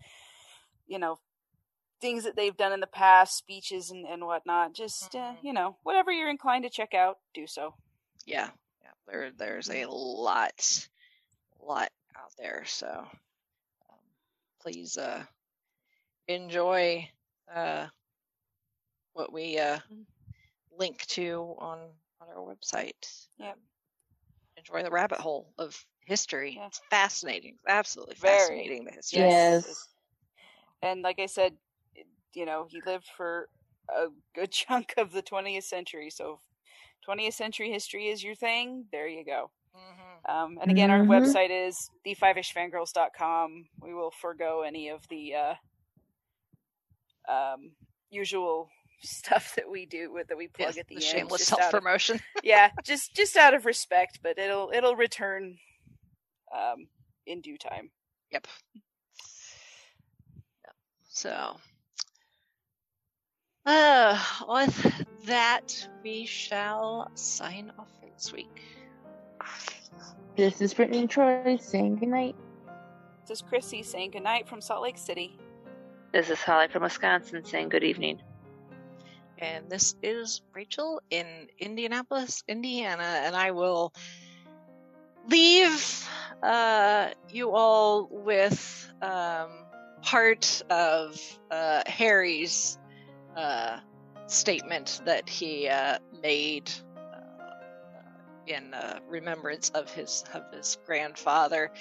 [0.88, 1.19] you know
[2.02, 4.73] things that they've done in the past, speeches and and whatnot.
[4.73, 5.44] Just uh, Mhm.
[5.44, 7.76] you know whatever you're inclined to check out, do so.
[8.26, 8.49] yeah,
[8.82, 10.88] yeah, there there's a lot
[11.60, 12.64] lot out there.
[12.65, 13.99] So um,
[14.61, 15.23] please uh,
[16.34, 17.10] enjoy
[17.53, 17.88] uh,
[19.14, 19.80] what we uh,
[20.78, 21.80] link to on
[22.22, 23.28] on our website.
[23.38, 23.53] Yep.
[23.53, 23.60] Um,
[24.58, 26.56] enjoy the rabbit hole of history.
[26.58, 26.68] Yeah.
[26.68, 28.58] It's fascinating, absolutely Very.
[28.58, 28.86] fascinating.
[28.86, 29.20] The history.
[29.20, 29.88] Yes.
[30.82, 31.58] And like I said,
[32.34, 33.49] you know, he lived for
[33.90, 36.10] a good chunk of the 20th century.
[36.10, 36.40] So,
[37.03, 38.86] 20th century history is your thing.
[38.91, 39.52] There you go.
[39.76, 40.26] Mhm.
[40.28, 41.06] Um, and again, our Mhm.
[41.06, 43.70] website is the5ishfangirls.com.
[43.82, 45.56] We will forego any of the uh,
[47.30, 47.72] um,
[48.10, 48.69] usual
[49.03, 51.11] stuff that we do with that we plug Yes, at the, the end.
[51.11, 52.19] shameless self promotion.
[52.43, 55.57] yeah, just just out of respect, but it'll it'll return
[56.56, 56.88] um,
[57.26, 57.89] in due time.
[58.31, 58.48] Yep.
[60.65, 60.76] Yep.
[61.10, 61.57] So,
[63.65, 68.61] uh, with that, we shall sign off for this week.
[70.38, 72.35] This is Brittany and Troy saying goodnight.
[73.27, 75.38] This is Chrissy saying goodnight from Salt Lake City.
[76.12, 78.22] This is Holly from Wisconsin saying good evening.
[79.38, 83.94] And this is Rachel in Indianapolis, Indiana, and I will
[85.30, 86.10] leave
[86.44, 89.52] uh, you all with um,
[90.02, 91.18] part of
[91.50, 92.78] uh, Harry's
[93.38, 93.80] uh,
[94.28, 101.72] statement that he uh, made uh, in uh, remembrance of his of his grandfather.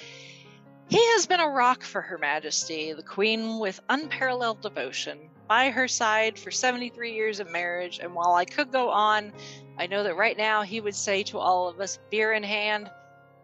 [0.91, 5.31] He has been a rock for Her Majesty, the Queen, with unparalleled devotion.
[5.49, 9.33] By her side for 73 years of marriage, and while I could go on,
[9.79, 12.91] I know that right now he would say to all of us, beer in hand,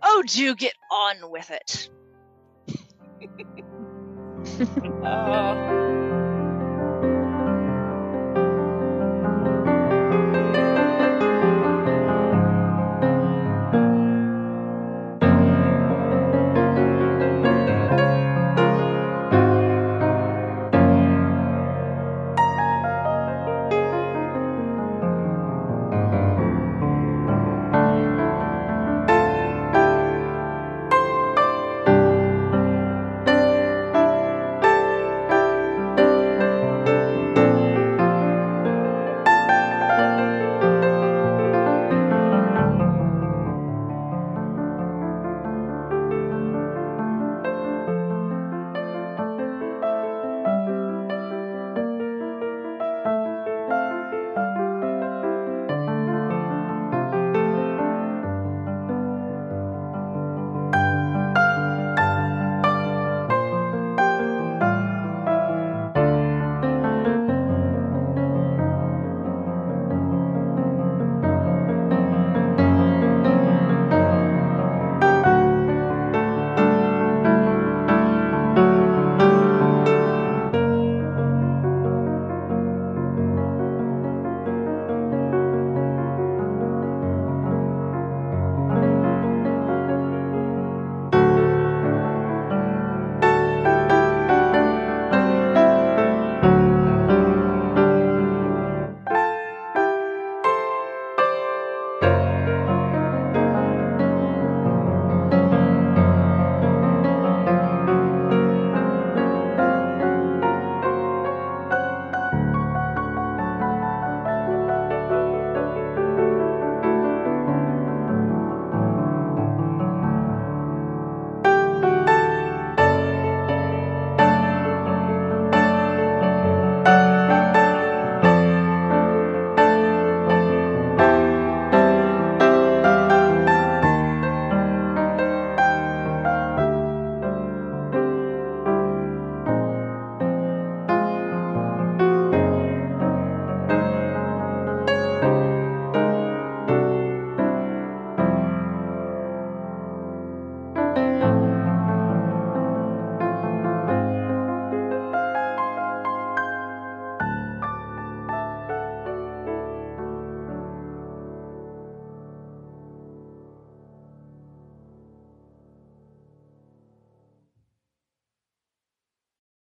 [0.03, 1.89] Oh, do get on with it.
[5.05, 5.96] Oh.